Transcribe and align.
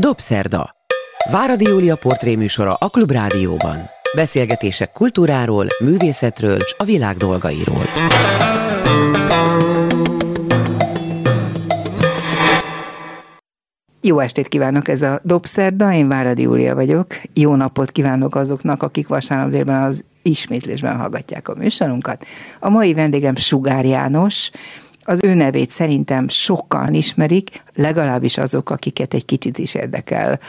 Dobszerda. 0.00 0.70
Váradi 1.30 1.64
Júlia 1.64 1.96
portréműsora 1.96 2.74
a 2.74 2.88
Klubrádióban. 2.88 3.76
Beszélgetések 4.14 4.92
kultúráról, 4.92 5.66
művészetről 5.84 6.56
és 6.56 6.74
a 6.78 6.84
világ 6.84 7.16
dolgairól. 7.16 7.84
Jó 14.00 14.18
estét 14.18 14.48
kívánok, 14.48 14.88
ez 14.88 15.02
a 15.02 15.20
Dobszerda, 15.22 15.92
én 15.92 16.08
Váradi 16.08 16.42
Júlia 16.42 16.74
vagyok. 16.74 17.06
Jó 17.34 17.54
napot 17.54 17.90
kívánok 17.90 18.34
azoknak, 18.34 18.82
akik 18.82 19.08
vasárnap 19.08 19.50
délben 19.50 19.82
az 19.82 20.04
ismétlésben 20.22 20.96
hallgatják 20.96 21.48
a 21.48 21.54
műsorunkat. 21.54 22.24
A 22.60 22.68
mai 22.68 22.94
vendégem 22.94 23.36
Sugár 23.36 23.84
János, 23.84 24.50
az 25.08 25.20
ő 25.22 25.34
nevét 25.34 25.68
szerintem 25.68 26.28
sokan 26.28 26.94
ismerik, 26.94 27.62
legalábbis 27.74 28.38
azok, 28.38 28.70
akiket 28.70 29.14
egy 29.14 29.24
kicsit 29.24 29.58
is 29.58 29.74
érdekel 29.74 30.40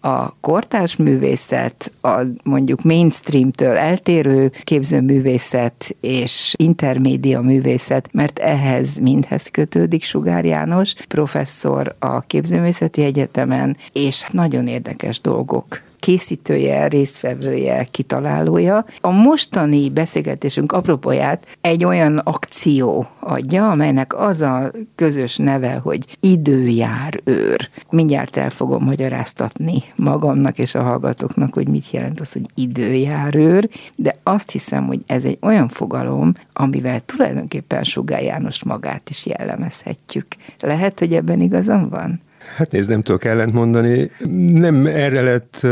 a 0.00 0.40
kortárs 0.40 0.96
művészet, 0.96 1.92
a 2.02 2.22
mondjuk 2.42 2.82
mainstreamtől 2.82 3.76
eltérő 3.76 4.50
képzőművészet 4.62 5.96
és 6.00 6.54
intermédia 6.56 7.40
művészet, 7.40 8.08
mert 8.12 8.38
ehhez 8.38 8.98
mindhez 8.98 9.48
kötődik 9.48 10.04
Sugár 10.04 10.44
János, 10.44 10.94
professzor 11.08 11.94
a 11.98 12.20
Képzőművészeti 12.20 13.02
Egyetemen, 13.02 13.76
és 13.92 14.26
nagyon 14.32 14.66
érdekes 14.66 15.20
dolgok 15.20 15.87
készítője, 16.00 16.88
résztvevője, 16.88 17.84
kitalálója. 17.90 18.84
A 19.00 19.10
mostani 19.10 19.90
beszélgetésünk 19.90 20.72
apropóját 20.72 21.46
egy 21.60 21.84
olyan 21.84 22.18
akció 22.18 23.06
adja, 23.20 23.70
amelynek 23.70 24.18
az 24.18 24.40
a 24.40 24.72
közös 24.94 25.36
neve, 25.36 25.74
hogy 25.82 26.16
időjár 26.20 27.20
őr. 27.24 27.68
Mindjárt 27.90 28.36
el 28.36 28.50
fogom 28.50 28.84
magyaráztatni 28.84 29.82
magamnak 29.94 30.58
és 30.58 30.74
a 30.74 30.82
hallgatóknak, 30.82 31.54
hogy 31.54 31.68
mit 31.68 31.90
jelent 31.90 32.20
az, 32.20 32.32
hogy 32.32 32.46
időjár 32.54 33.36
őr, 33.36 33.68
de 33.94 34.18
azt 34.22 34.50
hiszem, 34.50 34.86
hogy 34.86 35.00
ez 35.06 35.24
egy 35.24 35.38
olyan 35.40 35.68
fogalom, 35.68 36.32
amivel 36.52 37.00
tulajdonképpen 37.00 37.84
Sugár 37.84 38.22
János 38.22 38.64
magát 38.64 39.10
is 39.10 39.26
jellemezhetjük. 39.26 40.26
Lehet, 40.60 40.98
hogy 40.98 41.14
ebben 41.14 41.40
igazam 41.40 41.88
van? 41.88 42.20
Hát 42.58 42.70
nézd, 42.72 42.88
nem 42.90 43.02
tudok 43.02 43.24
ellent 43.24 43.52
mondani. 43.52 44.10
Nem 44.52 44.86
erre 44.86 45.20
lett 45.20 45.66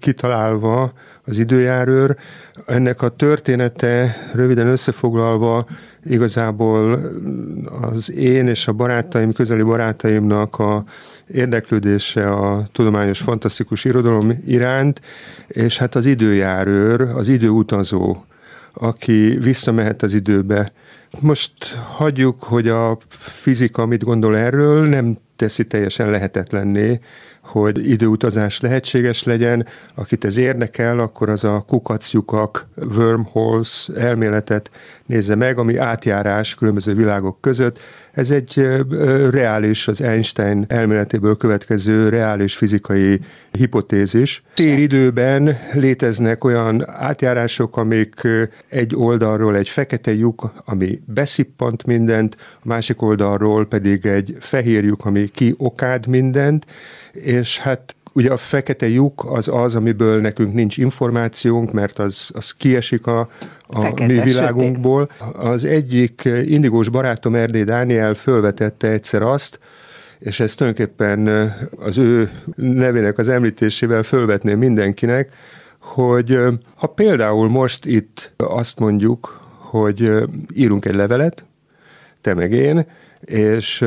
kitalálva 0.00 0.92
az 1.24 1.38
időjárőr. 1.38 2.16
Ennek 2.66 3.02
a 3.02 3.08
története 3.08 4.16
röviden 4.34 4.66
összefoglalva 4.66 5.66
igazából 6.04 7.00
az 7.80 8.12
én 8.12 8.48
és 8.48 8.68
a 8.68 8.72
barátaim, 8.72 9.32
közeli 9.32 9.62
barátaimnak 9.62 10.58
a 10.58 10.84
érdeklődése 11.26 12.30
a 12.30 12.66
tudományos 12.72 13.20
fantasztikus 13.20 13.84
irodalom 13.84 14.32
iránt, 14.46 15.00
és 15.46 15.78
hát 15.78 15.94
az 15.94 16.06
időjárőr, 16.06 17.00
az 17.00 17.28
időutazó, 17.28 18.24
aki 18.72 19.38
visszamehet 19.42 20.02
az 20.02 20.14
időbe. 20.14 20.72
Most 21.20 21.74
hagyjuk, 21.74 22.42
hogy 22.42 22.68
a 22.68 22.98
fizika 23.08 23.86
mit 23.86 24.04
gondol 24.04 24.36
erről, 24.36 24.88
nem 24.88 25.16
teszi 25.42 25.66
teljesen 25.66 26.10
lehetetlenné, 26.10 27.00
hogy 27.40 27.90
időutazás 27.90 28.60
lehetséges 28.60 29.22
legyen. 29.22 29.66
Akit 29.94 30.24
ez 30.24 30.36
érdekel, 30.36 30.98
akkor 30.98 31.30
az 31.30 31.44
a 31.44 31.64
kukacjukak 31.66 32.66
wormholes 32.96 33.90
elméletet 33.96 34.70
nézze 35.06 35.34
meg, 35.34 35.58
ami 35.58 35.76
átjárás 35.76 36.54
különböző 36.54 36.94
világok 36.94 37.40
között. 37.40 37.78
Ez 38.12 38.30
egy 38.30 38.68
reális, 39.30 39.88
az 39.88 40.00
Einstein 40.00 40.64
elméletéből 40.68 41.36
következő 41.36 42.08
reális 42.08 42.56
fizikai 42.56 43.20
hipotézis. 43.50 44.42
Téridőben 44.54 45.58
léteznek 45.72 46.44
olyan 46.44 46.90
átjárások, 46.90 47.76
amik 47.76 48.20
egy 48.68 48.94
oldalról 48.94 49.56
egy 49.56 49.68
fekete 49.68 50.14
lyuk, 50.14 50.52
ami 50.64 51.00
beszippant 51.04 51.86
mindent, 51.86 52.36
a 52.38 52.62
másik 52.62 53.02
oldalról 53.02 53.66
pedig 53.66 54.06
egy 54.06 54.36
fehér 54.40 54.84
lyuk, 54.84 55.04
ami 55.04 55.28
kiokád 55.28 56.06
mindent, 56.06 56.66
és 57.12 57.58
hát 57.58 57.96
Ugye 58.14 58.30
a 58.30 58.36
fekete 58.36 58.88
lyuk 58.88 59.24
az 59.28 59.48
az, 59.48 59.74
amiből 59.74 60.20
nekünk 60.20 60.54
nincs 60.54 60.76
információnk, 60.76 61.72
mert 61.72 61.98
az, 61.98 62.30
az 62.34 62.52
kiesik 62.52 63.06
a, 63.06 63.28
a 63.66 63.80
fekete, 63.80 64.12
mi 64.12 64.20
világunkból. 64.20 65.10
Sötét. 65.18 65.36
Az 65.36 65.64
egyik 65.64 66.28
indigós 66.44 66.88
barátom 66.88 67.34
Erdély 67.34 67.64
Dániel 67.64 68.14
fölvetette 68.14 68.88
egyszer 68.88 69.22
azt, 69.22 69.58
és 70.18 70.40
ezt 70.40 70.56
tulajdonképpen 70.56 71.52
az 71.78 71.98
ő 71.98 72.30
nevének 72.56 73.18
az 73.18 73.28
említésével 73.28 74.02
fölvetném 74.02 74.58
mindenkinek, 74.58 75.32
hogy 75.78 76.38
ha 76.74 76.86
például 76.86 77.48
most 77.48 77.84
itt 77.84 78.32
azt 78.36 78.78
mondjuk, 78.78 79.40
hogy 79.58 80.10
írunk 80.54 80.84
egy 80.84 80.94
levelet, 80.94 81.44
te 82.20 82.34
meg 82.34 82.52
én, 82.52 82.86
és, 83.20 83.84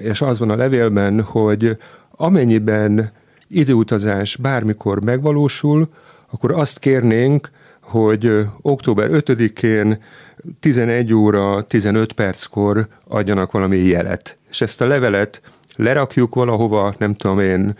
és 0.00 0.20
az 0.20 0.38
van 0.38 0.50
a 0.50 0.56
levélben, 0.56 1.22
hogy 1.22 1.76
amennyiben 2.10 3.12
időutazás 3.50 4.36
bármikor 4.36 5.04
megvalósul, 5.04 5.88
akkor 6.30 6.52
azt 6.52 6.78
kérnénk, 6.78 7.50
hogy 7.80 8.46
október 8.60 9.08
5-én 9.12 10.02
11 10.60 11.14
óra 11.14 11.62
15 11.62 12.12
perckor 12.12 12.88
adjanak 13.08 13.52
valami 13.52 13.76
jelet. 13.76 14.38
És 14.50 14.60
ezt 14.60 14.80
a 14.80 14.86
levelet 14.86 15.40
lerakjuk 15.76 16.34
valahova, 16.34 16.94
nem 16.98 17.14
tudom 17.14 17.40
én, 17.40 17.74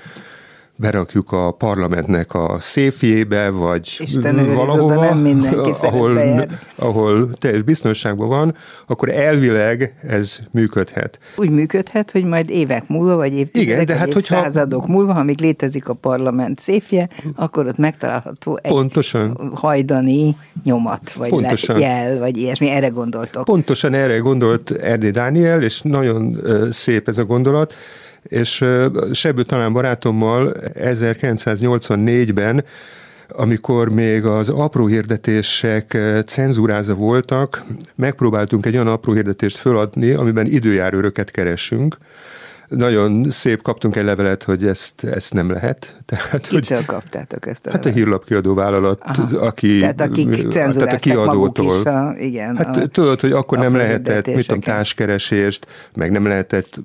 berakjuk 0.80 1.32
a 1.32 1.50
parlamentnek 1.50 2.34
a 2.34 2.56
széfjébe, 2.60 3.50
vagy 3.50 3.96
Isten 3.98 4.54
valahova, 4.54 5.00
nem 5.00 5.18
mindenki 5.18 5.70
ahol, 5.80 6.46
ahol 6.76 7.30
teljes 7.30 7.62
biztonságban 7.62 8.28
van, 8.28 8.54
akkor 8.86 9.08
elvileg 9.08 9.94
ez 10.02 10.38
működhet. 10.50 11.18
Úgy 11.36 11.50
működhet, 11.50 12.10
hogy 12.10 12.24
majd 12.24 12.50
évek 12.50 12.88
múlva, 12.88 13.16
vagy 13.16 13.32
évtizedek, 13.32 13.72
Igen, 13.72 13.84
de 13.84 13.94
hát, 13.94 14.12
vagy 14.12 14.22
századok 14.22 14.86
múlva, 14.86 15.14
amíg 15.14 15.40
létezik 15.40 15.88
a 15.88 15.94
parlament 15.94 16.58
széfje, 16.58 17.08
akkor 17.36 17.66
ott 17.66 17.78
megtalálható 17.78 18.58
egy 18.62 18.70
Pontosan. 18.70 19.50
hajdani 19.54 20.36
nyomat, 20.64 21.12
vagy 21.12 21.28
Pontosan. 21.28 21.78
jel, 21.78 22.18
vagy 22.18 22.36
ilyesmi. 22.36 22.68
Erre 22.68 22.88
gondoltok. 22.88 23.44
Pontosan 23.44 23.94
erre 23.94 24.18
gondolt 24.18 24.70
Erdély 24.70 25.10
Dániel, 25.10 25.62
és 25.62 25.80
nagyon 25.80 26.40
szép 26.70 27.08
ez 27.08 27.18
a 27.18 27.24
gondolat 27.24 27.74
és 28.22 28.64
Sebő 29.12 29.42
talán 29.42 29.72
barátommal 29.72 30.54
1984-ben 30.74 32.64
amikor 33.32 33.88
még 33.88 34.24
az 34.24 34.48
apró 34.48 34.86
hirdetések 34.86 35.98
cenzúráza 36.26 36.94
voltak, 36.94 37.64
megpróbáltunk 37.94 38.66
egy 38.66 38.74
olyan 38.74 38.86
apró 38.86 39.12
hirdetést 39.12 39.56
föladni, 39.56 40.10
amiben 40.10 40.46
időjárőröket 40.46 41.30
keresünk, 41.30 41.96
nagyon 42.70 43.30
szép, 43.30 43.62
kaptunk 43.62 43.96
egy 43.96 44.04
levelet, 44.04 44.42
hogy 44.42 44.66
ezt, 44.66 45.04
ezt 45.04 45.34
nem 45.34 45.50
lehet. 45.50 45.94
Tehát, 46.06 46.48
Kitől 46.48 46.76
hogy, 46.78 46.86
kaptátok 46.86 47.46
ezt 47.46 47.66
a 47.66 47.70
Hát 47.70 47.84
a 47.84 47.88
hírlapkiadó 47.88 48.54
vállalat, 48.54 49.00
Aha. 49.02 49.38
aki... 49.38 49.78
Tehát 49.78 50.00
akik 50.00 50.48
tehát 50.48 50.92
a 50.92 50.96
kiadótól. 50.96 51.74
Is 51.74 51.84
a, 51.84 52.14
igen, 52.18 52.56
hát 52.56 52.76
a, 52.76 52.86
tudod, 52.86 53.20
hogy 53.20 53.32
akkor 53.32 53.58
nem 53.58 53.76
lehetett, 53.76 54.26
mit 54.26 54.46
tudom, 54.46 54.60
társkeresést, 54.60 55.66
meg 55.94 56.10
nem 56.10 56.26
lehetett 56.26 56.80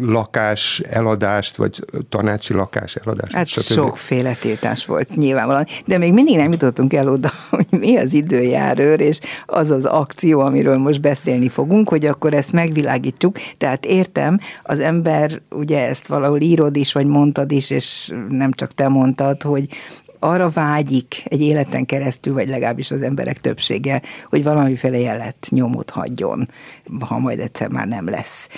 lakás 0.00 0.82
eladást, 0.90 1.56
vagy 1.56 1.84
tanácsi 2.08 2.52
lakás 2.54 2.94
eladást. 2.94 3.32
Hát 3.32 3.46
stb. 3.46 3.62
sokféle 3.62 4.34
tiltás 4.34 4.86
volt 4.86 5.16
nyilvánvalóan. 5.16 5.66
De 5.86 5.98
még 5.98 6.12
mindig 6.12 6.36
nem 6.36 6.52
jutottunk 6.52 6.92
el 6.92 7.08
oda, 7.08 7.30
hogy 7.50 7.66
mi 7.70 7.96
az 7.96 8.14
időjárőr, 8.14 9.00
és 9.00 9.20
az 9.46 9.70
az 9.70 9.84
akció, 9.84 10.40
amiről 10.40 10.76
most 10.76 11.00
beszélni 11.00 11.48
fogunk, 11.48 11.88
hogy 11.88 12.06
akkor 12.06 12.34
ezt 12.34 12.52
megvilágítsuk. 12.52 13.36
Tehát 13.58 13.84
értem, 13.84 14.38
az 14.62 14.80
ember 14.80 15.01
ember, 15.06 15.40
ugye 15.50 15.88
ezt 15.88 16.06
valahol 16.06 16.40
írod 16.40 16.76
is, 16.76 16.92
vagy 16.92 17.06
mondtad 17.06 17.52
is, 17.52 17.70
és 17.70 18.12
nem 18.28 18.52
csak 18.52 18.72
te 18.72 18.88
mondtad, 18.88 19.42
hogy 19.42 19.68
arra 20.18 20.48
vágyik 20.48 21.22
egy 21.24 21.40
életen 21.40 21.86
keresztül, 21.86 22.34
vagy 22.34 22.48
legalábbis 22.48 22.90
az 22.90 23.02
emberek 23.02 23.40
többsége, 23.40 24.02
hogy 24.28 24.42
valamiféle 24.42 24.98
jelet 24.98 25.46
nyomot 25.50 25.90
hagyjon, 25.90 26.48
ha 27.00 27.18
majd 27.18 27.38
egyszer 27.38 27.68
már 27.68 27.88
nem 27.88 28.08
lesz. 28.08 28.48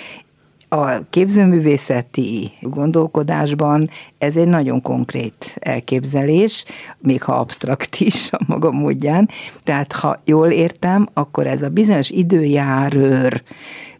A 0.69 1.09
képzőművészeti 1.09 2.51
gondolkodásban 2.61 3.89
ez 4.17 4.37
egy 4.37 4.47
nagyon 4.47 4.81
konkrét 4.81 5.55
elképzelés, 5.59 6.65
még 6.99 7.23
ha 7.23 7.33
absztrakt 7.33 7.95
is 7.99 8.31
a 8.31 8.39
maga 8.47 8.71
módján. 8.71 9.29
Tehát 9.63 9.91
ha 9.91 10.21
jól 10.25 10.47
értem, 10.47 11.07
akkor 11.13 11.47
ez 11.47 11.61
a 11.61 11.69
bizonyos 11.69 12.09
időjárőr 12.09 13.43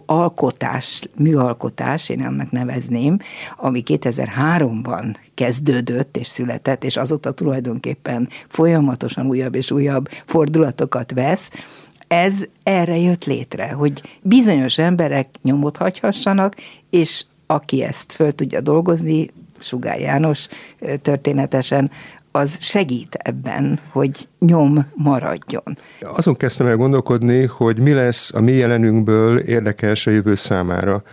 alkotás, 0.06 1.02
műalkotás, 1.18 2.10
én 2.10 2.22
annak 2.22 2.52
nevezném, 2.52 3.18
ami 3.58 3.84
2003-ban 3.86 5.16
kezdődött 5.34 6.18
és 6.18 6.28
született, 6.28 6.84
és 6.84 6.98
azóta 6.98 7.32
tulajdonképpen 7.32 8.30
folyamatosan 8.48 9.28
újabb 9.28 9.56
és 9.56 9.72
újabb 9.72 10.10
fordulatokat 10.26 11.12
vesz, 11.12 11.52
ez 12.08 12.44
erre 12.64 12.98
jött 12.98 13.26
létre, 13.26 13.72
hogy 13.72 14.02
bizonyos 14.22 14.78
emberek 14.78 15.28
nyomot 15.42 15.78
hagyhassanak, 15.78 16.56
és 16.90 17.26
aki 17.48 17.84
ezt 17.84 18.12
föl 18.12 18.32
tudja 18.32 18.62
dolgozni, 18.62 19.30
Sugár 19.60 20.00
János 20.00 20.48
történetesen, 21.02 21.92
az 22.36 22.58
segít 22.62 23.16
ebben, 23.16 23.80
hogy 23.90 24.28
nyom 24.40 24.92
maradjon. 24.96 25.78
Azon 26.02 26.36
kezdtem 26.36 26.68
el 26.68 26.76
gondolkodni, 26.76 27.46
hogy 27.46 27.80
mi 27.80 27.94
lesz 27.94 28.34
a 28.34 28.42
mi 28.42 28.52
jelenünkből 28.52 29.38
érdekes 29.38 30.08
a 30.08 30.12
jövő 30.12 30.36
számára. 30.36 31.04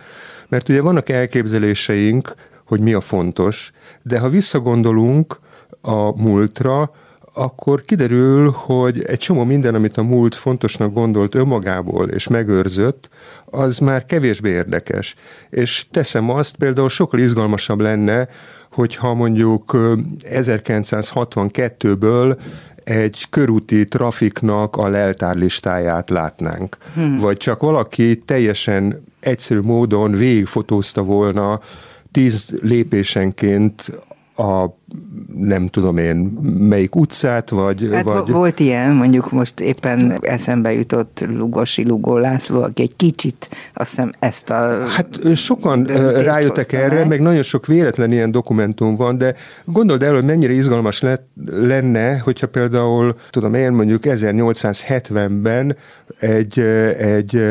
Mert 0.47 0.69
ugye 0.69 0.81
vannak 0.81 1.09
elképzeléseink, 1.09 2.33
hogy 2.65 2.79
mi 2.79 2.93
a 2.93 3.01
fontos, 3.01 3.71
de 4.01 4.19
ha 4.19 4.29
visszagondolunk 4.29 5.39
a 5.81 6.21
múltra, 6.21 6.91
akkor 7.33 7.81
kiderül, 7.81 8.51
hogy 8.51 9.03
egy 9.03 9.17
csomó 9.17 9.43
minden, 9.43 9.75
amit 9.75 9.97
a 9.97 10.03
múlt 10.03 10.35
fontosnak 10.35 10.93
gondolt 10.93 11.35
önmagából 11.35 12.09
és 12.09 12.27
megőrzött, 12.27 13.09
az 13.45 13.77
már 13.77 14.05
kevésbé 14.05 14.49
érdekes. 14.49 15.15
És 15.49 15.85
teszem 15.91 16.29
azt, 16.29 16.55
például 16.55 16.89
sokkal 16.89 17.19
izgalmasabb 17.19 17.79
lenne, 17.79 18.27
hogyha 18.73 19.13
mondjuk 19.13 19.71
1962-ből 20.23 22.37
egy 22.83 23.25
körúti 23.29 23.87
trafiknak 23.87 24.75
a 24.75 24.87
leltárlistáját 24.87 26.09
látnánk. 26.09 26.77
Hmm. 26.93 27.17
Vagy 27.17 27.37
csak 27.37 27.61
valaki 27.61 28.17
teljesen 28.17 29.03
egyszerű 29.19 29.59
módon 29.59 30.11
végigfotózta 30.11 31.03
volna 31.03 31.59
tíz 32.11 32.59
lépésenként 32.61 33.83
a 34.35 34.65
nem 35.35 35.67
tudom 35.67 35.97
én 35.97 36.15
melyik 36.59 36.95
utcát, 36.95 37.49
vagy... 37.49 37.89
Hát 37.91 38.03
vagy... 38.03 38.29
volt 38.29 38.59
ilyen, 38.59 38.95
mondjuk 38.95 39.31
most 39.31 39.59
éppen 39.59 40.17
eszembe 40.21 40.73
jutott 40.73 41.25
Lugosi 41.29 41.85
Lugó 41.85 42.17
László, 42.17 42.61
aki 42.61 42.81
egy 42.81 42.95
kicsit 42.95 43.49
azt 43.73 43.89
hiszem 43.89 44.11
ezt 44.19 44.49
a... 44.49 44.87
Hát 44.87 45.35
sokan 45.35 45.83
rájöttek 46.23 46.73
erre, 46.73 46.95
meg. 46.95 47.07
meg 47.07 47.21
nagyon 47.21 47.41
sok 47.41 47.65
véletlen 47.65 48.11
ilyen 48.11 48.31
dokumentum 48.31 48.95
van, 48.95 49.17
de 49.17 49.35
gondold 49.65 50.03
el, 50.03 50.13
hogy 50.13 50.25
mennyire 50.25 50.53
izgalmas 50.53 51.01
lett, 51.01 51.27
lenne, 51.45 52.17
hogyha 52.17 52.47
például, 52.47 53.15
tudom 53.29 53.53
én 53.53 53.71
mondjuk 53.71 54.01
1870-ben 54.05 55.75
egy, 56.19 56.59
egy 56.97 57.41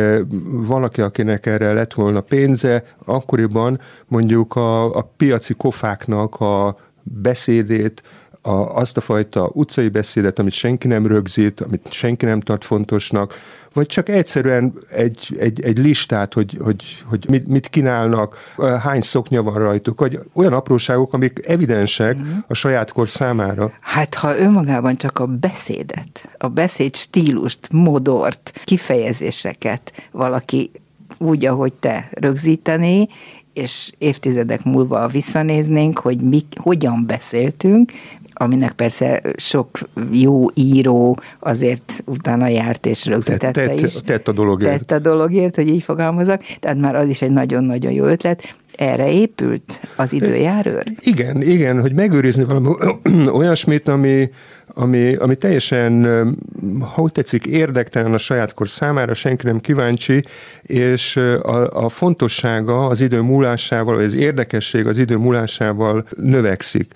valaki, 0.51 1.01
akinek 1.01 1.47
erre 1.47 1.73
lett 1.73 1.93
volna 1.93 2.21
pénze, 2.21 2.85
akkoriban 3.05 3.81
mondjuk 4.07 4.57
a, 4.57 4.97
a 4.97 5.13
piaci 5.17 5.55
kofáknak 5.55 6.41
a 6.41 6.77
beszédét, 7.03 8.03
a, 8.43 8.51
azt 8.51 8.97
a 8.97 9.01
fajta 9.01 9.51
utcai 9.53 9.89
beszédet, 9.89 10.39
amit 10.39 10.53
senki 10.53 10.87
nem 10.87 11.07
rögzít, 11.07 11.61
amit 11.61 11.93
senki 11.93 12.25
nem 12.25 12.41
tart 12.41 12.65
fontosnak, 12.65 13.35
vagy 13.73 13.87
csak 13.87 14.09
egyszerűen 14.09 14.73
egy, 14.91 15.37
egy, 15.39 15.61
egy 15.61 15.79
listát, 15.79 16.33
hogy, 16.33 16.59
hogy, 16.61 16.85
hogy 17.05 17.25
mit, 17.29 17.47
mit 17.47 17.69
kínálnak, 17.69 18.55
hány 18.83 19.01
szoknya 19.01 19.43
van 19.43 19.55
rajtuk, 19.55 20.01
vagy 20.01 20.19
olyan 20.35 20.53
apróságok, 20.53 21.13
amik 21.13 21.41
evidensek 21.47 22.19
mm. 22.19 22.39
a 22.47 22.55
saját 22.55 22.93
kor 22.93 23.09
számára. 23.09 23.73
Hát 23.81 24.15
ha 24.15 24.39
önmagában 24.39 24.97
csak 24.97 25.19
a 25.19 25.27
beszédet, 25.27 26.29
a 26.39 26.49
beszéd 26.49 26.97
stílust, 26.97 27.73
modort, 27.73 28.61
kifejezéseket 28.65 30.09
valaki 30.11 30.71
úgy, 31.19 31.45
ahogy 31.45 31.73
te 31.73 32.09
rögzítené, 32.11 33.09
és 33.53 33.93
évtizedek 33.99 34.65
múlva 34.65 35.07
visszanéznénk, 35.07 35.99
hogy 35.99 36.21
mi 36.23 36.41
hogyan 36.55 37.05
beszéltünk, 37.07 37.93
aminek 38.35 38.73
persze 38.73 39.23
sok 39.37 39.79
jó 40.11 40.47
író 40.55 41.19
azért 41.39 42.03
utána 42.07 42.47
járt 42.47 42.87
és 42.87 43.07
rögzítette 43.07 43.67
tett, 43.67 43.81
is. 43.81 43.95
Tett 44.05 44.29
a 44.29 44.33
dologért. 44.33 44.87
Tett 44.87 44.99
a 44.99 45.11
dologért, 45.11 45.55
hogy 45.55 45.69
így 45.69 45.83
fogalmazok. 45.83 46.43
Tehát 46.61 46.79
már 46.79 46.95
az 46.95 47.09
is 47.09 47.23
egy 47.23 47.31
nagyon-nagyon 47.31 47.93
jó 47.93 48.05
ötlet. 48.05 48.55
Erre 48.77 49.13
épült 49.13 49.81
az 49.97 50.13
időjárőr? 50.13 50.83
Igen, 50.99 51.43
igen, 51.43 51.81
hogy 51.81 51.93
megőrizni 51.93 52.45
valami 52.45 52.69
olyasmit, 53.41 53.89
ami, 53.89 54.31
ami, 54.67 55.15
ami 55.15 55.37
teljesen, 55.37 56.05
ha 56.95 57.03
úgy 57.03 57.13
tetszik, 57.13 57.47
érdektelen 57.47 58.13
a 58.13 58.19
saját 58.19 58.55
kor 58.55 58.69
számára, 58.69 59.15
senki 59.15 59.47
nem 59.47 59.61
kíváncsi, 59.61 60.25
és 60.63 61.17
a, 61.17 61.85
a 61.85 61.89
fontossága 61.89 62.87
az 62.87 63.01
idő 63.01 63.21
múlásával, 63.21 63.95
vagy 63.95 64.05
az 64.05 64.15
érdekesség 64.15 64.87
az 64.87 64.99
idő 64.99 65.17
múlásával 65.17 66.05
növekszik. 66.17 66.93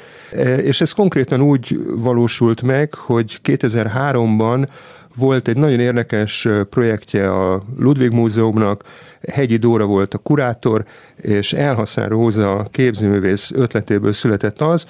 És 0.62 0.80
ez 0.80 0.92
konkrétan 0.92 1.40
úgy 1.40 1.76
valósult 1.96 2.62
meg, 2.62 2.94
hogy 2.94 3.40
2003-ban 3.44 4.68
volt 5.16 5.48
egy 5.48 5.56
nagyon 5.56 5.80
érdekes 5.80 6.48
projektje 6.70 7.32
a 7.32 7.62
Ludwig 7.78 8.10
Múzeumnak, 8.10 8.84
Hegyi 9.32 9.56
Dóra 9.56 9.84
volt 9.84 10.14
a 10.14 10.18
kurátor, 10.18 10.84
és 11.16 11.52
Elhaszán 11.52 12.08
Róza 12.08 12.66
képzőművész 12.70 13.52
ötletéből 13.54 14.12
született 14.12 14.60
az, 14.60 14.86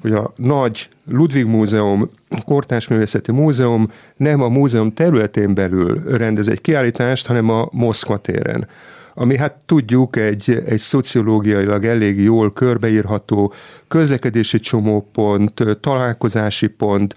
hogy 0.00 0.12
a 0.12 0.32
nagy 0.36 0.88
Ludwig 1.10 1.46
Múzeum, 1.46 2.10
Kortárs 2.44 2.88
Művészeti 2.88 3.32
Múzeum 3.32 3.90
nem 4.16 4.42
a 4.42 4.48
múzeum 4.48 4.92
területén 4.92 5.54
belül 5.54 6.02
rendez 6.16 6.48
egy 6.48 6.60
kiállítást, 6.60 7.26
hanem 7.26 7.50
a 7.50 7.68
Moszkva 7.72 8.16
téren 8.16 8.68
ami 9.14 9.36
hát 9.36 9.54
tudjuk 9.66 10.16
egy, 10.16 10.62
egy 10.66 10.78
szociológiailag 10.78 11.84
elég 11.84 12.22
jól 12.22 12.52
körbeírható 12.52 13.52
közlekedési 13.98 14.60
csomópont, 14.60 15.62
találkozási 15.80 16.66
pont, 16.66 17.14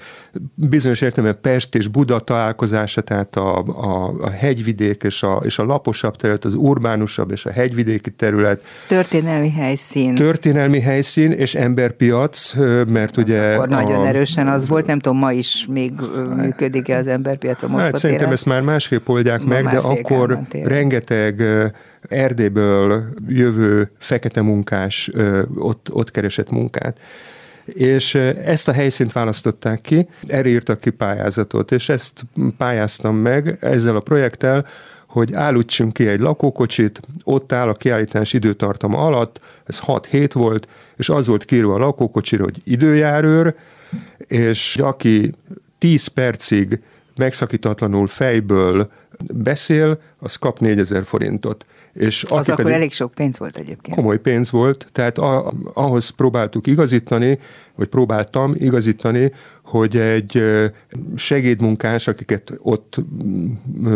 bizonyos 0.55 1.01
értelemben 1.01 1.41
Pest 1.41 1.75
és 1.75 1.87
Buda 1.87 2.19
találkozása, 2.19 3.01
tehát 3.01 3.35
a, 3.35 3.57
a, 3.57 4.13
a 4.21 4.29
hegyvidék 4.29 5.03
és 5.03 5.23
a, 5.23 5.41
és 5.45 5.59
a 5.59 5.63
laposabb 5.63 6.15
terület, 6.15 6.45
az 6.45 6.53
urbánusabb 6.53 7.31
és 7.31 7.45
a 7.45 7.51
hegyvidéki 7.51 8.11
terület. 8.11 8.61
Történelmi 8.87 9.49
helyszín. 9.49 10.15
Történelmi 10.15 10.79
helyszín 10.79 11.31
és 11.31 11.55
emberpiac, 11.55 12.53
mert 12.87 13.17
az 13.17 13.23
ugye... 13.23 13.53
Akkor 13.53 13.71
a, 13.71 13.75
nagyon 13.75 14.05
erősen 14.05 14.47
az 14.47 14.67
volt, 14.67 14.85
nem 14.85 14.99
tudom, 14.99 15.17
ma 15.17 15.31
is 15.31 15.65
még 15.69 15.93
működik-e 16.35 16.97
az 16.97 17.07
emberpiac 17.07 17.63
a 17.63 17.67
Moszkva 17.67 17.85
hát, 17.85 17.95
Szerintem 17.95 18.31
ezt 18.31 18.45
már 18.45 18.61
másképp 18.61 19.07
oldják 19.07 19.41
ma 19.41 19.47
meg, 19.47 19.67
de 19.67 19.77
akkor 19.77 20.39
rengeteg 20.63 21.43
Erdélyből 22.01 23.05
jövő 23.27 23.91
fekete 23.97 24.41
munkás 24.41 25.11
ott, 25.55 25.87
ott 25.91 26.11
keresett 26.11 26.49
munkát. 26.49 26.99
És 27.65 28.15
ezt 28.15 28.67
a 28.67 28.71
helyszínt 28.71 29.11
választották 29.11 29.81
ki, 29.81 30.07
erre 30.25 30.49
írtak 30.49 30.79
ki 30.79 30.89
pályázatot, 30.89 31.71
és 31.71 31.89
ezt 31.89 32.25
pályáztam 32.57 33.15
meg 33.15 33.57
ezzel 33.61 33.95
a 33.95 33.99
projekttel, 33.99 34.65
hogy 35.07 35.33
állítsunk 35.33 35.93
ki 35.93 36.07
egy 36.07 36.19
lakókocsit, 36.19 36.99
ott 37.23 37.51
áll 37.51 37.67
a 37.67 37.73
kiállítás 37.73 38.33
időtartama 38.33 39.05
alatt, 39.05 39.39
ez 39.65 39.79
6 39.79 40.33
volt, 40.33 40.67
és 40.97 41.09
az 41.09 41.27
volt 41.27 41.45
kírva 41.45 41.73
a 41.73 41.77
lakókocsira, 41.77 42.43
hogy 42.43 42.61
időjárőr, 42.63 43.55
és 44.17 44.75
aki 44.75 45.33
10 45.77 46.07
percig 46.07 46.81
megszakítatlanul 47.15 48.07
fejből 48.07 48.91
beszél, 49.33 49.99
az 50.19 50.35
kap 50.35 50.59
4000 50.59 51.03
forintot. 51.03 51.65
És 51.97 52.25
az 52.29 52.49
akkor 52.49 52.71
elég 52.71 52.93
sok 52.93 53.13
pénz 53.13 53.37
volt 53.37 53.57
egyébként. 53.57 53.97
Komoly 53.97 54.19
pénz 54.19 54.51
volt, 54.51 54.87
tehát 54.91 55.17
a, 55.17 55.53
ahhoz 55.73 56.09
próbáltuk 56.09 56.67
igazítani, 56.67 57.39
vagy 57.75 57.87
próbáltam 57.87 58.53
igazítani, 58.57 59.31
hogy 59.63 59.97
egy 59.97 60.43
segédmunkás, 61.15 62.07
akiket 62.07 62.53
ott 62.57 62.95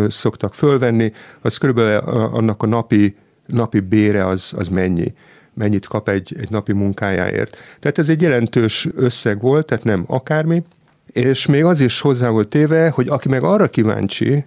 szoktak 0.08 0.54
fölvenni, 0.54 1.12
az 1.40 1.56
körülbelül 1.56 1.98
annak 2.08 2.62
a 2.62 2.66
napi, 2.66 3.16
napi 3.46 3.80
bére 3.80 4.26
az, 4.26 4.52
az 4.56 4.68
mennyi 4.68 5.14
mennyit 5.54 5.86
kap 5.86 6.08
egy, 6.08 6.36
egy 6.38 6.50
napi 6.50 6.72
munkájáért. 6.72 7.56
Tehát 7.80 7.98
ez 7.98 8.10
egy 8.10 8.22
jelentős 8.22 8.88
összeg 8.94 9.40
volt, 9.40 9.66
tehát 9.66 9.84
nem 9.84 10.04
akármi, 10.06 10.62
és 11.06 11.46
még 11.46 11.64
az 11.64 11.80
is 11.80 12.00
hozzá 12.00 12.28
volt 12.28 12.48
téve, 12.48 12.88
hogy 12.88 13.08
aki 13.08 13.28
meg 13.28 13.42
arra 13.42 13.68
kíváncsi, 13.68 14.44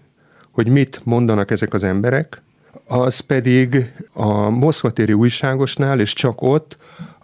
hogy 0.51 0.67
mit 0.67 1.01
mondanak 1.03 1.51
ezek 1.51 1.74
az 1.74 1.83
emberek, 1.83 2.41
az 2.88 3.20
pedig 3.20 3.94
a 4.13 4.50
Moszkvatéri 4.50 5.13
újságosnál, 5.13 6.00
és 6.00 6.13
csak 6.13 6.42
ott 6.42 6.77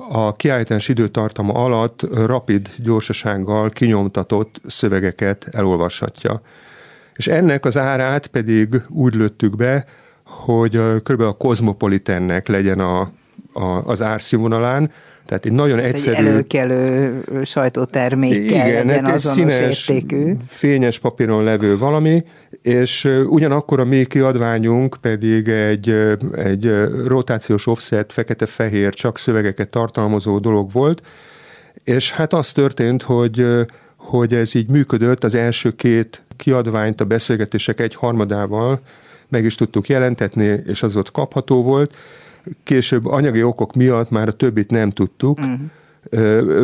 a 0.10 0.36
kiállítás 0.36 0.88
időtartama 0.88 1.54
alatt 1.54 2.02
rapid 2.26 2.70
gyorsasággal 2.78 3.70
kinyomtatott 3.70 4.62
szövegeket 4.66 5.48
elolvashatja. 5.52 6.42
És 7.16 7.28
ennek 7.28 7.66
az 7.66 7.78
árát 7.78 8.28
pedig 8.28 8.84
úgy 8.90 9.14
lőttük 9.16 9.56
be, 9.56 9.86
hogy 10.24 10.80
kb. 11.04 11.22
a 11.22 11.32
Cosmopolitannek 11.32 12.48
legyen 12.48 12.80
a, 12.80 13.12
a, 13.54 13.64
az 13.64 14.02
árszínvonalán, 14.02 14.92
tehát 15.32 15.46
egy 15.46 15.52
nagyon 15.52 15.80
egyszerű... 15.80 16.16
Egy 16.16 16.28
előkelő 16.28 17.24
sajtótermékkel 17.44 18.68
igen, 18.68 18.86
legyen 18.86 19.06
hát 19.06 19.16
azonos 19.16 19.54
színes, 19.54 19.90
értékű. 19.90 20.34
fényes 20.46 21.00
papíron 21.00 21.44
levő 21.44 21.78
valami, 21.78 22.24
és 22.62 23.10
ugyanakkor 23.28 23.80
a 23.80 23.86
mi 23.86 24.06
kiadványunk 24.06 24.98
pedig 25.02 25.48
egy, 25.48 25.90
egy 26.36 26.72
rotációs 27.06 27.68
offset, 27.68 28.14
fekete-fehér, 28.14 28.94
csak 28.94 29.18
szövegeket 29.18 29.70
tartalmazó 29.70 30.40
dolog 30.40 30.72
volt, 30.72 31.02
és 31.84 32.12
hát 32.12 32.34
az 32.34 32.52
történt, 32.52 33.02
hogy 33.02 33.46
hogy 33.96 34.34
ez 34.34 34.56
így 34.56 34.70
működött, 34.70 35.24
az 35.24 35.36
első 35.36 35.76
két 35.76 36.22
kiadványt 36.38 37.02
a 37.02 37.06
beszélgetések 37.06 37.80
egy 37.80 37.96
harmadával 37.96 38.82
meg 39.28 39.46
is 39.46 39.56
tudtuk 39.56 39.88
jelentetni, 39.88 40.62
és 40.66 40.84
az 40.84 40.96
ott 40.96 41.12
kapható 41.12 41.64
volt, 41.64 41.96
később 42.64 43.06
anyagi 43.06 43.44
okok 43.44 43.76
miatt 43.76 44.10
már 44.10 44.28
a 44.28 44.32
többit 44.32 44.70
nem 44.70 44.90
tudtuk, 44.90 45.40
uh-huh 45.40 45.60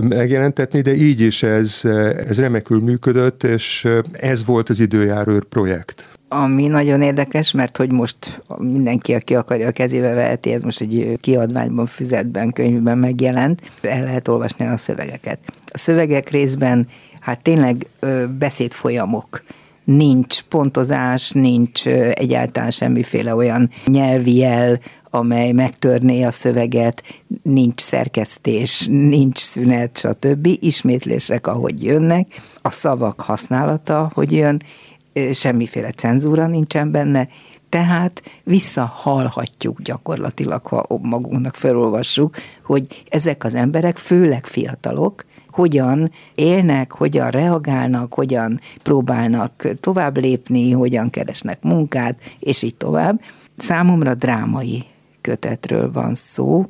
megjelentetni, 0.02 0.82
de 0.82 0.94
így 0.94 1.22
is 1.22 1.44
ez, 1.44 1.82
ez 2.28 2.40
remekül 2.40 2.80
működött, 2.80 3.44
és 3.44 3.88
ez 4.12 4.46
volt 4.46 4.70
az 4.70 4.80
időjárőr 4.80 5.44
projekt. 5.44 6.10
Ami 6.30 6.68
nagyon 6.68 7.02
érdekes, 7.02 7.52
mert 7.52 7.78
hogy 7.78 7.92
most 7.92 8.42
mindenki, 8.58 9.14
aki 9.14 9.36
akarja 9.36 9.68
a 9.68 9.72
kezébe 9.72 10.14
veheti, 10.14 10.52
ez 10.52 10.62
most 10.62 10.82
egy 10.82 11.18
kiadványban, 11.22 11.86
füzetben, 11.86 12.52
könyvben 12.52 12.98
megjelent, 12.98 13.62
el 13.82 14.04
lehet 14.04 14.28
olvasni 14.28 14.66
a 14.66 14.78
szövegeket. 14.78 15.40
A 15.72 15.78
szövegek 15.78 16.30
részben 16.30 16.88
hát 17.20 17.42
tényleg 17.42 17.86
beszédfolyamok 18.40 19.44
nincs 19.88 20.42
pontozás, 20.42 21.32
nincs 21.32 21.88
egyáltalán 22.12 22.72
semmiféle 22.72 23.36
olyan 23.36 23.70
nyelvi 23.86 24.36
jel, 24.36 24.80
amely 25.10 25.52
megtörné 25.52 26.24
a 26.24 26.32
szöveget, 26.32 27.04
nincs 27.42 27.82
szerkesztés, 27.82 28.88
nincs 28.90 29.40
szünet, 29.40 29.98
stb. 29.98 30.48
Ismétlések, 30.60 31.48
ahogy 31.48 31.84
jönnek, 31.84 32.42
a 32.62 32.70
szavak 32.70 33.22
használata, 33.22 34.12
hogy 34.14 34.32
jön, 34.32 34.62
semmiféle 35.34 35.92
cenzúra 35.92 36.48
nincsen 36.48 36.92
benne, 36.92 37.28
tehát 37.70 38.24
visszahallhatjuk 38.44 39.82
gyakorlatilag, 39.82 40.66
ha 40.66 40.86
magunknak 41.02 41.56
felolvassuk, 41.56 42.36
hogy 42.66 43.04
ezek 43.10 43.44
az 43.44 43.56
emberek, 43.56 43.98
főleg 43.98 44.46
fiatalok, 44.46 45.26
hogyan 45.58 46.12
élnek, 46.36 46.92
hogyan 46.92 47.30
reagálnak, 47.30 48.14
hogyan 48.14 48.60
próbálnak 48.84 49.68
tovább 49.80 50.18
lépni, 50.18 50.72
hogyan 50.72 51.10
keresnek 51.10 51.64
munkát, 51.64 52.20
és 52.40 52.62
így 52.62 52.76
tovább. 52.76 53.22
Számomra 53.56 54.16
drámai 54.16 54.84
kötetről 55.22 55.92
van 55.92 56.14
szó, 56.14 56.66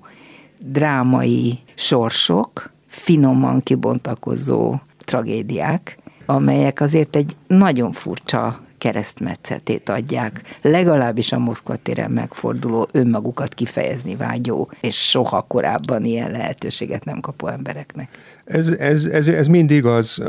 drámai 0.66 1.60
sorsok, 1.76 2.72
finoman 2.86 3.62
kibontakozó 3.62 4.76
tragédiák, 4.98 5.98
amelyek 6.26 6.82
azért 6.82 7.16
egy 7.16 7.34
nagyon 7.48 7.92
furcsa 7.92 8.60
keresztmetszetét 8.78 9.90
adják, 9.90 10.42
legalábbis 10.62 11.32
a 11.32 11.40
Moszkva 11.40 11.76
téren 11.76 12.12
megforduló, 12.12 12.88
önmagukat 12.92 13.54
kifejezni 13.54 14.16
vágyó, 14.16 14.72
és 14.82 15.10
soha 15.10 15.42
korábban 15.42 16.06
ilyen 16.06 16.32
lehetőséget 16.32 17.06
nem 17.06 17.20
kapó 17.20 17.48
embereknek. 17.48 18.10
Ez, 18.46 18.70
ez, 18.70 19.06
ez, 19.06 19.28
ez 19.28 19.48
mind 19.48 19.72
igaz. 19.72 20.24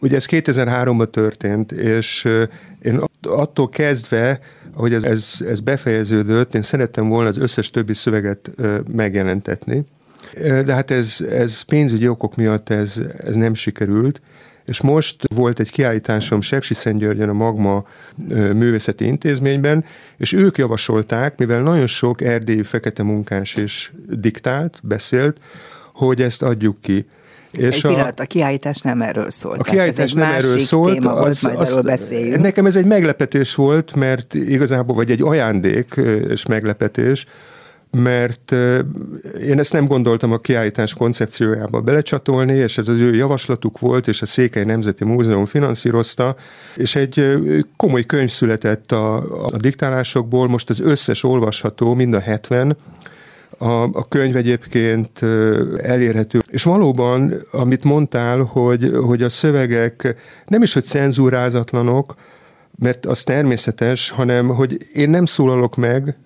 Ugye 0.00 0.16
ez 0.16 0.26
2003-ban 0.30 1.10
történt, 1.10 1.72
és 1.72 2.28
én 2.82 3.00
attól 3.22 3.68
kezdve, 3.68 4.40
hogy 4.74 4.94
ez, 4.94 5.04
ez, 5.04 5.44
ez 5.48 5.60
befejeződött, 5.60 6.54
én 6.54 6.62
szerettem 6.62 7.08
volna 7.08 7.28
az 7.28 7.38
összes 7.38 7.70
többi 7.70 7.94
szöveget 7.94 8.50
megjelentetni. 8.92 9.84
De 10.64 10.74
hát 10.74 10.90
ez, 10.90 11.24
ez 11.30 11.60
pénzügyi 11.60 12.08
okok 12.08 12.36
miatt 12.36 12.70
ez, 12.70 13.00
ez 13.24 13.36
nem 13.36 13.54
sikerült, 13.54 14.20
és 14.66 14.80
most 14.80 15.16
volt 15.34 15.60
egy 15.60 15.70
kiállításom 15.70 16.40
Sepsiszentgyörgyön 16.40 17.28
a 17.28 17.32
Magma 17.32 17.84
Művészeti 18.28 19.04
Intézményben, 19.04 19.84
és 20.16 20.32
ők 20.32 20.58
javasolták, 20.58 21.38
mivel 21.38 21.60
nagyon 21.60 21.86
sok 21.86 22.22
erdélyi 22.22 22.62
fekete 22.62 23.02
munkás 23.02 23.56
is 23.56 23.92
diktált, 24.08 24.80
beszélt, 24.82 25.40
hogy 25.92 26.22
ezt 26.22 26.42
adjuk 26.42 26.80
ki. 26.80 27.06
És 27.50 27.76
egy 27.76 27.84
a, 27.84 27.88
pillanat, 27.88 28.20
a 28.20 28.24
kiállítás 28.24 28.80
nem 28.80 29.02
erről 29.02 29.30
szólt. 29.30 29.60
A 29.60 29.62
kiállítás 29.62 30.12
nem 30.12 30.32
erről 30.32 30.58
szólt. 30.58 30.92
Téma 30.92 31.12
az, 31.12 31.42
volt, 31.42 31.54
majd 31.54 31.66
az, 31.66 31.70
erről 31.70 31.82
beszéljünk. 31.82 32.42
Nekem 32.42 32.66
ez 32.66 32.76
egy 32.76 32.86
meglepetés 32.86 33.54
volt, 33.54 33.94
mert 33.94 34.34
igazából, 34.34 34.96
vagy 34.96 35.10
egy 35.10 35.22
ajándék 35.22 36.00
és 36.28 36.46
meglepetés, 36.46 37.26
mert 37.94 38.52
én 39.40 39.58
ezt 39.58 39.72
nem 39.72 39.86
gondoltam 39.86 40.32
a 40.32 40.38
kiállítás 40.38 40.94
koncepciójába 40.94 41.80
belecsatolni, 41.80 42.52
és 42.52 42.78
ez 42.78 42.88
az 42.88 42.98
ő 42.98 43.14
javaslatuk 43.14 43.78
volt, 43.78 44.08
és 44.08 44.22
a 44.22 44.26
Székely 44.26 44.64
Nemzeti 44.64 45.04
Múzeum 45.04 45.44
finanszírozta, 45.44 46.36
és 46.76 46.96
egy 46.96 47.36
komoly 47.76 48.04
könyv 48.04 48.30
született 48.30 48.92
a, 48.92 49.16
a 49.46 49.56
diktálásokból, 49.56 50.48
most 50.48 50.70
az 50.70 50.80
összes 50.80 51.22
olvasható, 51.22 51.94
mind 51.94 52.14
a 52.14 52.20
70, 52.20 52.76
a, 53.58 53.82
a 53.82 54.08
könyv 54.08 54.36
egyébként 54.36 55.22
elérhető. 55.82 56.42
És 56.50 56.62
valóban, 56.62 57.34
amit 57.52 57.84
mondtál, 57.84 58.38
hogy, 58.38 58.90
hogy 59.06 59.22
a 59.22 59.28
szövegek 59.28 60.16
nem 60.46 60.62
is, 60.62 60.72
hogy 60.72 60.84
cenzúrázatlanok, 60.84 62.14
mert 62.78 63.06
az 63.06 63.22
természetes, 63.22 64.10
hanem 64.10 64.48
hogy 64.48 64.76
én 64.92 65.10
nem 65.10 65.24
szólalok 65.24 65.76
meg, 65.76 66.16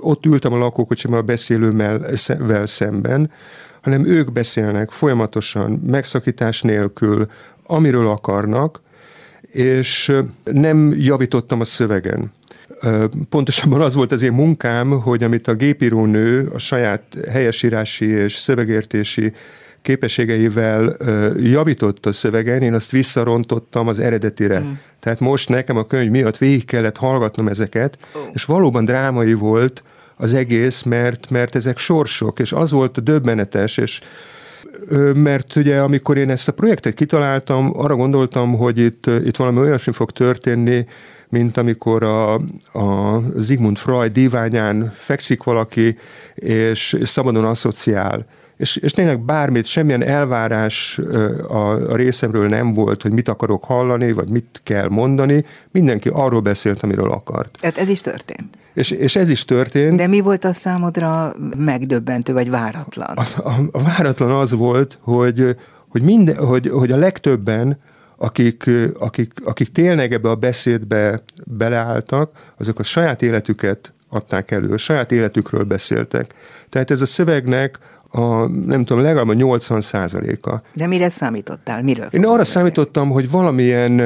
ott 0.00 0.26
ültem 0.26 0.52
a 0.52 0.58
lakókocsimban 0.58 1.20
a 1.20 1.22
beszélővel 1.22 2.66
szemben, 2.66 3.30
hanem 3.80 4.04
ők 4.04 4.32
beszélnek 4.32 4.90
folyamatosan, 4.90 5.70
megszakítás 5.86 6.62
nélkül, 6.62 7.26
amiről 7.66 8.06
akarnak, 8.06 8.80
és 9.52 10.12
nem 10.44 10.92
javítottam 10.96 11.60
a 11.60 11.64
szövegen. 11.64 12.32
Pontosabban 13.28 13.80
az 13.80 13.94
volt 13.94 14.12
az 14.12 14.22
én 14.22 14.32
munkám, 14.32 14.90
hogy 14.90 15.22
amit 15.22 15.48
a 15.48 15.54
gépírónő 15.54 16.50
a 16.54 16.58
saját 16.58 17.02
helyesírási 17.30 18.06
és 18.06 18.34
szövegértési 18.34 19.32
képességeivel 19.82 20.96
javított 21.36 22.06
a 22.06 22.12
szövegen, 22.12 22.62
én 22.62 22.74
azt 22.74 22.90
visszarontottam 22.90 23.88
az 23.88 23.98
eredetire. 23.98 24.60
Mm. 24.60 24.70
Tehát 25.00 25.20
most 25.20 25.48
nekem 25.48 25.76
a 25.76 25.86
könyv 25.86 26.10
miatt 26.10 26.38
végig 26.38 26.64
kellett 26.64 26.96
hallgatnom 26.96 27.48
ezeket, 27.48 27.98
oh. 28.14 28.22
és 28.32 28.44
valóban 28.44 28.84
drámai 28.84 29.32
volt 29.32 29.82
az 30.16 30.34
egész, 30.34 30.82
mert, 30.82 31.30
mert 31.30 31.54
ezek 31.54 31.78
sorsok, 31.78 32.38
és 32.38 32.52
az 32.52 32.70
volt 32.70 32.96
a 32.96 33.00
döbbenetes, 33.00 33.76
és 33.76 34.00
mert 35.14 35.56
ugye 35.56 35.80
amikor 35.80 36.16
én 36.16 36.30
ezt 36.30 36.48
a 36.48 36.52
projektet 36.52 36.94
kitaláltam, 36.94 37.72
arra 37.74 37.94
gondoltam, 37.94 38.56
hogy 38.56 38.78
itt, 38.78 39.06
itt 39.06 39.36
valami 39.36 39.58
olyasmi 39.58 39.92
fog 39.92 40.10
történni, 40.10 40.86
mint 41.28 41.56
amikor 41.56 42.04
a, 42.04 42.34
a 42.72 43.22
Sigmund 43.42 43.78
Freud 43.78 44.12
díványán 44.12 44.90
fekszik 44.94 45.42
valaki, 45.42 45.96
és 46.34 46.96
szabadon 47.02 47.44
asszociál 47.44 48.26
és, 48.60 48.76
és 48.76 48.92
tényleg 48.92 49.20
bármit, 49.20 49.66
semmilyen 49.66 50.02
elvárás 50.02 51.00
a, 51.48 51.90
a 51.90 51.96
részemről 51.96 52.48
nem 52.48 52.72
volt, 52.72 53.02
hogy 53.02 53.12
mit 53.12 53.28
akarok 53.28 53.64
hallani, 53.64 54.12
vagy 54.12 54.28
mit 54.28 54.60
kell 54.64 54.88
mondani, 54.88 55.44
mindenki 55.70 56.08
arról 56.12 56.40
beszélt, 56.40 56.82
amiről 56.82 57.10
akart. 57.10 57.58
Tehát 57.60 57.78
ez 57.78 57.88
is 57.88 58.00
történt. 58.00 58.56
És, 58.74 58.90
és 58.90 59.16
ez 59.16 59.28
is 59.28 59.44
történt. 59.44 59.96
De 59.96 60.06
mi 60.06 60.20
volt 60.20 60.44
a 60.44 60.52
számodra 60.52 61.34
megdöbbentő, 61.56 62.32
vagy 62.32 62.50
váratlan? 62.50 63.16
A, 63.16 63.48
a, 63.48 63.54
a 63.72 63.82
váratlan 63.82 64.30
az 64.30 64.52
volt, 64.52 64.98
hogy, 65.00 65.56
hogy, 65.88 66.02
minden, 66.02 66.36
hogy, 66.36 66.68
hogy 66.68 66.92
a 66.92 66.96
legtöbben, 66.96 67.78
akik, 68.16 68.70
akik, 68.98 69.32
akik 69.44 69.72
tényleg 69.72 70.12
ebbe 70.12 70.30
a 70.30 70.34
beszédbe 70.34 71.22
beleálltak, 71.44 72.52
azok 72.58 72.78
a 72.78 72.82
saját 72.82 73.22
életüket 73.22 73.92
adták 74.08 74.50
elő, 74.50 74.72
a 74.72 74.78
saját 74.78 75.12
életükről 75.12 75.64
beszéltek. 75.64 76.34
Tehát 76.68 76.90
ez 76.90 77.00
a 77.00 77.06
szövegnek 77.06 77.78
a, 78.10 78.46
nem 78.46 78.84
tudom, 78.84 79.02
legalább 79.02 79.28
a 79.28 79.32
80 79.32 79.80
százaléka. 79.80 80.62
De 80.72 80.86
mire 80.86 81.08
számítottál? 81.08 81.82
Miről 81.82 82.08
Én 82.10 82.24
arra 82.24 82.36
beszélni? 82.36 82.68
számítottam, 82.68 83.10
hogy 83.10 83.30
valamilyen 83.30 84.00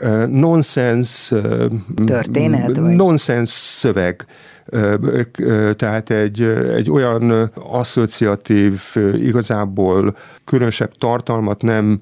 uh, 0.00 0.26
nonsens 0.26 1.30
uh, 1.30 1.64
történet, 2.04 2.76
vagy? 2.76 2.94
nonsens 2.94 3.48
szöveg, 3.48 4.26
tehát 5.76 6.10
egy, 6.10 6.40
egy 6.74 6.90
olyan 6.90 7.52
asszociatív, 7.70 8.80
igazából 9.14 10.16
különösebb 10.44 10.92
tartalmat 10.98 11.62
nem 11.62 12.00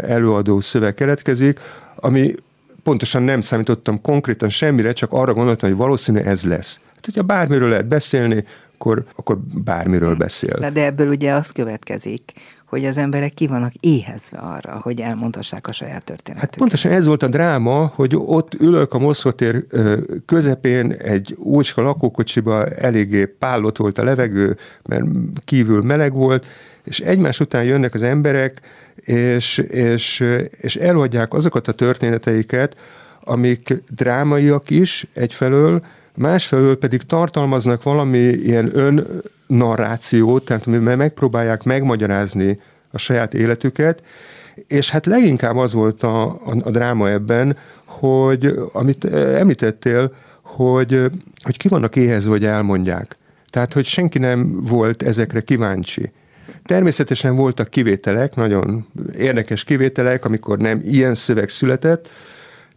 előadó 0.00 0.60
szöveg 0.60 0.94
keletkezik, 0.94 1.60
ami 1.96 2.34
pontosan 2.82 3.22
nem 3.22 3.40
számítottam 3.40 4.00
konkrétan 4.00 4.48
semmire, 4.48 4.92
csak 4.92 5.12
arra 5.12 5.34
gondoltam, 5.34 5.68
hogy 5.68 5.78
valószínű 5.78 6.18
ez 6.18 6.44
lesz. 6.44 6.80
Hát, 6.94 7.04
hogyha 7.04 7.22
bármiről 7.22 7.68
lehet 7.68 7.86
beszélni, 7.86 8.44
akkor, 8.78 9.04
akkor 9.16 9.38
bármiről 9.64 10.16
beszél. 10.16 10.70
De, 10.72 10.84
ebből 10.84 11.08
ugye 11.08 11.32
az 11.32 11.50
következik, 11.50 12.32
hogy 12.66 12.84
az 12.84 12.96
emberek 12.96 13.34
ki 13.34 13.46
vannak 13.46 13.72
éhezve 13.80 14.38
arra, 14.38 14.80
hogy 14.82 15.00
elmondhassák 15.00 15.66
a 15.68 15.72
saját 15.72 16.04
történetüket. 16.04 16.50
Hát 16.50 16.58
pontosan 16.58 16.92
ez 16.92 17.06
volt 17.06 17.22
a 17.22 17.28
dráma, 17.28 17.92
hogy 17.94 18.12
ott 18.16 18.54
ülök 18.54 18.94
a 18.94 18.98
Moszkvatér 18.98 19.64
közepén 20.26 20.92
egy 20.92 21.34
úcska 21.38 21.82
lakókocsiba, 21.82 22.66
eléggé 22.66 23.24
pállott 23.24 23.76
volt 23.76 23.98
a 23.98 24.04
levegő, 24.04 24.56
mert 24.84 25.04
kívül 25.44 25.82
meleg 25.82 26.12
volt, 26.12 26.46
és 26.84 27.00
egymás 27.00 27.40
után 27.40 27.64
jönnek 27.64 27.94
az 27.94 28.02
emberek, 28.02 28.60
és, 28.94 29.58
és, 29.58 30.24
és 30.50 30.76
eladják 30.76 31.34
azokat 31.34 31.68
a 31.68 31.72
történeteiket, 31.72 32.76
amik 33.24 33.74
drámaiak 33.94 34.70
is 34.70 35.06
egyfelől, 35.12 35.82
másfelől 36.18 36.78
pedig 36.78 37.02
tartalmaznak 37.02 37.82
valami 37.82 38.18
ilyen 38.18 38.70
önnarrációt, 39.48 40.44
tehát 40.44 40.66
megpróbálják 40.96 41.62
megmagyarázni 41.62 42.60
a 42.90 42.98
saját 42.98 43.34
életüket, 43.34 44.02
és 44.66 44.90
hát 44.90 45.06
leginkább 45.06 45.56
az 45.56 45.72
volt 45.72 46.02
a, 46.02 46.24
a, 46.24 46.56
a 46.62 46.70
dráma 46.70 47.10
ebben, 47.10 47.56
hogy 47.84 48.54
amit 48.72 49.04
említettél, 49.14 50.14
hogy, 50.42 51.04
hogy 51.42 51.56
ki 51.56 51.68
vannak 51.68 51.96
éhezve, 51.96 52.30
hogy 52.30 52.44
elmondják. 52.44 53.16
Tehát, 53.50 53.72
hogy 53.72 53.84
senki 53.84 54.18
nem 54.18 54.62
volt 54.62 55.02
ezekre 55.02 55.40
kíváncsi. 55.40 56.12
Természetesen 56.64 57.36
voltak 57.36 57.68
kivételek, 57.68 58.34
nagyon 58.34 58.86
érdekes 59.18 59.64
kivételek, 59.64 60.24
amikor 60.24 60.58
nem 60.58 60.80
ilyen 60.82 61.14
szöveg 61.14 61.48
született, 61.48 62.08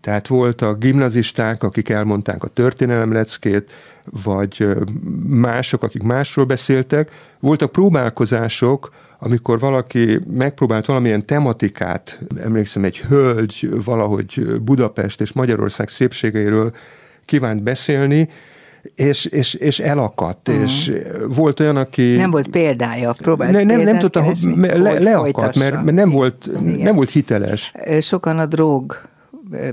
tehát 0.01 0.27
voltak 0.27 0.79
gimnazisták, 0.79 1.63
akik 1.63 1.89
elmondták 1.89 2.43
a 2.43 2.47
történelemleckét, 2.47 3.71
vagy 4.23 4.67
mások, 5.27 5.83
akik 5.83 6.03
másról 6.03 6.45
beszéltek. 6.45 7.11
Voltak 7.39 7.71
próbálkozások, 7.71 8.91
amikor 9.19 9.59
valaki 9.59 10.19
megpróbált 10.33 10.85
valamilyen 10.85 11.25
tematikát, 11.25 12.19
emlékszem, 12.37 12.83
egy 12.83 12.97
hölgy 12.97 13.69
valahogy 13.85 14.61
Budapest 14.61 15.21
és 15.21 15.33
Magyarország 15.33 15.87
szépségeiről 15.87 16.73
kívánt 17.25 17.63
beszélni, 17.63 18.29
és, 18.95 19.25
és, 19.25 19.53
és 19.53 19.79
elakadt, 19.79 20.47
uh-huh. 20.47 20.63
és 20.63 20.91
volt 21.27 21.59
olyan, 21.59 21.75
aki... 21.75 22.15
Nem 22.15 22.31
volt 22.31 22.47
példája, 22.47 23.13
próbált 23.17 23.51
ne, 23.51 23.63
nem, 23.63 23.81
nem 23.81 23.97
tudta, 23.97 24.21
keresni, 24.21 24.67
le, 24.67 24.99
leakadt, 24.99 25.55
mert, 25.55 25.83
mert 25.83 25.97
nem, 25.97 26.09
volt, 26.09 26.49
nem 26.61 26.95
volt 26.95 27.09
hiteles. 27.09 27.73
Sokan 27.99 28.39
a 28.39 28.45
drog 28.45 29.01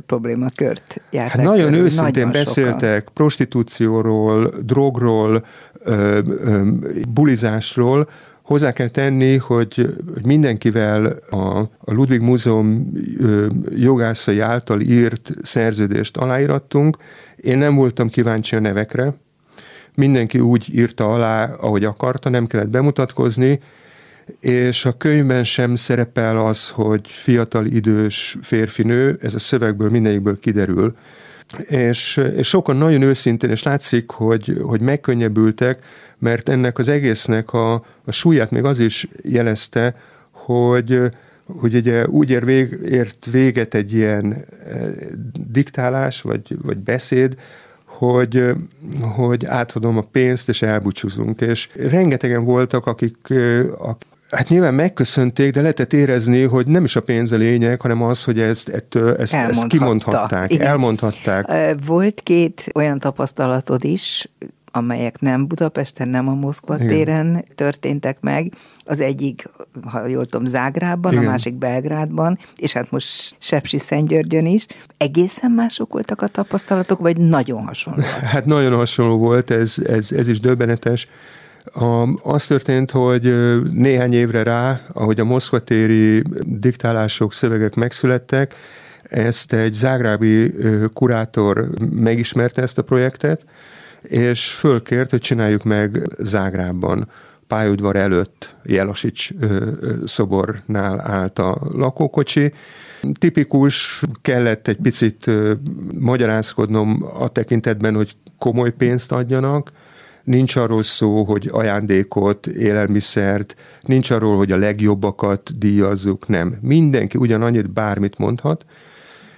problémakört 0.06 1.00
járták. 1.10 1.36
Hát 1.36 1.44
nagyon 1.44 1.70
körül, 1.70 1.84
őszintén 1.84 2.26
nagyon 2.26 2.44
beszéltek 2.44 2.98
sokan. 2.98 3.12
prostitúcióról, 3.14 4.52
drogról, 4.64 5.44
ö, 5.78 6.20
ö, 6.26 6.70
bulizásról, 7.08 8.08
Hozzá 8.48 8.72
kell 8.72 8.88
tenni, 8.88 9.36
hogy 9.36 9.94
mindenkivel 10.24 11.06
a, 11.30 11.58
a 11.58 11.92
Ludwig 11.92 12.20
Múzeum 12.20 12.92
jogászai 13.76 14.40
által 14.40 14.80
írt 14.80 15.30
szerződést 15.42 16.16
aláírattunk. 16.16 16.96
Én 17.36 17.58
nem 17.58 17.74
voltam 17.74 18.08
kíváncsi 18.08 18.56
a 18.56 18.60
nevekre. 18.60 19.14
Mindenki 19.94 20.40
úgy 20.40 20.74
írta 20.74 21.12
alá, 21.12 21.44
ahogy 21.44 21.84
akarta, 21.84 22.28
nem 22.28 22.46
kellett 22.46 22.68
bemutatkozni, 22.68 23.60
és 24.40 24.84
a 24.84 24.96
könyvben 24.96 25.44
sem 25.44 25.74
szerepel 25.74 26.36
az, 26.36 26.68
hogy 26.68 27.06
fiatal, 27.06 27.66
idős 27.66 28.36
férfinő, 28.42 29.18
ez 29.22 29.34
a 29.34 29.38
szövegből 29.38 29.90
mindegyikből 29.90 30.38
kiderül. 30.38 30.94
És, 31.68 32.20
és 32.36 32.48
sokan 32.48 32.76
nagyon 32.76 33.02
őszintén, 33.02 33.50
és 33.50 33.62
látszik, 33.62 34.10
hogy, 34.10 34.58
hogy 34.62 34.80
megkönnyebbültek, 34.80 35.84
mert 36.18 36.48
ennek 36.48 36.78
az 36.78 36.88
egésznek 36.88 37.52
a, 37.52 37.74
a 38.04 38.10
súlyát 38.10 38.50
még 38.50 38.64
az 38.64 38.78
is 38.78 39.06
jelezte, 39.22 39.96
hogy, 40.30 41.00
hogy 41.46 41.74
ugye 41.74 42.06
úgy 42.06 42.30
ér 42.30 42.44
vég, 42.44 42.78
ért 42.84 43.26
véget 43.30 43.74
egy 43.74 43.92
ilyen 43.92 44.32
eh, 44.32 44.88
diktálás, 45.50 46.20
vagy, 46.20 46.56
vagy 46.62 46.78
beszéd, 46.78 47.34
hogy, 47.84 48.44
hogy 49.00 49.44
átadom 49.46 49.96
a 49.96 50.02
pénzt, 50.12 50.48
és 50.48 50.62
elbúcsúzunk. 50.62 51.40
És 51.40 51.68
rengetegen 51.74 52.44
voltak, 52.44 52.86
akik, 52.86 53.16
eh, 53.28 53.88
akik 53.88 54.06
Hát 54.30 54.48
nyilván 54.48 54.74
megköszönték, 54.74 55.52
de 55.52 55.60
lehetett 55.60 55.92
érezni, 55.92 56.42
hogy 56.42 56.66
nem 56.66 56.84
is 56.84 56.96
a 56.96 57.00
pénz 57.00 57.32
a 57.32 57.36
lényeg, 57.36 57.80
hanem 57.80 58.02
az, 58.02 58.24
hogy 58.24 58.40
ezt, 58.40 58.68
ettől, 58.68 59.16
ezt, 59.16 59.34
ezt 59.34 59.66
kimondhatták, 59.66 60.52
Igen. 60.52 60.66
elmondhatták. 60.66 61.74
Volt 61.86 62.20
két 62.20 62.70
olyan 62.74 62.98
tapasztalatod 62.98 63.84
is, 63.84 64.28
amelyek 64.72 65.20
nem 65.20 65.46
Budapesten, 65.46 66.08
nem 66.08 66.28
a 66.28 66.34
Moszkva 66.34 66.76
Igen. 66.76 66.88
téren 66.88 67.44
történtek 67.54 68.20
meg. 68.20 68.52
Az 68.84 69.00
egyik, 69.00 69.48
ha 69.84 70.06
jól 70.06 70.24
tudom, 70.24 70.46
Zágrában, 70.46 71.12
Igen. 71.12 71.24
a 71.24 71.28
másik 71.28 71.54
Belgrádban, 71.54 72.38
és 72.56 72.72
hát 72.72 72.90
most 72.90 73.36
Sepsi 73.38 73.78
Szentgyörgyön 73.78 74.46
is. 74.46 74.66
Egészen 74.96 75.50
mások 75.50 75.92
voltak 75.92 76.22
a 76.22 76.26
tapasztalatok, 76.26 76.98
vagy 76.98 77.16
nagyon 77.16 77.66
hasonló? 77.66 78.02
Hát 78.22 78.44
nagyon 78.44 78.74
hasonló 78.74 79.16
volt, 79.16 79.50
ez, 79.50 79.74
ez, 79.86 80.12
ez 80.12 80.28
is 80.28 80.40
döbbenetes. 80.40 81.08
A, 81.72 82.08
az 82.22 82.46
történt, 82.46 82.90
hogy 82.90 83.34
néhány 83.72 84.12
évre 84.12 84.42
rá, 84.42 84.80
ahogy 84.92 85.20
a 85.20 85.24
moszkvatéri 85.24 86.22
diktálások, 86.44 87.32
szövegek 87.32 87.74
megszülettek, 87.74 88.54
ezt 89.02 89.52
egy 89.52 89.72
zágrábi 89.72 90.54
kurátor 90.92 91.68
megismerte 91.90 92.62
ezt 92.62 92.78
a 92.78 92.82
projektet, 92.82 93.44
és 94.02 94.52
fölkért, 94.52 95.10
hogy 95.10 95.20
csináljuk 95.20 95.64
meg 95.64 96.08
Zágrában 96.18 97.08
pályaudvar 97.46 97.96
előtt 97.96 98.56
Jelasics 98.64 99.30
szobornál 100.04 101.00
állt 101.00 101.38
a 101.38 101.58
lakókocsi. 101.72 102.52
Tipikus, 103.18 104.02
kellett 104.22 104.68
egy 104.68 104.76
picit 104.76 105.30
magyarázkodnom 105.98 107.06
a 107.18 107.28
tekintetben, 107.28 107.94
hogy 107.94 108.16
komoly 108.38 108.70
pénzt 108.70 109.12
adjanak, 109.12 109.72
nincs 110.28 110.56
arról 110.56 110.82
szó, 110.82 111.24
hogy 111.24 111.48
ajándékot, 111.52 112.46
élelmiszert, 112.46 113.56
nincs 113.80 114.10
arról, 114.10 114.36
hogy 114.36 114.52
a 114.52 114.56
legjobbakat 114.56 115.58
díjazzuk, 115.58 116.28
nem. 116.28 116.58
Mindenki 116.60 117.18
ugyanannyit 117.18 117.70
bármit 117.70 118.18
mondhat, 118.18 118.64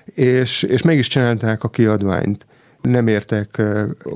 és, 0.05 0.63
és 0.63 0.83
meg 0.83 0.99
is 0.99 1.07
csinálták 1.07 1.65
a 1.65 1.69
kiadványt 1.69 2.47
nem 2.83 3.07
értek 3.07 3.63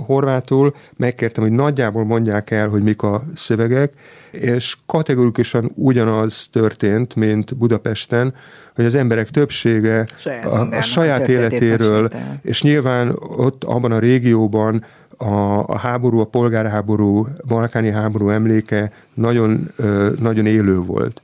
horvátul, 0.07 0.75
megkértem, 0.97 1.43
hogy 1.43 1.53
nagyjából 1.53 2.05
mondják 2.05 2.51
el, 2.51 2.69
hogy 2.69 2.83
mik 2.83 3.03
a 3.03 3.25
szövegek, 3.35 3.93
és 4.31 4.77
kategorikusan 4.87 5.71
ugyanaz 5.75 6.49
történt, 6.53 7.15
mint 7.15 7.57
Budapesten, 7.57 8.35
hogy 8.75 8.85
az 8.85 8.95
emberek 8.95 9.31
többsége 9.31 10.07
saját 10.17 10.47
a, 10.47 10.69
a 10.77 10.81
saját 10.81 11.29
életéről, 11.29 12.09
és 12.43 12.63
nyilván 12.63 13.17
ott 13.37 13.65
abban 13.65 13.93
a 13.93 13.99
régióban 13.99 14.85
a, 15.17 15.65
a 15.67 15.79
háború, 15.79 16.19
a 16.19 16.25
polgárháború, 16.25 17.27
balkáni 17.47 17.91
háború 17.91 18.29
emléke 18.29 18.93
nagyon, 19.15 19.71
nagyon 20.19 20.47
élő 20.47 20.79
volt. 20.79 21.23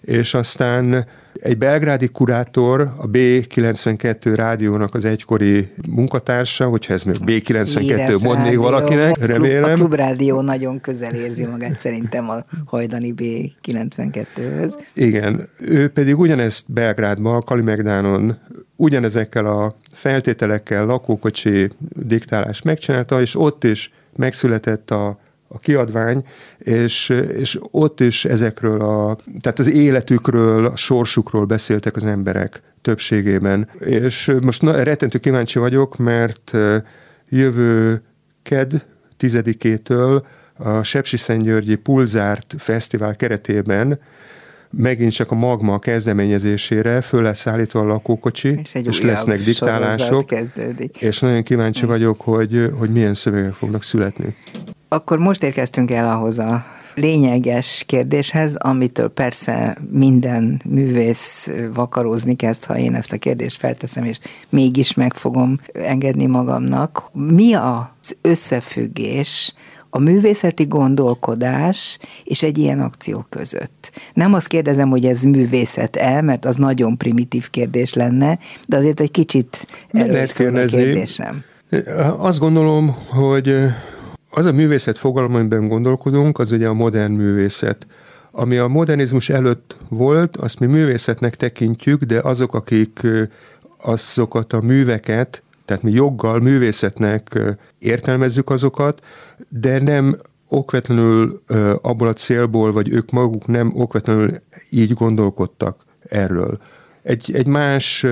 És 0.00 0.34
aztán 0.34 1.06
egy 1.34 1.58
belgrádi 1.58 2.08
kurátor, 2.08 2.80
a 2.96 3.10
B92 3.10 4.32
rádiónak 4.34 4.94
az 4.94 5.04
egykori 5.04 5.72
munkatársa, 5.88 6.66
hogyha 6.66 6.92
ez 6.92 7.02
még 7.02 7.16
B92 7.26 7.76
Híres 7.78 8.22
mond 8.22 8.42
még 8.42 8.58
valakinek, 8.58 9.26
remélem. 9.26 9.70
A 9.70 9.74
klubrádió 9.74 10.40
nagyon 10.40 10.80
közel 10.80 11.14
érzi 11.14 11.44
magát 11.44 11.78
szerintem 11.78 12.30
a 12.30 12.44
hajdani 12.66 13.14
B92-höz. 13.16 14.78
Igen, 14.94 15.48
ő 15.60 15.88
pedig 15.88 16.18
ugyanezt 16.18 16.72
Belgrádban, 16.72 17.42
Kalimegdánon 17.42 18.38
ugyanezekkel 18.76 19.46
a 19.46 19.76
feltételekkel 19.94 20.86
lakókocsi 20.86 21.70
diktálás 21.94 22.62
megcsinálta, 22.62 23.20
és 23.20 23.36
ott 23.36 23.64
is 23.64 23.92
megszületett 24.16 24.90
a 24.90 25.18
a 25.52 25.58
kiadvány, 25.58 26.24
és, 26.58 27.08
és 27.38 27.58
ott 27.70 28.00
is 28.00 28.24
ezekről 28.24 28.80
a, 28.80 29.18
tehát 29.40 29.58
az 29.58 29.70
életükről, 29.70 30.66
a 30.66 30.76
sorsukról 30.76 31.44
beszéltek 31.44 31.96
az 31.96 32.04
emberek 32.04 32.62
többségében. 32.80 33.68
És 33.78 34.32
most 34.42 34.62
na, 34.62 34.82
rettentő 34.82 35.18
kíváncsi 35.18 35.58
vagyok, 35.58 35.96
mert 35.96 36.56
jövő 37.28 38.02
KED 38.42 38.84
tizedikétől 39.16 40.26
a 40.56 40.82
Sepsi-Szentgyörgyi 40.82 41.74
Pulzárt 41.74 42.54
Fesztivál 42.58 43.16
keretében 43.16 43.98
megint 44.72 45.12
csak 45.12 45.30
a 45.30 45.34
magma 45.34 45.78
kezdeményezésére 45.78 47.00
föl 47.00 47.22
lesz 47.22 47.46
állítva 47.46 47.80
a 47.80 47.84
lakókocsi, 47.84 48.60
és, 48.62 48.74
és 48.84 49.00
lesznek 49.00 49.40
diktálások. 49.40 50.26
Kezdődik. 50.26 51.00
És 51.00 51.20
nagyon 51.20 51.42
kíváncsi 51.42 51.86
vagyok, 51.86 52.20
hogy, 52.20 52.70
hogy 52.78 52.90
milyen 52.90 53.14
szövegek 53.14 53.54
fognak 53.54 53.82
születni. 53.82 54.36
Akkor 54.92 55.18
most 55.18 55.42
érkeztünk 55.42 55.90
el 55.90 56.10
ahhoz 56.10 56.38
a 56.38 56.64
lényeges 56.94 57.84
kérdéshez, 57.86 58.54
amitől 58.56 59.08
persze 59.08 59.78
minden 59.90 60.60
művész 60.64 61.50
vakarózni 61.74 62.36
kezd, 62.36 62.64
ha 62.64 62.78
én 62.78 62.94
ezt 62.94 63.12
a 63.12 63.16
kérdést 63.18 63.56
felteszem, 63.56 64.04
és 64.04 64.18
mégis 64.48 64.94
meg 64.94 65.14
fogom 65.14 65.60
engedni 65.72 66.26
magamnak. 66.26 67.10
Mi 67.12 67.54
az 67.54 68.16
összefüggés 68.20 69.54
a 69.90 69.98
művészeti 69.98 70.64
gondolkodás 70.66 71.98
és 72.24 72.42
egy 72.42 72.58
ilyen 72.58 72.80
akció 72.80 73.26
között. 73.28 73.92
Nem 74.14 74.34
azt 74.34 74.48
kérdezem, 74.48 74.88
hogy 74.88 75.04
ez 75.04 75.22
művészet 75.22 75.96
el, 75.96 76.22
mert 76.22 76.44
az 76.44 76.56
nagyon 76.56 76.96
primitív 76.96 77.50
kérdés 77.50 77.92
lenne, 77.92 78.38
de 78.66 78.76
azért 78.76 79.00
egy 79.00 79.10
kicsit 79.10 79.66
erről 79.90 80.26
szól 80.26 80.56
a 80.56 80.64
kérdésem. 80.64 81.44
Azt 82.16 82.38
gondolom, 82.38 82.96
hogy 83.08 83.54
az 84.34 84.46
a 84.46 84.52
művészet 84.52 84.98
fogalom, 84.98 85.34
amiben 85.34 85.68
gondolkodunk, 85.68 86.38
az 86.38 86.52
ugye 86.52 86.68
a 86.68 86.72
modern 86.72 87.12
művészet. 87.12 87.86
Ami 88.30 88.56
a 88.56 88.68
modernizmus 88.68 89.28
előtt 89.28 89.76
volt, 89.88 90.36
azt 90.36 90.58
mi 90.58 90.66
művészetnek 90.66 91.36
tekintjük, 91.36 92.02
de 92.02 92.20
azok, 92.20 92.54
akik 92.54 93.00
azokat 93.76 94.52
a 94.52 94.60
műveket, 94.60 95.42
tehát 95.64 95.82
mi 95.82 95.90
joggal 95.90 96.40
művészetnek 96.40 97.38
értelmezzük 97.78 98.50
azokat, 98.50 99.00
de 99.48 99.82
nem 99.82 100.16
okvetlenül 100.48 101.42
abból 101.82 102.08
a 102.08 102.12
célból, 102.12 102.72
vagy 102.72 102.92
ők 102.92 103.10
maguk 103.10 103.46
nem 103.46 103.72
okvetlenül 103.74 104.30
így 104.70 104.92
gondolkodtak 104.92 105.84
erről. 106.08 106.58
Egy, 107.02 107.30
egy 107.34 107.46
más 107.46 108.06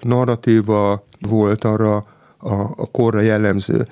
narratíva 0.00 1.06
volt 1.20 1.64
arra 1.64 1.96
a, 2.38 2.52
a 2.54 2.90
korra 2.90 3.20
jellemző. 3.20 3.86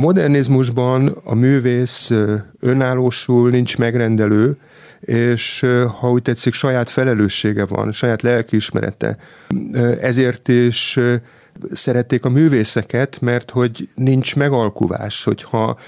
Modernizmusban 0.00 1.16
a 1.24 1.34
művész 1.34 2.12
önállósul, 2.60 3.50
nincs 3.50 3.78
megrendelő, 3.78 4.56
és 5.00 5.66
ha 6.00 6.10
úgy 6.10 6.22
tetszik, 6.22 6.52
saját 6.52 6.88
felelőssége 6.88 7.64
van, 7.64 7.92
saját 7.92 8.22
lelkiismerete. 8.22 9.16
Ezért 10.00 10.48
is 10.48 10.98
szerették 11.72 12.24
a 12.24 12.28
művészeket, 12.28 13.20
mert 13.20 13.50
hogy 13.50 13.88
nincs 13.94 14.36
megalkuvás, 14.36 15.24
hogyha 15.24 15.78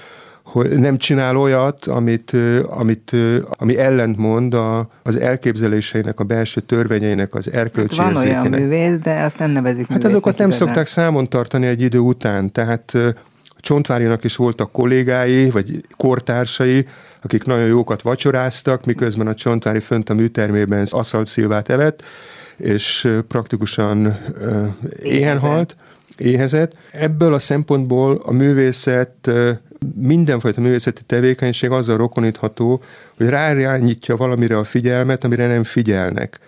hogy 0.43 0.79
nem 0.79 0.97
csinál 0.97 1.37
olyat, 1.37 1.85
amit, 1.85 2.31
amit, 2.67 3.11
ami 3.49 3.77
ellentmond 3.77 4.53
a, 4.53 4.87
az 5.03 5.19
elképzeléseinek, 5.19 6.19
a 6.19 6.23
belső 6.23 6.61
törvényeinek, 6.61 7.33
az 7.35 7.51
erkölcsi 7.51 7.97
hát 7.97 8.13
Van 8.13 8.23
olyan 8.23 8.47
művész, 8.47 8.97
de 8.97 9.23
azt 9.23 9.37
nem 9.37 9.51
nevezik 9.51 9.87
Hát 9.87 10.03
azokat 10.03 10.37
nem 10.37 10.47
igazán. 10.47 10.67
szokták 10.67 10.87
számon 10.87 11.29
tartani 11.29 11.67
egy 11.67 11.81
idő 11.81 11.97
után, 11.97 12.51
tehát 12.51 12.93
Csontvárinak 13.63 14.23
is 14.23 14.35
voltak 14.35 14.71
kollégái, 14.71 15.49
vagy 15.49 15.81
kortársai, 15.97 16.85
akik 17.21 17.43
nagyon 17.43 17.67
jókat 17.67 18.01
vacsoráztak, 18.01 18.85
miközben 18.85 19.27
a 19.27 19.35
Csontvári 19.35 19.79
fönt 19.79 20.09
a 20.09 20.13
műtermében 20.13 20.87
aszalt 20.89 21.25
szilvát 21.25 21.69
evett, 21.69 22.03
és 22.57 23.07
praktikusan 23.27 24.17
éhen 25.01 25.39
halt 25.39 25.75
éhezett. 26.17 26.75
Ebből 26.91 27.33
a 27.33 27.39
szempontból 27.39 28.21
a 28.23 28.31
művészet, 28.31 29.31
mindenfajta 29.95 30.61
művészeti 30.61 31.01
tevékenység 31.05 31.69
azzal 31.69 31.97
rokonítható, 31.97 32.81
hogy 33.17 33.29
ráirányítja 33.29 34.15
valamire 34.15 34.57
a 34.57 34.63
figyelmet, 34.63 35.23
amire 35.23 35.47
nem 35.47 35.63
figyelnek 35.63 36.39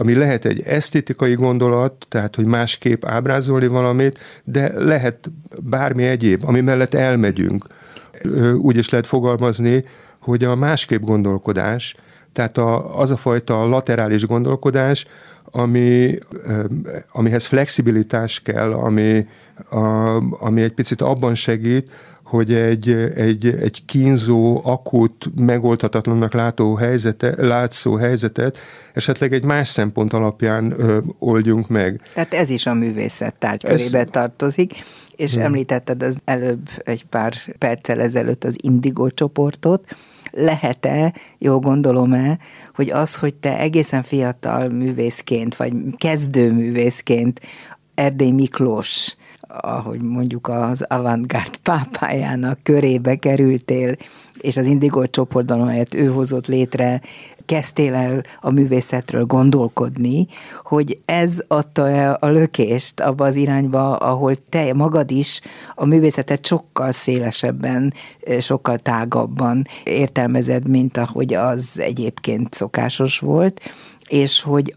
ami 0.00 0.14
lehet 0.14 0.44
egy 0.44 0.62
esztétikai 0.64 1.34
gondolat, 1.34 2.06
tehát 2.08 2.36
hogy 2.36 2.44
másképp 2.44 3.04
ábrázolni 3.04 3.66
valamit, 3.66 4.18
de 4.44 4.72
lehet 4.80 5.30
bármi 5.58 6.04
egyéb, 6.04 6.44
ami 6.44 6.60
mellett 6.60 6.94
elmegyünk. 6.94 7.66
Úgy 8.56 8.76
is 8.76 8.88
lehet 8.88 9.06
fogalmazni, 9.06 9.84
hogy 10.20 10.44
a 10.44 10.54
másképp 10.54 11.02
gondolkodás, 11.02 11.96
tehát 12.32 12.58
a, 12.58 12.98
az 12.98 13.10
a 13.10 13.16
fajta 13.16 13.66
laterális 13.66 14.26
gondolkodás, 14.26 15.06
ami, 15.44 16.18
amihez 17.12 17.46
flexibilitás 17.46 18.40
kell, 18.40 18.72
ami, 18.72 19.26
a, 19.70 20.16
ami 20.44 20.62
egy 20.62 20.72
picit 20.72 21.02
abban 21.02 21.34
segít, 21.34 21.90
hogy 22.30 22.52
egy, 22.52 22.90
egy, 23.14 23.46
egy 23.46 23.84
kínzó, 23.84 24.60
akut, 24.64 25.30
megoldhatatlannak 25.34 26.32
látó 26.32 26.74
helyzete, 26.74 27.34
látszó 27.38 27.96
helyzetet 27.96 28.58
esetleg 28.92 29.32
egy 29.32 29.44
más 29.44 29.68
szempont 29.68 30.12
alapján 30.12 30.74
ö, 30.76 30.98
oldjunk 31.18 31.68
meg. 31.68 32.00
Tehát 32.14 32.34
ez 32.34 32.50
is 32.50 32.66
a 32.66 32.74
művészet 32.74 33.34
tárgykörébe 33.34 33.98
ez... 33.98 34.08
tartozik, 34.10 34.72
és 35.16 35.34
hmm. 35.34 35.44
említetted 35.44 36.02
az 36.02 36.18
előbb 36.24 36.68
egy 36.84 37.04
pár 37.04 37.34
perccel 37.58 38.00
ezelőtt 38.00 38.44
az 38.44 38.56
Indigo 38.60 39.10
csoportot, 39.10 39.96
lehet-e, 40.30 41.14
jó 41.38 41.60
gondolom-e, 41.60 42.38
hogy 42.74 42.90
az, 42.90 43.16
hogy 43.16 43.34
te 43.34 43.58
egészen 43.58 44.02
fiatal 44.02 44.68
művészként, 44.68 45.56
vagy 45.56 45.72
kezdő 45.96 46.52
művészként 46.52 47.40
Erdély 47.94 48.30
Miklós 48.30 49.16
ahogy 49.60 50.00
mondjuk 50.00 50.48
az 50.48 50.84
avantgárd 50.88 51.56
pápájának 51.56 52.58
körébe 52.62 53.16
kerültél, 53.16 53.96
és 54.38 54.56
az 54.56 54.66
Indigo 54.66 55.06
csoportban, 55.06 55.60
amelyet 55.60 55.94
ő 55.94 56.06
hozott 56.06 56.46
létre, 56.46 57.00
kezdtél 57.50 57.94
el 57.94 58.22
a 58.40 58.50
művészetről 58.50 59.24
gondolkodni, 59.24 60.26
hogy 60.62 60.98
ez 61.04 61.38
adta 61.48 62.12
a 62.12 62.26
lökést 62.26 63.00
abba 63.00 63.24
az 63.24 63.36
irányba, 63.36 63.96
ahol 63.96 64.34
te 64.48 64.74
magad 64.74 65.10
is 65.10 65.40
a 65.74 65.84
művészetet 65.84 66.46
sokkal 66.46 66.92
szélesebben, 66.92 67.94
sokkal 68.40 68.78
tágabban 68.78 69.64
értelmezed, 69.84 70.68
mint 70.68 70.96
ahogy 70.96 71.34
az 71.34 71.80
egyébként 71.80 72.54
szokásos 72.54 73.18
volt, 73.18 73.60
és 74.08 74.40
hogy 74.40 74.74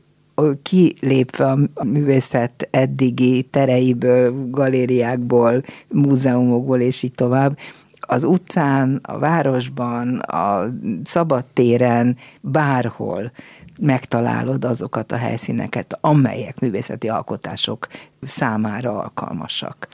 kilépve 0.62 1.45
a 1.73 1.84
művészet 1.84 2.67
eddigi 2.71 3.41
tereiből, 3.41 4.49
galériákból, 4.49 5.63
múzeumokból 5.89 6.79
és 6.79 7.03
így 7.03 7.13
tovább, 7.13 7.58
az 7.99 8.23
utcán, 8.23 8.99
a 9.03 9.19
városban, 9.19 10.17
a 10.17 10.65
szabadtéren, 11.03 12.17
bárhol 12.41 13.32
megtalálod 13.79 14.63
azokat 14.63 15.12
a 15.12 15.17
helyszíneket, 15.17 15.97
amelyek 16.01 16.60
művészeti 16.60 17.10
alkotások 17.10 17.88
számára 18.21 18.99
alkalmasak. 18.99 19.88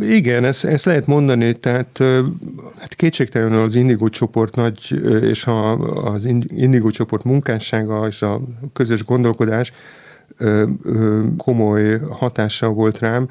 Igen, 0.00 0.44
ezt, 0.44 0.64
ezt 0.64 0.84
lehet 0.84 1.06
mondani, 1.06 1.52
tehát 1.52 1.98
hát 2.78 2.94
kétségtelenül 2.94 3.62
az 3.62 3.74
Indigo 3.74 4.08
csoport 4.08 4.54
nagy, 4.54 4.94
és 5.22 5.46
a, 5.46 5.72
az 6.12 6.24
Indigo 6.48 6.90
csoport 6.90 7.24
munkássága 7.24 8.06
és 8.06 8.22
a 8.22 8.40
közös 8.72 9.04
gondolkodás 9.04 9.72
komoly 11.36 11.98
hatással 11.98 12.72
volt 12.72 12.98
rám, 12.98 13.28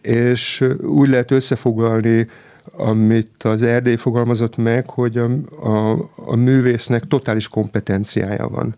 és 0.00 0.64
úgy 0.82 1.08
lehet 1.08 1.30
összefoglalni, 1.30 2.26
amit 2.72 3.42
az 3.42 3.62
Erdély 3.62 3.96
fogalmazott 3.96 4.56
meg, 4.56 4.90
hogy 4.90 5.18
a, 5.18 5.30
a, 5.68 6.10
a 6.16 6.36
művésznek 6.36 7.04
totális 7.04 7.48
kompetenciája 7.48 8.48
van. 8.48 8.74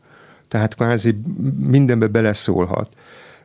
Tehát 0.48 0.74
kvázi 0.74 1.18
mindenbe 1.58 2.06
beleszólhat 2.06 2.88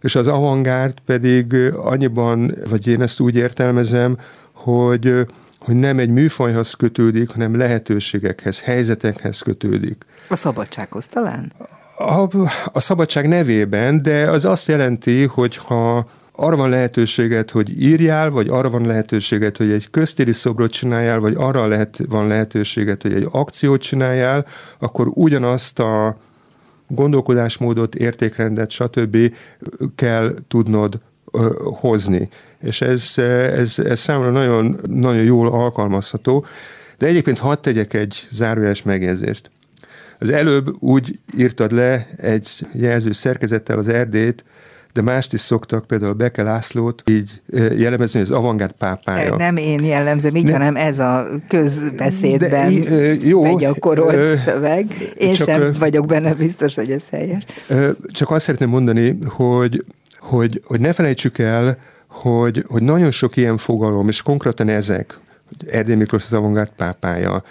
és 0.01 0.15
az 0.15 0.27
avantgárd 0.27 0.99
pedig 1.05 1.53
annyiban, 1.75 2.55
vagy 2.69 2.87
én 2.87 3.01
ezt 3.01 3.19
úgy 3.19 3.35
értelmezem, 3.35 4.17
hogy 4.53 5.25
hogy 5.65 5.75
nem 5.75 5.99
egy 5.99 6.09
műfajhoz 6.09 6.73
kötődik, 6.73 7.29
hanem 7.29 7.57
lehetőségekhez, 7.57 8.61
helyzetekhez 8.61 9.39
kötődik. 9.39 10.05
A 10.29 10.35
szabadsághoz 10.35 11.07
talán? 11.07 11.51
A, 11.97 12.37
a 12.71 12.79
szabadság 12.79 13.27
nevében, 13.27 14.01
de 14.01 14.29
az 14.29 14.45
azt 14.45 14.67
jelenti, 14.67 15.25
hogy 15.25 15.57
ha 15.57 16.07
arra 16.31 16.55
van 16.55 16.69
lehetőséget, 16.69 17.51
hogy 17.51 17.81
írjál, 17.81 18.29
vagy 18.29 18.47
arra 18.49 18.69
van 18.69 18.85
lehetőséget, 18.85 19.57
hogy 19.57 19.71
egy 19.71 19.89
köztéri 19.89 20.31
szobrot 20.33 20.71
csináljál, 20.71 21.19
vagy 21.19 21.33
arra 21.37 21.67
lehet, 21.67 21.97
van 22.07 22.27
lehetőséget, 22.27 23.01
hogy 23.01 23.13
egy 23.13 23.27
akciót 23.31 23.81
csináljál, 23.81 24.45
akkor 24.79 25.07
ugyanazt 25.13 25.79
a 25.79 26.17
gondolkodásmódot, 26.93 27.95
értékrendet, 27.95 28.69
stb. 28.69 29.17
kell 29.95 30.33
tudnod 30.47 30.99
hozni. 31.63 32.29
És 32.59 32.81
ez, 32.81 33.13
ez, 33.17 33.79
ez 33.79 33.99
számomra 33.99 34.31
nagyon, 34.31 34.79
nagyon 34.87 35.23
jól 35.23 35.47
alkalmazható. 35.47 36.45
De 36.97 37.05
egyébként 37.05 37.37
hadd 37.37 37.61
tegyek 37.61 37.93
egy 37.93 38.27
zárójeles 38.31 38.83
megjegyzést. 38.83 39.51
Az 40.19 40.29
előbb 40.29 40.75
úgy 40.79 41.19
írtad 41.37 41.71
le 41.71 42.09
egy 42.17 42.49
jelző 42.73 43.11
szerkezettel 43.11 43.77
az 43.77 43.87
Erdét, 43.87 44.43
de 44.93 45.01
mást 45.01 45.33
is 45.33 45.39
szoktak, 45.39 45.87
például 45.87 46.13
Beke 46.13 46.43
Lászlót 46.43 47.03
így 47.09 47.41
jellemezni, 47.77 48.19
hogy 48.19 48.31
az 48.31 48.37
avantgárd 48.37 48.71
pápája. 48.71 49.35
Nem 49.35 49.57
én 49.57 49.83
jellemzem 49.83 50.35
így, 50.35 50.45
ne, 50.45 50.51
hanem 50.51 50.75
ez 50.75 50.99
a 50.99 51.27
közbeszédben 51.47 52.83
de, 52.83 53.13
jó, 53.13 53.41
begyakorolt 53.41 54.15
ö, 54.15 54.35
szöveg. 54.35 55.11
Én 55.17 55.33
csak, 55.33 55.47
sem 55.47 55.73
vagyok 55.79 56.05
benne 56.05 56.33
biztos, 56.33 56.75
hogy 56.75 56.91
ez 56.91 57.09
helyes. 57.09 57.45
Csak 58.11 58.31
azt 58.31 58.45
szeretném 58.45 58.69
mondani, 58.69 59.17
hogy, 59.25 59.85
hogy, 60.19 60.61
hogy 60.65 60.79
ne 60.79 60.93
felejtsük 60.93 61.37
el, 61.37 61.77
hogy, 62.07 62.63
hogy 62.67 62.83
nagyon 62.83 63.11
sok 63.11 63.37
ilyen 63.37 63.57
fogalom, 63.57 64.07
és 64.07 64.21
konkrétan 64.21 64.69
ezek, 64.69 65.19
Erdély 65.67 65.95
Miklós 65.95 66.23
az 66.23 66.33
avantgárd 66.33 66.71
pápája, 66.75 67.43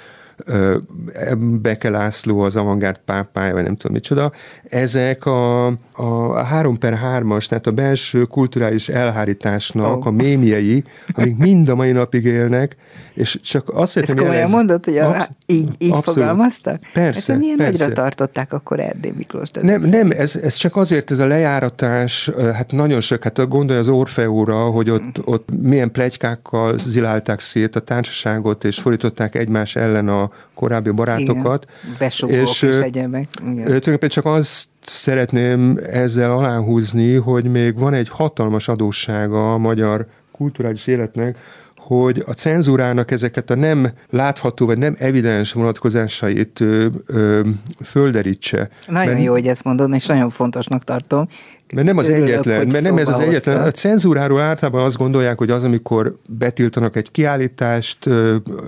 Beke 1.38 1.90
László, 1.90 2.40
az 2.40 2.56
avantgárd 2.56 3.00
pápája, 3.04 3.54
vagy 3.54 3.62
nem 3.62 3.76
tudom 3.76 3.92
micsoda, 3.92 4.32
ezek 4.64 5.26
a, 5.26 5.66
a 5.92 6.42
3 6.42 6.78
per 6.78 6.98
3-as, 7.04 7.46
tehát 7.46 7.66
a 7.66 7.72
belső 7.72 8.24
kulturális 8.24 8.88
elhárításnak 8.88 10.06
a 10.06 10.10
mémjei, 10.10 10.84
amik 11.12 11.36
mind 11.36 11.68
a 11.68 11.74
mai 11.74 11.90
napig 11.90 12.24
élnek, 12.24 12.76
és 13.20 13.38
csak 13.42 13.68
azt 13.74 13.92
szeretném 13.92 14.16
Ezt 14.16 14.26
komolyan 14.26 14.50
mondod, 14.50 14.84
hogy 14.84 14.98
a, 14.98 15.28
így, 15.46 15.74
így 15.78 15.94
fogalmaztak? 16.02 16.80
Persze, 16.92 17.32
hát, 17.32 17.40
milyen 17.40 17.56
persze. 17.56 17.84
nagyra 17.84 18.02
tartották 18.02 18.52
akkor 18.52 18.80
Erdély 18.80 19.12
Miklós? 19.16 19.50
Nem, 19.50 19.80
nem 19.80 20.10
ez, 20.10 20.36
ez 20.36 20.54
csak 20.54 20.76
azért 20.76 21.10
ez 21.10 21.18
a 21.18 21.26
lejáratás, 21.26 22.30
hát 22.54 22.72
nagyon 22.72 23.00
sok, 23.00 23.22
hát 23.22 23.48
gondolj 23.48 23.78
az 23.78 23.88
Orfeóra, 23.88 24.64
hogy 24.64 24.90
ott, 24.90 25.26
ott 25.26 25.48
milyen 25.60 25.92
plegykákkal 25.92 26.78
zilálták 26.78 27.40
szét 27.40 27.76
a 27.76 27.80
társaságot, 27.80 28.64
és 28.64 28.78
fordították 28.78 29.34
egymás 29.34 29.76
ellen 29.76 30.08
a 30.08 30.30
korábbi 30.54 30.90
barátokat. 30.90 31.66
Igen, 31.94 32.40
és, 32.40 32.62
és 32.62 32.76
egyebek. 32.76 33.26
Tulajdonképpen 33.34 34.08
csak 34.08 34.24
azt 34.24 34.68
szeretném 34.80 35.78
ezzel 35.90 36.30
aláhúzni, 36.30 37.14
hogy 37.14 37.50
még 37.50 37.78
van 37.78 37.94
egy 37.94 38.08
hatalmas 38.08 38.68
adóssága 38.68 39.52
a 39.52 39.58
magyar 39.58 40.06
kulturális 40.32 40.86
életnek, 40.86 41.38
hogy 41.96 42.22
a 42.26 42.32
cenzúrának 42.32 43.10
ezeket 43.10 43.50
a 43.50 43.54
nem 43.54 43.92
látható, 44.10 44.66
vagy 44.66 44.78
nem 44.78 44.94
evidens 44.98 45.52
vonatkozásait 45.52 46.60
ö, 46.60 46.86
ö, 47.06 47.40
földerítse. 47.84 48.68
Nagyon 48.86 49.12
mert, 49.12 49.24
jó, 49.24 49.32
hogy 49.32 49.46
ezt 49.46 49.64
mondod, 49.64 49.94
és 49.94 50.06
nagyon 50.06 50.30
fontosnak 50.30 50.84
tartom. 50.84 51.28
Mert 51.72 51.86
nem 51.86 51.98
az 51.98 52.08
Örülök, 52.08 52.28
egyetlen, 52.28 52.66
mert 52.72 52.84
nem 52.84 52.96
ez 52.96 53.08
az 53.08 53.14
hoztad. 53.14 53.28
egyetlen. 53.28 53.62
A 53.62 53.70
cenzúráról 53.70 54.40
általában 54.40 54.84
azt 54.84 54.96
gondolják, 54.96 55.38
hogy 55.38 55.50
az, 55.50 55.64
amikor 55.64 56.16
betiltanak 56.28 56.96
egy 56.96 57.10
kiállítást, 57.10 58.08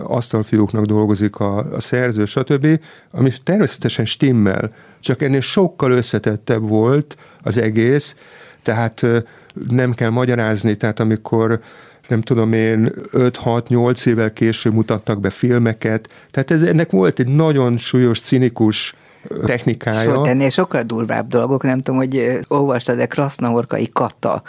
asztalfiúknak 0.02 0.84
dolgozik 0.84 1.36
a, 1.36 1.58
a 1.72 1.80
szerző, 1.80 2.24
stb., 2.24 2.80
ami 3.10 3.30
természetesen 3.42 4.04
stimmel, 4.04 4.72
csak 5.00 5.22
ennél 5.22 5.40
sokkal 5.40 5.90
összetettebb 5.90 6.68
volt 6.68 7.16
az 7.42 7.58
egész, 7.58 8.16
tehát 8.62 9.06
nem 9.68 9.92
kell 9.92 10.10
magyarázni, 10.10 10.74
tehát 10.74 11.00
amikor 11.00 11.60
nem 12.12 12.20
tudom 12.20 12.52
én, 12.52 12.92
5-6-8 13.12 14.06
évvel 14.06 14.32
később 14.32 14.72
mutattak 14.72 15.20
be 15.20 15.30
filmeket. 15.30 16.08
Tehát 16.30 16.50
ez, 16.50 16.62
ennek 16.62 16.90
volt 16.90 17.18
egy 17.18 17.28
nagyon 17.28 17.76
súlyos, 17.76 18.20
cinikus 18.20 18.94
technikája. 19.44 20.14
Sőt, 20.14 20.26
ennél 20.26 20.50
sokkal 20.50 20.82
durvább 20.82 21.26
dolgok, 21.26 21.62
nem 21.62 21.80
tudom, 21.80 22.00
hogy 22.00 22.38
olvastad-e 22.48 23.06
Krasznahorkai 23.06 23.88
Kata 23.92 24.42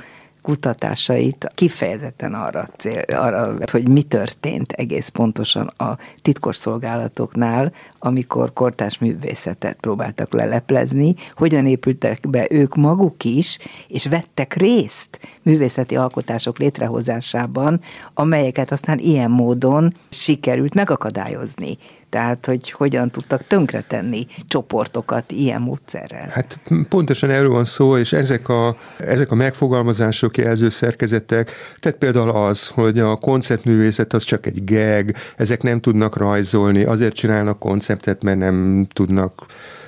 kutatásait 0.43 1.47
kifejezetten 1.55 2.33
arra, 2.33 2.65
cél, 2.77 3.01
arra, 3.07 3.53
hogy 3.71 3.87
mi 3.87 4.01
történt 4.01 4.71
egész 4.71 5.07
pontosan 5.07 5.67
a 5.67 5.97
titkosszolgálatoknál, 6.21 7.71
amikor 7.99 8.53
kortás 8.53 8.97
művészetet 8.97 9.77
próbáltak 9.79 10.33
leleplezni, 10.33 11.15
hogyan 11.33 11.65
épültek 11.65 12.29
be 12.29 12.47
ők 12.49 12.75
maguk 12.75 13.23
is, 13.23 13.57
és 13.87 14.07
vettek 14.07 14.53
részt 14.53 15.19
művészeti 15.41 15.95
alkotások 15.95 16.57
létrehozásában, 16.57 17.79
amelyeket 18.13 18.71
aztán 18.71 18.97
ilyen 18.97 19.31
módon 19.31 19.93
sikerült 20.09 20.73
megakadályozni. 20.73 21.77
Tehát, 22.13 22.45
hogy 22.45 22.71
hogyan 22.71 23.11
tudtak 23.11 23.47
tönkretenni 23.47 24.25
csoportokat 24.47 25.31
ilyen 25.31 25.61
módszerrel. 25.61 26.29
Hát 26.31 26.59
pontosan 26.89 27.29
erről 27.29 27.49
van 27.49 27.65
szó, 27.65 27.97
és 27.97 28.13
ezek 28.13 28.49
a, 28.49 28.75
ezek 28.97 29.31
a 29.31 29.35
megfogalmazások, 29.35 30.37
jelzőszerkezetek, 30.37 31.51
tehát 31.79 31.97
például 31.97 32.29
az, 32.29 32.67
hogy 32.67 32.99
a 32.99 33.15
konceptművészet 33.15 34.13
az 34.13 34.23
csak 34.23 34.45
egy 34.45 34.63
geg, 34.63 35.15
ezek 35.37 35.61
nem 35.61 35.79
tudnak 35.79 36.17
rajzolni, 36.17 36.83
azért 36.83 37.13
csinálnak 37.15 37.59
konceptet, 37.59 38.23
mert 38.23 38.37
nem 38.37 38.87
tudnak 38.93 39.45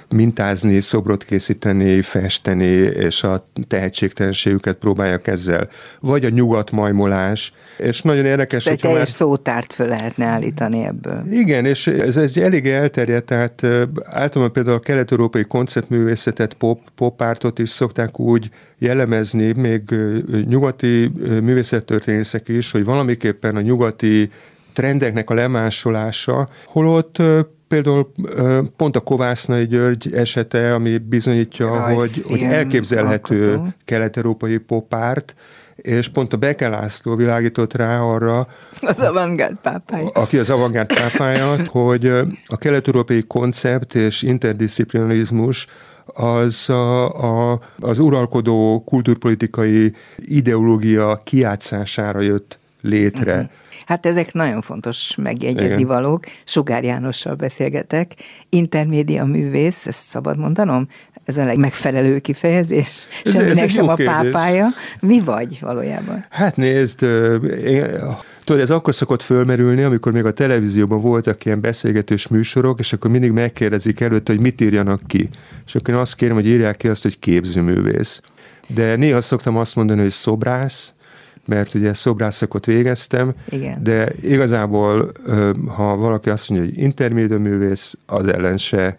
mintázni, 0.09 0.79
szobrot 0.79 1.23
készíteni, 1.23 2.01
festeni, 2.01 2.65
és 2.65 3.23
a 3.23 3.47
tehetségtelenségüket 3.67 4.75
próbálják 4.75 5.27
ezzel. 5.27 5.69
Vagy 5.99 6.25
a 6.25 6.29
nyugat 6.29 6.71
majmolás, 6.71 7.53
és 7.77 8.01
nagyon 8.01 8.25
érdekes, 8.25 8.67
hogy... 8.67 8.79
teljes 8.79 8.97
már... 8.97 9.07
szótárt 9.07 9.73
föl 9.73 9.87
lehetne 9.87 10.25
állítani 10.25 10.83
ebből. 10.83 11.23
Igen, 11.31 11.65
és 11.65 11.87
ez, 11.87 12.17
ez 12.17 12.37
elég 12.37 12.67
elterjedt, 12.67 13.25
tehát 13.25 13.63
általában 14.03 14.53
például 14.53 14.75
a 14.75 14.79
kelet-európai 14.79 15.43
konceptművészetet, 15.43 16.53
pop, 16.53 16.79
pop 16.95 17.23
is 17.55 17.69
szokták 17.69 18.19
úgy 18.19 18.49
jellemezni, 18.77 19.51
még 19.51 19.81
nyugati 20.47 21.11
művészettörténészek 21.41 22.47
is, 22.47 22.71
hogy 22.71 22.85
valamiképpen 22.85 23.55
a 23.55 23.61
nyugati 23.61 24.29
trendeknek 24.75 25.29
a 25.29 25.33
lemásolása, 25.33 26.49
holott 26.65 27.21
például 27.67 28.11
pont 28.75 28.95
a 28.95 28.99
Kovásznai 28.99 29.67
György 29.67 30.13
esete, 30.13 30.73
ami 30.73 30.97
bizonyítja, 30.97 31.79
hogy, 31.79 32.23
hogy 32.27 32.41
elképzelhető 32.41 33.51
alkotó. 33.51 33.73
kelet-európai 33.85 34.57
popárt, 34.57 35.35
és 35.75 36.07
pont 36.07 36.33
a 36.33 36.37
Beke 36.37 36.67
László 36.67 37.15
világított 37.15 37.73
rá 37.73 37.99
arra, 37.99 38.47
az 38.81 38.99
avantgárd 38.99 39.59
pápája. 39.59 40.09
Aki 40.09 40.37
az 40.37 40.49
avantgárd 40.49 40.93
pápája, 40.93 41.55
hogy 41.81 42.05
a 42.47 42.57
kelet-európai 42.57 43.23
koncept 43.23 43.95
és 43.95 44.21
interdisziplinarizmus 44.21 45.67
az 46.05 46.69
a, 46.69 47.51
a, 47.51 47.59
az 47.79 47.99
uralkodó 47.99 48.83
kulturpolitikai 48.85 49.93
ideológia 50.17 51.21
kiátszására 51.23 52.21
jött 52.21 52.59
létre. 52.81 53.33
Uh-huh. 53.33 53.49
Hát 53.85 54.05
ezek 54.05 54.33
nagyon 54.33 54.61
fontos 54.61 55.15
megjegyezni 55.15 55.67
Igen. 55.67 55.87
valók. 55.87 56.23
Sugár 56.43 56.83
Jánossal 56.83 57.35
beszélgetek, 57.35 58.11
intermédia 58.49 59.25
művész, 59.25 59.87
ezt 59.87 60.07
szabad 60.07 60.37
mondanom? 60.37 60.87
Ez 61.25 61.37
a 61.37 61.45
legmegfelelő 61.45 62.19
kifejezés? 62.19 62.87
Ez, 63.23 63.31
Semminek 63.31 63.63
ez 63.63 63.73
sem 63.73 63.87
a 63.87 63.95
pápája. 63.95 64.67
Mi 64.99 65.19
vagy 65.19 65.57
valójában? 65.61 66.25
Hát 66.29 66.55
nézd, 66.55 67.03
én, 67.65 67.85
Tudod, 68.45 68.61
ez 68.61 68.71
akkor 68.71 68.95
szokott 68.95 69.21
fölmerülni, 69.21 69.83
amikor 69.83 70.11
még 70.11 70.25
a 70.25 70.33
televízióban 70.33 71.01
voltak 71.01 71.45
ilyen 71.45 71.61
beszélgetős 71.61 72.27
műsorok, 72.27 72.79
és 72.79 72.93
akkor 72.93 73.11
mindig 73.11 73.31
megkérdezik 73.31 73.99
előtt, 73.99 74.27
hogy 74.27 74.39
mit 74.39 74.61
írjanak 74.61 75.01
ki. 75.07 75.29
És 75.65 75.75
akkor 75.75 75.93
én 75.93 75.99
azt 75.99 76.15
kérem, 76.15 76.35
hogy 76.35 76.47
írják 76.47 76.77
ki 76.77 76.87
azt, 76.87 77.03
hogy 77.03 77.19
képzőművész. 77.19 78.21
De 78.67 78.95
néha 78.95 79.21
szoktam 79.21 79.57
azt 79.57 79.75
mondani, 79.75 80.01
hogy 80.01 80.11
szobrász, 80.11 80.93
mert 81.47 81.73
ugye 81.73 81.93
szobrászakat 81.93 82.65
végeztem, 82.65 83.33
Igen. 83.49 83.83
de 83.83 84.11
igazából, 84.21 85.11
ha 85.67 85.95
valaki 85.95 86.29
azt 86.29 86.49
mondja, 86.49 86.67
hogy 86.69 86.77
intermédia 86.77 87.39
művész, 87.39 87.97
az 88.05 88.27
ellen 88.27 88.57
se 88.57 88.97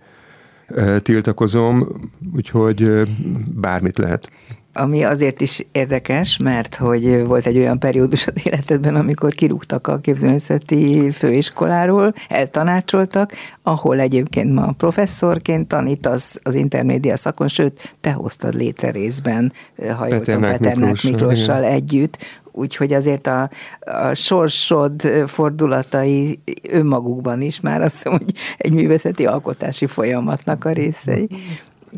tiltakozom, 1.02 1.88
úgyhogy 2.34 3.08
bármit 3.54 3.98
lehet 3.98 4.30
ami 4.76 5.04
azért 5.04 5.40
is 5.40 5.66
érdekes, 5.72 6.36
mert 6.36 6.74
hogy 6.74 7.26
volt 7.26 7.46
egy 7.46 7.58
olyan 7.58 7.78
periódus 7.78 8.26
az 8.26 8.40
életedben, 8.44 8.94
amikor 8.94 9.32
kirúgtak 9.32 9.86
a 9.86 9.98
képzőművészeti 9.98 11.10
főiskoláról, 11.10 12.14
eltanácsoltak, 12.28 13.32
ahol 13.62 14.00
egyébként 14.00 14.52
ma 14.52 14.72
professzorként 14.72 15.68
tanítasz 15.68 16.40
az 16.42 16.54
intermédia 16.54 17.16
szakon, 17.16 17.48
sőt, 17.48 17.96
te 18.00 18.12
hoztad 18.12 18.54
létre 18.54 18.90
részben, 18.90 19.52
ha 19.96 20.06
jól 20.06 20.20
Peternák 20.20 21.02
Miklóssal 21.02 21.64
együtt, 21.64 22.18
úgyhogy 22.56 22.92
azért 22.92 23.26
a, 23.26 23.50
a 23.80 24.14
sorsod 24.14 25.00
fordulatai 25.26 26.40
önmagukban 26.70 27.42
is 27.42 27.60
már 27.60 27.82
azt 27.82 28.04
mondom, 28.04 28.26
hogy 28.26 28.36
egy 28.56 28.72
művészeti 28.72 29.26
alkotási 29.26 29.86
folyamatnak 29.86 30.64
a 30.64 30.70
részei. 30.70 31.28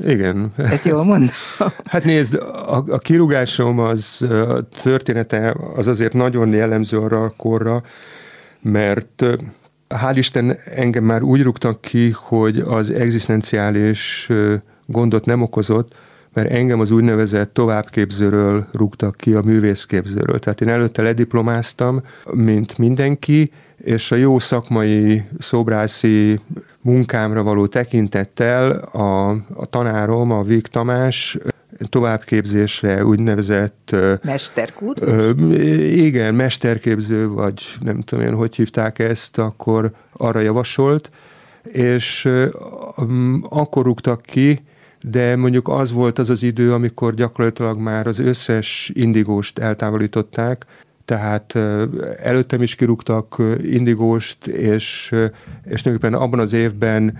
Igen. 0.04 0.52
Ezt 0.56 0.84
jól 0.84 1.04
mondom? 1.04 1.28
Hát 1.84 2.04
nézd, 2.04 2.34
a, 2.34 2.84
a 2.88 2.98
kirúgásom 2.98 3.78
az 3.78 4.22
a 4.22 4.68
története 4.82 5.56
az 5.74 5.86
azért 5.86 6.12
nagyon 6.12 6.52
jellemző 6.52 6.98
arra 6.98 7.22
a 7.22 7.32
korra, 7.36 7.82
mert 8.60 9.24
hál' 9.88 10.14
Isten 10.14 10.56
engem 10.74 11.04
már 11.04 11.22
úgy 11.22 11.42
rúgtak 11.42 11.80
ki, 11.80 12.10
hogy 12.10 12.58
az 12.58 12.90
egzisztenciális 12.90 14.28
gondot 14.86 15.24
nem 15.24 15.42
okozott, 15.42 15.94
mert 16.32 16.50
engem 16.50 16.80
az 16.80 16.90
úgynevezett 16.90 17.54
továbbképzőről 17.54 18.66
rúgtak 18.72 19.16
ki 19.16 19.32
a 19.32 19.42
művészképzőről. 19.42 20.38
Tehát 20.38 20.60
én 20.60 20.68
előtte 20.68 21.02
lediplomáztam, 21.02 22.02
mint 22.32 22.78
mindenki, 22.78 23.50
és 23.78 24.12
a 24.12 24.16
jó 24.16 24.38
szakmai 24.38 25.22
szobrászi 25.38 26.40
munkámra 26.80 27.42
való 27.42 27.66
tekintettel 27.66 28.70
a, 28.78 29.30
a 29.54 29.66
tanárom, 29.70 30.30
a 30.30 30.42
Vég 30.42 30.66
Tamás 30.66 31.38
továbbképzésre 31.88 33.04
úgynevezett... 33.04 33.96
Mesterkurzus? 34.22 35.12
Igen, 35.96 36.34
mesterképző, 36.34 37.28
vagy 37.28 37.62
nem 37.80 38.00
tudom 38.00 38.24
én, 38.24 38.34
hogy 38.34 38.56
hívták 38.56 38.98
ezt, 38.98 39.38
akkor 39.38 39.90
arra 40.12 40.40
javasolt, 40.40 41.10
és 41.62 42.28
akkor 43.48 43.84
rúgtak 43.84 44.22
ki, 44.22 44.62
de 45.00 45.36
mondjuk 45.36 45.68
az 45.68 45.92
volt 45.92 46.18
az 46.18 46.30
az 46.30 46.42
idő, 46.42 46.72
amikor 46.72 47.14
gyakorlatilag 47.14 47.78
már 47.78 48.06
az 48.06 48.18
összes 48.18 48.90
indigóst 48.94 49.58
eltávolították, 49.58 50.66
tehát 51.08 51.58
előttem 52.22 52.62
is 52.62 52.74
kirúgtak 52.74 53.42
indigóst, 53.62 54.46
és, 54.46 55.14
és 55.64 55.82
tulajdonképpen 55.82 56.14
abban 56.14 56.38
az 56.38 56.52
évben 56.52 57.18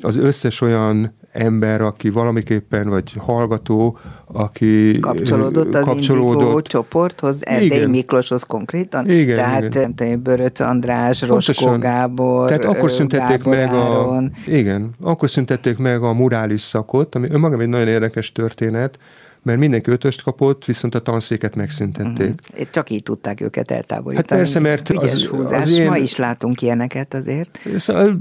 az 0.00 0.16
összes 0.16 0.60
olyan 0.60 1.14
ember, 1.32 1.80
aki 1.80 2.10
valamiképpen, 2.10 2.88
vagy 2.88 3.12
hallgató, 3.18 3.98
aki 4.26 4.98
kapcsolódott 4.98 5.74
az 5.74 5.84
kapcsolódott. 5.84 6.40
Indigó 6.40 6.60
csoporthoz, 6.60 7.46
Erdély 7.46 7.66
igen. 7.66 7.90
Miklóshoz 7.90 8.42
konkrétan. 8.42 9.10
Igen, 9.10 9.36
Tehát 9.36 9.74
igen. 9.74 9.94
Tudom, 9.94 10.22
Böröc 10.22 10.60
András, 10.60 11.22
Roskó 11.22 11.78
Gábor, 11.78 12.46
Tehát 12.46 12.64
akkor 12.64 12.90
szüntették 12.90 13.42
Gábor 13.42 13.54
meg 13.56 13.72
a, 13.72 14.22
igen, 14.46 14.90
akkor 15.02 15.30
szüntették 15.30 15.78
meg 15.78 16.02
a 16.02 16.12
murális 16.12 16.60
szakot, 16.60 17.14
ami 17.14 17.28
önmagában 17.30 17.64
egy 17.64 17.68
nagyon 17.70 17.88
érdekes 17.88 18.32
történet, 18.32 18.98
mert 19.42 19.58
mindenki 19.58 19.90
ötöst 19.90 20.22
kapott, 20.22 20.64
viszont 20.64 20.94
a 20.94 20.98
tanszéket 20.98 21.54
megszüntették. 21.54 22.40
Uh-huh. 22.50 22.70
Csak 22.70 22.90
így 22.90 23.02
tudták 23.02 23.40
őket 23.40 23.70
eltávolítani. 23.70 24.26
Hát 24.28 24.38
persze, 24.38 24.60
mert 24.60 24.88
az, 24.88 25.26
húzás. 25.26 25.62
az 25.62 25.78
én... 25.78 25.88
Ma 25.88 25.96
is 25.96 26.16
látunk 26.16 26.62
ilyeneket 26.62 27.14
azért. 27.14 27.60
Szóval 27.76 28.16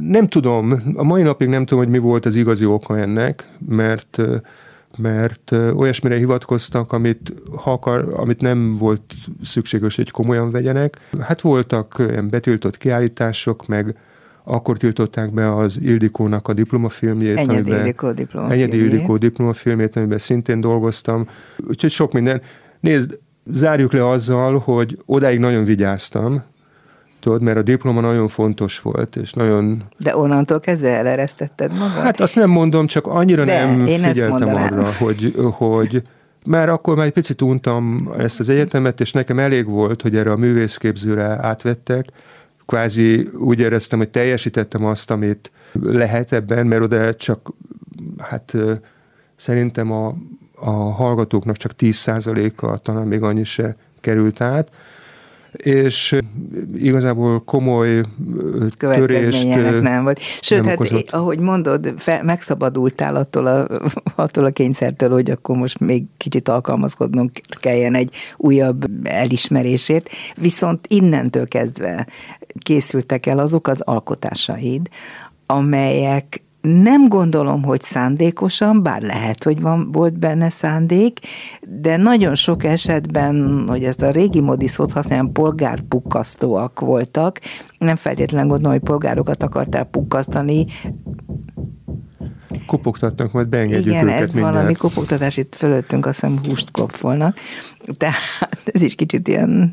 nem 0.00 0.26
tudom, 0.26 0.82
a 0.94 1.02
mai 1.02 1.22
napig 1.22 1.48
nem 1.48 1.64
tudom, 1.64 1.84
hogy 1.84 1.92
mi 1.92 1.98
volt 1.98 2.26
az 2.26 2.34
igazi 2.34 2.64
oka 2.64 2.98
ennek, 2.98 3.48
mert 3.68 4.18
mert 4.96 5.52
olyasmire 5.52 6.16
hivatkoztak, 6.16 6.92
amit, 6.92 7.34
ha 7.56 7.72
akar, 7.72 8.12
amit 8.16 8.40
nem 8.40 8.76
volt 8.76 9.14
szükséges, 9.42 9.96
hogy 9.96 10.10
komolyan 10.10 10.50
vegyenek. 10.50 11.00
Hát 11.20 11.40
voltak 11.40 12.02
betiltott 12.30 12.76
kiállítások, 12.76 13.66
meg 13.66 13.96
akkor 14.50 14.76
tiltották 14.76 15.32
be 15.32 15.56
az 15.56 15.80
Ildikónak 15.82 16.48
a 16.48 16.52
diplomafilmjét. 16.52 17.38
Egyedi 17.38 17.58
amiben, 17.58 17.78
Ildikó 17.78 18.12
diplomafilmjét. 18.12 18.72
Egyedi 18.72 18.84
Ildikó 18.84 19.16
diplomafilmjét, 19.16 19.96
amiben 19.96 20.18
szintén 20.18 20.60
dolgoztam. 20.60 21.28
Úgyhogy 21.68 21.90
sok 21.90 22.12
minden. 22.12 22.42
Nézd, 22.80 23.18
zárjuk 23.52 23.92
le 23.92 24.08
azzal, 24.08 24.58
hogy 24.58 24.98
odáig 25.06 25.38
nagyon 25.38 25.64
vigyáztam, 25.64 26.42
tudod, 27.20 27.42
mert 27.42 27.56
a 27.56 27.62
diploma 27.62 28.00
nagyon 28.00 28.28
fontos 28.28 28.80
volt, 28.80 29.16
és 29.16 29.32
nagyon... 29.32 29.82
De 29.98 30.16
onnantól 30.16 30.60
kezdve 30.60 30.96
eleresztetted 30.96 31.72
magad? 31.72 32.02
Hát 32.02 32.20
azt 32.20 32.34
nem 32.34 32.50
mondom, 32.50 32.86
csak 32.86 33.06
annyira 33.06 33.44
De, 33.44 33.64
nem 33.64 33.86
figyeltem 33.86 34.54
arra, 34.54 34.86
hogy, 34.98 35.34
hogy 35.52 36.02
már 36.46 36.68
akkor 36.68 36.96
már 36.96 37.06
egy 37.06 37.12
picit 37.12 37.42
untam 37.42 38.12
ezt 38.18 38.40
az 38.40 38.48
egyetemet, 38.48 39.00
és 39.00 39.12
nekem 39.12 39.38
elég 39.38 39.66
volt, 39.66 40.02
hogy 40.02 40.16
erre 40.16 40.30
a 40.30 40.36
művészképzőre 40.36 41.22
átvettek. 41.22 42.06
Kvázi 42.70 43.28
úgy 43.38 43.60
éreztem, 43.60 43.98
hogy 43.98 44.10
teljesítettem 44.10 44.84
azt, 44.84 45.10
amit 45.10 45.50
lehet 45.72 46.32
ebben, 46.32 46.66
mert 46.66 46.82
oda 46.82 47.14
csak, 47.14 47.52
hát 48.18 48.54
szerintem 49.36 49.92
a, 49.92 50.14
a 50.54 50.70
hallgatóknak 50.70 51.56
csak 51.56 51.72
10%-a, 51.78 52.78
talán 52.78 53.06
még 53.06 53.22
annyi 53.22 53.44
se 53.44 53.76
került 54.00 54.40
át 54.40 54.70
és 55.52 56.18
igazából 56.74 57.44
komoly 57.44 58.02
törést 58.78 59.80
nem 59.80 60.02
volt. 60.02 60.20
Sőt, 60.40 60.64
nem 60.64 60.76
hát 60.78 61.10
ahogy 61.10 61.38
mondod, 61.38 61.94
fe, 61.96 62.22
megszabadultál 62.22 63.16
attól 63.16 63.46
a, 63.46 63.66
attól 64.22 64.44
a 64.44 64.50
kényszertől, 64.50 65.10
hogy 65.10 65.30
akkor 65.30 65.56
most 65.56 65.78
még 65.78 66.04
kicsit 66.16 66.48
alkalmazkodnunk 66.48 67.30
kelljen 67.60 67.94
egy 67.94 68.14
újabb 68.36 68.84
elismerésért, 69.02 70.08
viszont 70.36 70.86
innentől 70.88 71.48
kezdve 71.48 72.06
készültek 72.58 73.26
el 73.26 73.38
azok 73.38 73.68
az 73.68 73.80
alkotásaid, 73.80 74.88
amelyek 75.46 76.42
nem 76.60 77.08
gondolom, 77.08 77.62
hogy 77.62 77.80
szándékosan, 77.80 78.82
bár 78.82 79.02
lehet, 79.02 79.44
hogy 79.44 79.60
van, 79.60 79.92
volt 79.92 80.18
benne 80.18 80.50
szándék, 80.50 81.18
de 81.60 81.96
nagyon 81.96 82.34
sok 82.34 82.64
esetben, 82.64 83.64
hogy 83.68 83.84
ezt 83.84 84.02
a 84.02 84.10
régi 84.10 84.40
modi 84.40 84.66
szót 84.66 84.92
használjam, 84.92 85.32
polgárpukkasztóak 85.32 86.80
voltak. 86.80 87.40
Nem 87.78 87.96
feltétlenül 87.96 88.48
gondolom, 88.48 88.72
hogy 88.72 88.88
polgárokat 88.88 89.42
akartál 89.42 89.84
pukkasztani, 89.84 90.66
kopogtatnak, 92.66 93.32
majd 93.32 93.48
beengedjük 93.48 93.86
Igen, 93.86 94.04
őket 94.06 94.20
ez 94.20 94.34
mindjárt. 94.34 94.54
valami 94.54 94.74
kopogtatás 94.74 95.36
itt 95.36 95.54
fölöttünk, 95.54 96.06
azt 96.06 96.20
hiszem 96.20 96.38
húst 96.44 96.70
klopfolnak. 96.70 97.36
Tehát 97.98 98.16
ez 98.64 98.82
is 98.82 98.94
kicsit 98.94 99.28
ilyen 99.28 99.72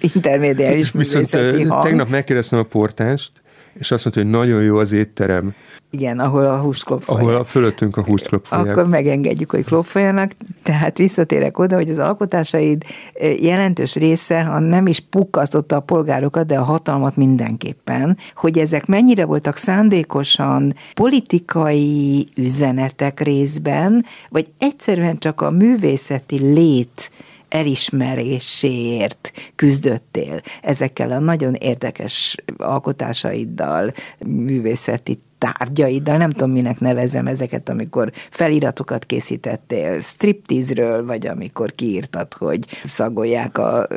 intermédiális 0.00 0.92
Viszont 0.92 1.30
hang. 1.68 1.82
tegnap 1.82 2.08
megkérdeztem 2.08 2.58
a 2.58 2.62
portást, 2.62 3.30
és 3.78 3.90
azt 3.90 4.04
mondta, 4.04 4.22
hogy 4.22 4.30
nagyon 4.30 4.62
jó 4.62 4.76
az 4.76 4.92
étterem. 4.92 5.54
Igen, 5.90 6.18
ahol 6.18 6.46
a 6.46 6.58
húst 6.58 6.84
klopfolják. 6.84 7.26
Ahol 7.26 7.40
a 7.40 7.44
fölöttünk 7.44 7.96
a 7.96 8.02
húst 8.02 8.26
klopfolják. 8.26 8.76
Akkor 8.76 8.88
megengedjük, 8.88 9.50
hogy 9.50 9.64
klopfoljanak. 9.64 10.30
Tehát 10.62 10.98
visszatérek 10.98 11.58
oda, 11.58 11.74
hogy 11.74 11.90
az 11.90 11.98
alkotásaid 11.98 12.84
eh, 13.14 13.42
jelentős 13.42 13.94
része, 13.94 14.42
ha 14.42 14.58
nem 14.58 14.86
is 14.86 15.00
pukkasztotta 15.00 15.76
a 15.76 15.80
polgárokat, 15.80 16.46
de 16.46 16.58
a 16.58 16.62
hatalmat 16.62 17.16
mindenképpen, 17.16 18.16
hogy 18.34 18.58
ezek 18.58 18.86
mennyire 18.86 19.24
voltak 19.24 19.56
szándékosan 19.56 20.74
politikai 20.94 22.28
üzenetek 22.36 23.20
részben, 23.20 24.04
vagy 24.28 24.46
egyszerűen 24.58 25.18
csak 25.18 25.40
a 25.40 25.50
művészeti 25.50 26.38
lét 26.38 27.10
elismeréséért 27.48 29.32
küzdöttél 29.54 30.40
ezekkel 30.62 31.10
a 31.10 31.18
nagyon 31.18 31.54
érdekes 31.54 32.36
alkotásaiddal, 32.56 33.92
művészeti 34.26 35.18
tárgyaiddal, 35.38 36.16
nem 36.16 36.30
tudom, 36.30 36.50
minek 36.50 36.80
nevezem 36.80 37.26
ezeket, 37.26 37.68
amikor 37.68 38.12
feliratokat 38.30 39.04
készítettél 39.04 40.00
striptease-ről, 40.00 41.04
vagy 41.04 41.26
amikor 41.26 41.72
kiírtad, 41.72 42.34
hogy 42.34 42.66
szagolják 42.84 43.58
a, 43.58 43.88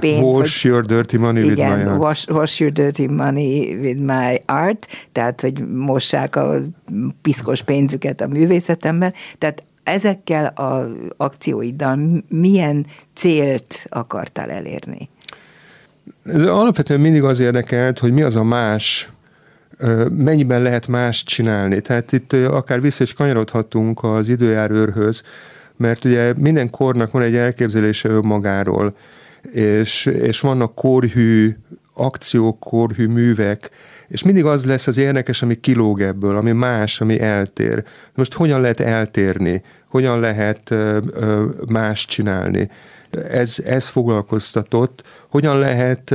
pénzt. 0.00 0.22
Wash 0.22 0.64
your 0.64 0.84
dirty 0.84 1.16
money 1.16 1.50
igen, 1.50 1.70
with 1.70 1.84
my 1.84 1.90
art. 1.90 2.00
Wash, 2.00 2.30
wash 2.30 2.60
your 2.60 2.72
dirty 2.72 3.06
money 3.06 3.76
with 3.80 4.00
my 4.00 4.42
art, 4.46 4.86
tehát, 5.12 5.40
hogy 5.40 5.68
mossák 5.68 6.36
a 6.36 6.60
piszkos 7.22 7.62
pénzüket 7.62 8.20
a 8.20 8.26
művészetemben. 8.26 9.12
Tehát 9.38 9.62
ezekkel 9.88 10.46
az 10.46 10.90
akcióiddal 11.16 11.98
milyen 12.28 12.86
célt 13.14 13.86
akartál 13.88 14.50
elérni? 14.50 15.08
Ez 16.24 16.42
alapvetően 16.42 17.00
mindig 17.00 17.22
az 17.22 17.40
érdekelt, 17.40 17.98
hogy 17.98 18.12
mi 18.12 18.22
az 18.22 18.36
a 18.36 18.42
más, 18.42 19.10
mennyiben 20.10 20.62
lehet 20.62 20.86
más 20.86 21.24
csinálni. 21.24 21.80
Tehát 21.80 22.12
itt 22.12 22.32
akár 22.32 22.80
vissza 22.80 23.02
is 23.02 23.12
kanyarodhatunk 23.12 24.02
az 24.02 24.28
időjárőrhöz, 24.28 25.22
mert 25.76 26.04
ugye 26.04 26.32
minden 26.36 26.70
kornak 26.70 27.10
van 27.10 27.22
egy 27.22 27.36
elképzelése 27.36 28.08
önmagáról, 28.08 28.96
és, 29.52 30.06
és 30.06 30.40
vannak 30.40 30.74
korhű 30.74 31.56
akciók, 31.98 32.60
korhű 32.60 33.06
művek, 33.06 33.70
és 34.08 34.22
mindig 34.22 34.44
az 34.44 34.64
lesz 34.64 34.86
az 34.86 34.96
érdekes, 34.96 35.42
ami 35.42 35.60
kilóg 35.60 36.00
ebből, 36.00 36.36
ami 36.36 36.52
más, 36.52 37.00
ami 37.00 37.20
eltér. 37.20 37.84
Most 38.14 38.32
hogyan 38.32 38.60
lehet 38.60 38.80
eltérni? 38.80 39.62
Hogyan 39.88 40.20
lehet 40.20 40.74
más 41.68 42.04
csinálni? 42.04 42.70
Ez, 43.28 43.58
ez 43.64 43.88
foglalkoztatott. 43.88 45.02
Hogyan 45.28 45.58
lehet 45.58 46.14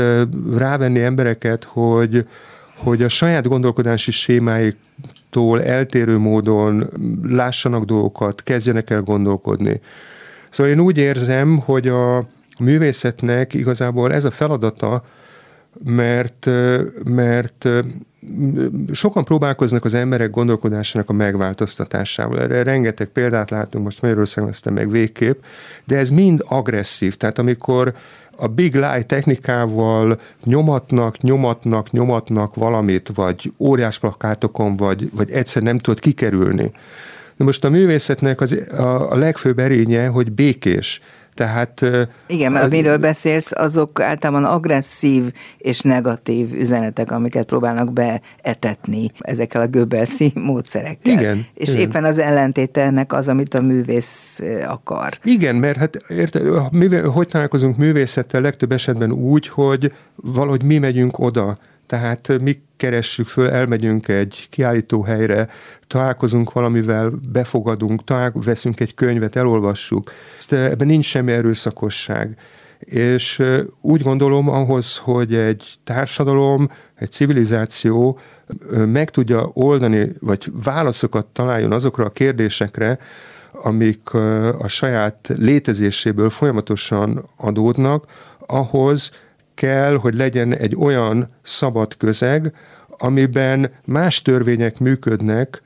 rávenni 0.58 1.02
embereket, 1.02 1.64
hogy, 1.64 2.28
hogy 2.76 3.04
a 3.04 3.08
saját 3.08 3.48
gondolkodási 3.48 4.12
sémáiktól 4.12 5.64
eltérő 5.64 6.18
módon 6.18 6.90
lássanak 7.24 7.84
dolgokat, 7.84 8.44
kezdjenek 8.44 8.90
el 8.90 9.02
gondolkodni. 9.02 9.82
Szóval 10.50 10.74
én 10.74 10.80
úgy 10.80 10.98
érzem, 10.98 11.60
hogy 11.60 11.88
a 11.88 12.28
művészetnek 12.60 13.54
igazából 13.54 14.14
ez 14.14 14.24
a 14.24 14.32
feladata, 14.32 15.04
mert, 15.84 16.50
mert 17.04 17.70
sokan 18.92 19.24
próbálkoznak 19.24 19.86
az 19.86 19.94
emberek 19.94 20.30
gondolkodásának 20.30 21.10
a 21.10 21.14
megváltoztatásával. 21.14 22.42
Erre 22.42 22.64
rengeteg 22.64 23.08
példát 23.08 23.50
látunk 23.50 23.84
most 23.84 24.02
Magyarországon, 24.02 24.50
aztán 24.50 24.74
meg 24.74 24.90
végképp, 24.90 25.44
de 25.86 25.98
ez 25.98 26.10
mind 26.10 26.44
agresszív. 26.48 27.16
Tehát 27.16 27.40
amikor 27.40 27.94
a 28.36 28.48
big 28.48 28.76
lie 28.76 29.04
technikával 29.04 30.20
nyomatnak, 30.44 31.22
nyomatnak, 31.22 31.92
nyomatnak 31.92 32.56
valamit, 32.56 33.12
vagy 33.14 33.54
óriás 33.58 34.00
plakátokon, 34.00 34.78
vagy, 34.78 35.10
vagy 35.14 35.32
egyszer 35.32 35.62
nem 35.62 35.78
tudod 35.78 36.00
kikerülni. 36.00 36.72
De 37.38 37.44
most 37.44 37.64
a 37.64 37.70
művészetnek 37.70 38.42
az, 38.42 38.70
a, 38.78 39.12
a 39.12 39.16
legfőbb 39.16 39.60
erénye, 39.60 40.08
hogy 40.08 40.32
békés. 40.32 41.02
Tehát, 41.34 41.86
Igen, 42.28 42.52
mert 42.52 42.66
amiről 42.66 42.98
beszélsz, 42.98 43.52
azok 43.52 44.00
általában 44.00 44.46
agresszív 44.46 45.24
és 45.58 45.82
negatív 45.82 46.54
üzenetek, 46.54 47.12
amiket 47.12 47.46
próbálnak 47.46 47.94
beetetni 47.94 49.12
ezekkel 49.20 49.62
a 49.62 49.68
göbelszi 49.68 50.32
módszerekkel. 50.50 51.14
Igen. 51.14 51.46
És 51.54 51.70
igen. 51.70 51.82
éppen 51.82 52.04
az 52.04 52.20
ellentéte 52.20 52.82
ennek 52.82 53.14
az, 53.14 53.28
amit 53.28 53.54
a 53.54 53.62
művész 53.62 54.42
akar. 54.68 55.18
Igen, 55.24 55.56
mert 55.56 55.78
hát 55.78 55.96
érte, 56.08 56.42
mivel, 56.72 57.08
hogy 57.08 57.28
találkozunk 57.28 57.78
művészettel 57.78 58.42
legtöbb 58.42 58.72
esetben 58.72 59.12
úgy, 59.12 59.48
hogy 59.48 59.94
valahogy 60.16 60.64
mi 60.64 60.78
megyünk 60.78 61.20
oda, 61.20 61.58
tehát 61.94 62.42
mi 62.42 62.62
keressük 62.78 63.28
föl, 63.28 63.50
elmegyünk 63.50 64.08
egy 64.08 64.48
kiállítóhelyre, 64.50 65.48
találkozunk 65.88 66.52
valamivel, 66.52 67.12
befogadunk, 67.32 68.04
talál, 68.04 68.32
veszünk 68.34 68.80
egy 68.80 68.94
könyvet, 68.94 69.36
elolvassuk. 69.36 70.12
Ebben 70.50 70.88
nincs 70.88 71.06
semmi 71.06 71.32
erőszakosság. 71.32 72.38
És 72.80 73.42
úgy 73.82 74.02
gondolom 74.02 74.50
ahhoz, 74.50 74.98
hogy 74.98 75.36
egy 75.36 75.74
társadalom, 75.84 76.70
egy 76.96 77.12
civilizáció 77.12 78.20
meg 78.72 79.10
tudja 79.10 79.50
oldani, 79.54 80.12
vagy 80.20 80.52
válaszokat 80.64 81.26
találjon 81.26 81.72
azokra 81.72 82.06
a 82.06 82.10
kérdésekre, 82.10 83.00
amik 83.52 84.14
a 84.58 84.68
saját 84.68 85.34
létezéséből 85.38 86.30
folyamatosan 86.30 87.30
adódnak, 87.38 88.06
ahhoz 88.48 89.12
kell, 89.54 89.96
hogy 89.96 90.16
legyen 90.16 90.56
egy 90.56 90.76
olyan 90.76 91.30
szabad 91.42 91.98
közeg, 91.98 92.54
amiben 92.98 93.72
más 93.86 94.22
törvények 94.22 94.80
működnek, 94.80 95.62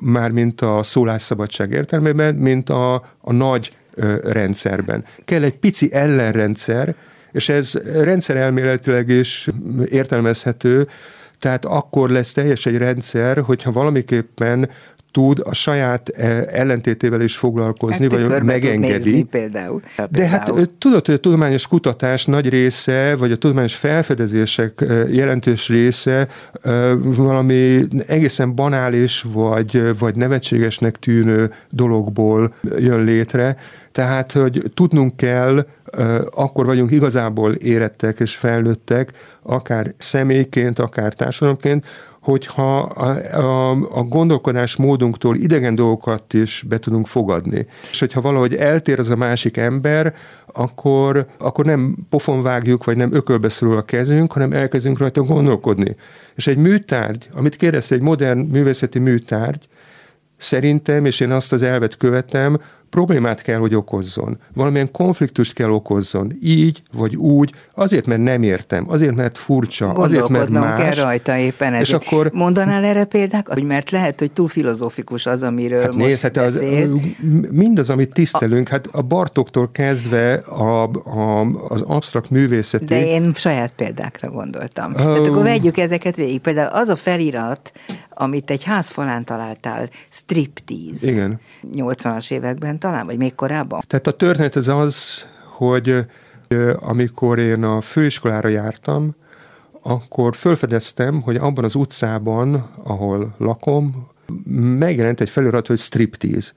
már 0.00 0.30
mint 0.30 0.60
a 0.60 0.82
szólásszabadság 0.82 1.70
értelmében, 1.70 2.34
mint 2.34 2.68
a, 2.68 2.94
a 3.20 3.32
nagy 3.32 3.76
rendszerben. 4.22 5.04
Kell 5.24 5.42
egy 5.42 5.58
pici 5.58 5.92
ellenrendszer, 5.92 6.94
és 7.32 7.48
ez 7.48 7.72
rendszerelméletileg 7.82 9.08
is 9.08 9.48
értelmezhető, 9.88 10.86
Tehát 11.38 11.64
akkor 11.64 12.10
lesz 12.10 12.32
teljes 12.32 12.66
egy 12.66 12.76
rendszer, 12.76 13.38
hogyha 13.38 13.72
valamiképpen 13.72 14.70
tud 15.10 15.40
a 15.44 15.54
saját 15.54 16.08
eh, 16.08 16.42
ellentétével 16.46 17.20
is 17.20 17.36
foglalkozni, 17.36 18.08
hát 18.10 18.26
vagy 18.26 18.42
megengedi. 18.42 19.24
például. 19.24 19.80
De 20.10 20.26
hát 20.26 20.52
tudod, 20.78 21.06
hogy 21.06 21.14
a 21.14 21.18
tudományos 21.18 21.66
kutatás 21.66 22.24
nagy 22.24 22.48
része, 22.48 23.16
vagy 23.16 23.32
a 23.32 23.36
tudományos 23.36 23.74
felfedezések 23.74 24.84
jelentős 25.10 25.68
része 25.68 26.28
valami 27.02 27.84
egészen 28.06 28.54
banális, 28.54 29.24
vagy, 29.32 29.98
vagy 29.98 30.16
nevetségesnek 30.16 30.96
tűnő 30.96 31.52
dologból 31.70 32.54
jön 32.78 33.04
létre. 33.04 33.56
Tehát, 33.92 34.32
hogy 34.32 34.62
tudnunk 34.74 35.16
kell, 35.16 35.66
akkor 36.34 36.66
vagyunk 36.66 36.90
igazából 36.90 37.52
érettek 37.52 38.20
és 38.20 38.36
felnőttek, 38.36 39.12
akár 39.42 39.94
személyként, 39.96 40.78
akár 40.78 41.14
társadalomként, 41.14 41.84
hogyha 42.20 42.78
a, 42.78 43.36
a, 43.36 43.70
a 43.70 44.02
gondolkodás 44.02 44.76
módunktól 44.76 45.36
idegen 45.36 45.74
dolgokat 45.74 46.34
is 46.34 46.64
be 46.68 46.78
tudunk 46.78 47.06
fogadni. 47.06 47.66
És 47.90 48.00
hogyha 48.00 48.20
valahogy 48.20 48.54
eltér 48.54 48.98
az 48.98 49.10
a 49.10 49.16
másik 49.16 49.56
ember, 49.56 50.14
akkor, 50.52 51.26
akkor 51.38 51.64
nem 51.64 51.96
pofon 52.08 52.42
vágjuk, 52.42 52.84
vagy 52.84 52.96
nem 52.96 53.14
ökölbe 53.14 53.48
a 53.60 53.82
kezünk, 53.82 54.32
hanem 54.32 54.52
elkezdünk 54.52 54.98
rajta 54.98 55.22
gondolkodni. 55.22 55.96
És 56.34 56.46
egy 56.46 56.58
műtárgy, 56.58 57.28
amit 57.34 57.56
kérdezte, 57.56 57.94
egy 57.94 58.00
modern 58.00 58.38
művészeti 58.38 58.98
műtárgy, 58.98 59.68
szerintem, 60.36 61.04
és 61.04 61.20
én 61.20 61.30
azt 61.30 61.52
az 61.52 61.62
elvet 61.62 61.96
követem, 61.96 62.60
problémát 62.90 63.42
kell, 63.42 63.58
hogy 63.58 63.74
okozzon. 63.74 64.38
Valamilyen 64.54 64.90
konfliktust 64.92 65.52
kell 65.52 65.70
okozzon. 65.70 66.32
Így 66.42 66.82
vagy 66.92 67.16
úgy, 67.16 67.52
azért, 67.74 68.06
mert 68.06 68.22
nem 68.22 68.42
értem, 68.42 68.84
azért, 68.88 69.14
mert 69.14 69.38
furcsa, 69.38 69.90
azért, 69.90 70.28
mert 70.28 70.48
más. 70.48 70.80
kell 70.80 71.04
rajta 71.04 71.36
éppen 71.36 71.72
ezért. 71.74 72.02
És 72.02 72.06
akkor... 72.06 72.30
Mondanál 72.32 72.84
erre 72.84 73.04
példák? 73.04 73.48
Hogy 73.48 73.62
mert 73.62 73.90
lehet, 73.90 74.18
hogy 74.18 74.32
túl 74.32 74.48
filozófikus 74.48 75.26
az, 75.26 75.42
amiről 75.42 75.80
hát 75.80 75.94
most 75.94 76.06
nézd, 76.06 76.22
hát 76.22 76.36
az, 76.36 76.64
mindaz, 77.50 77.90
amit 77.90 78.12
tisztelünk, 78.12 78.68
a... 78.68 78.70
hát 78.70 78.86
a 78.86 79.02
Bartoktól 79.02 79.70
kezdve 79.72 80.32
a, 80.34 80.82
a, 80.92 81.40
az 81.68 81.80
absztrakt 81.80 82.30
művészeti... 82.30 82.84
De 82.84 83.06
én 83.06 83.32
saját 83.34 83.72
példákra 83.72 84.30
gondoltam. 84.30 84.90
Uh... 84.90 84.96
Tehát 84.96 85.26
akkor 85.26 85.42
vegyük 85.42 85.78
ezeket 85.78 86.16
végig. 86.16 86.40
Például 86.40 86.68
az 86.72 86.88
a 86.88 86.96
felirat, 86.96 87.72
amit 88.20 88.50
egy 88.50 88.64
házfalán 88.64 89.24
találtál, 89.24 89.88
striptease. 90.08 91.10
Igen. 91.10 91.40
80-as 91.74 92.32
években 92.32 92.78
talán, 92.80 93.06
vagy 93.06 93.16
még 93.16 93.34
korábban? 93.34 93.80
Tehát 93.86 94.06
a 94.06 94.16
történet 94.16 94.56
az 94.56 94.68
az, 94.68 95.26
hogy 95.56 95.96
amikor 96.78 97.38
én 97.38 97.62
a 97.62 97.80
főiskolára 97.80 98.48
jártam, 98.48 99.14
akkor 99.82 100.36
felfedeztem, 100.36 101.22
hogy 101.22 101.36
abban 101.36 101.64
az 101.64 101.74
utcában, 101.74 102.70
ahol 102.84 103.34
lakom, 103.38 104.08
megjelent 104.78 105.20
egy 105.20 105.30
felirat, 105.30 105.66
hogy 105.66 105.78
striptease. 105.78 106.50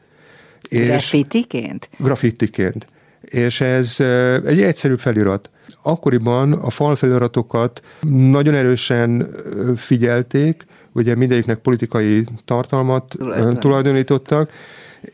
Graffitiként? 0.70 1.90
Graffitiként. 1.98 2.88
És 3.22 3.62
ez 3.62 4.00
egy 4.46 4.62
egyszerű 4.62 4.96
felirat. 4.96 5.50
Akkoriban 5.82 6.54
a 6.54 6.70
falfeliratokat 6.70 7.82
nagyon 8.30 8.54
erősen 8.54 9.36
figyelték, 9.76 10.66
ugye 10.92 11.16
mindegyiknek 11.16 11.58
politikai 11.58 12.26
tartalmat 12.46 13.16
tulajdonítottak, 13.60 14.52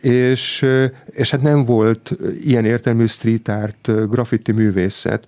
és, 0.01 0.65
és 1.05 1.29
hát 1.29 1.41
nem 1.41 1.65
volt 1.65 2.11
ilyen 2.43 2.65
értelmű 2.65 3.05
street 3.05 3.47
art, 3.47 4.09
graffiti 4.09 4.51
művészet. 4.51 5.27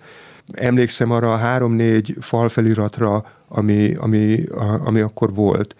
Emlékszem 0.52 1.10
arra 1.10 1.32
a 1.32 1.36
három-négy 1.36 2.16
falfeliratra, 2.20 3.24
ami, 3.48 3.94
ami, 3.98 4.44
ami 4.84 5.00
akkor 5.00 5.34
volt. 5.34 5.76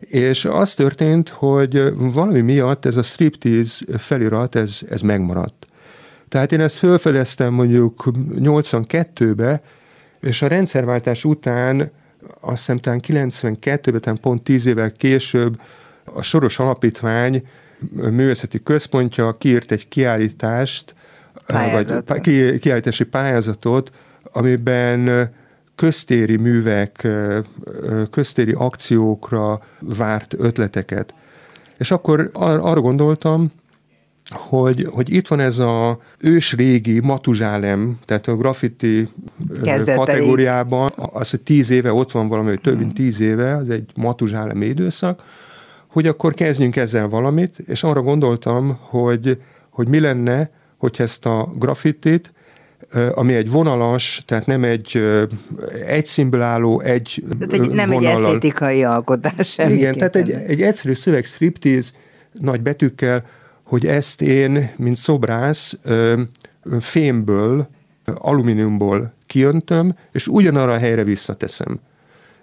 És 0.00 0.44
az 0.44 0.74
történt, 0.74 1.28
hogy 1.28 1.82
valami 1.96 2.40
miatt 2.40 2.84
ez 2.84 2.96
a 2.96 3.02
striptease 3.02 3.98
felirat, 3.98 4.54
ez, 4.54 4.80
ez 4.90 5.00
megmaradt. 5.00 5.66
Tehát 6.28 6.52
én 6.52 6.60
ezt 6.60 6.76
felfedeztem 6.76 7.52
mondjuk 7.52 8.04
82-be, 8.34 9.62
és 10.20 10.42
a 10.42 10.46
rendszerváltás 10.46 11.24
után 11.24 11.90
azt 12.40 12.56
hiszem 12.58 12.76
talán 12.76 13.00
92-ben, 13.06 14.00
talán 14.00 14.20
pont 14.20 14.42
10 14.42 14.66
évvel 14.66 14.92
később 14.92 15.60
a 16.04 16.22
Soros 16.22 16.58
Alapítvány 16.58 17.42
művészeti 17.90 18.62
központja 18.62 19.36
kiírt 19.38 19.72
egy 19.72 19.88
kiállítást, 19.88 20.94
Pályázat. 21.46 22.08
vagy 22.08 22.58
kiállítási 22.58 23.04
pályázatot, 23.04 23.92
amiben 24.32 25.30
köztéri 25.74 26.36
művek, 26.36 27.08
köztéri 28.10 28.52
akciókra 28.56 29.62
várt 29.80 30.34
ötleteket. 30.38 31.14
És 31.78 31.90
akkor 31.90 32.30
ar- 32.32 32.62
arra 32.62 32.80
gondoltam, 32.80 33.52
hogy, 34.30 34.86
hogy 34.90 35.10
itt 35.12 35.28
van 35.28 35.40
ez 35.40 35.58
a 35.58 35.98
ősrégi 36.20 37.00
matuzsálem, 37.00 37.98
tehát 38.04 38.26
a 38.26 38.36
graffiti 38.36 39.08
Kezdetei. 39.62 39.96
kategóriában, 39.96 40.92
az, 40.96 41.30
hogy 41.30 41.40
tíz 41.40 41.70
éve 41.70 41.92
ott 41.92 42.10
van 42.10 42.28
valami, 42.28 42.48
hogy 42.48 42.60
több 42.60 42.78
mint 42.78 42.94
tíz 42.94 43.20
éve, 43.20 43.56
az 43.56 43.70
egy 43.70 43.90
matuzsálem 43.94 44.62
időszak, 44.62 45.22
hogy 45.98 46.06
akkor 46.06 46.34
kezdjünk 46.34 46.76
ezzel 46.76 47.08
valamit, 47.08 47.58
és 47.58 47.82
arra 47.82 48.02
gondoltam, 48.02 48.78
hogy, 48.80 49.38
hogy 49.70 49.88
mi 49.88 50.00
lenne, 50.00 50.50
hogyha 50.76 51.02
ezt 51.02 51.26
a 51.26 51.52
graffitit, 51.58 52.32
ami 53.14 53.34
egy 53.34 53.50
vonalas, 53.50 54.22
tehát 54.26 54.46
nem 54.46 54.64
egy 54.64 55.02
egy 55.86 56.06
színből 56.06 56.42
álló, 56.42 56.80
egy 56.80 57.24
tehát 57.38 57.52
egy, 57.52 57.70
Nem 57.70 57.90
vonallal. 57.90 58.16
egy 58.16 58.24
esztétikai 58.24 58.84
alkotás 58.84 59.50
semmi. 59.50 59.72
Igen, 59.72 59.92
tehát 59.92 60.16
egy, 60.16 60.30
egy 60.30 60.62
egyszerű 60.62 60.94
szöveg 60.94 61.24
striptease, 61.24 61.90
nagy 62.32 62.62
betűkkel, 62.62 63.24
hogy 63.62 63.86
ezt 63.86 64.22
én, 64.22 64.70
mint 64.76 64.96
szobrász, 64.96 65.78
fémből, 66.80 67.68
alumíniumból 68.04 69.12
kiöntöm, 69.26 69.96
és 70.12 70.28
ugyanarra 70.28 70.72
a 70.72 70.78
helyre 70.78 71.04
visszateszem. 71.04 71.80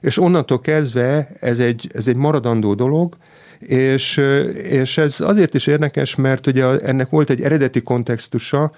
És 0.01 0.17
onnantól 0.17 0.59
kezdve 0.59 1.29
ez 1.39 1.59
egy, 1.59 1.89
ez 1.93 2.07
egy 2.07 2.15
maradandó 2.15 2.73
dolog, 2.73 3.17
és, 3.59 4.17
és 4.53 4.97
ez 4.97 5.19
azért 5.19 5.53
is 5.53 5.67
érdekes, 5.67 6.15
mert 6.15 6.47
ugye 6.47 6.65
ennek 6.79 7.09
volt 7.09 7.29
egy 7.29 7.41
eredeti 7.41 7.81
kontextusa, 7.81 8.71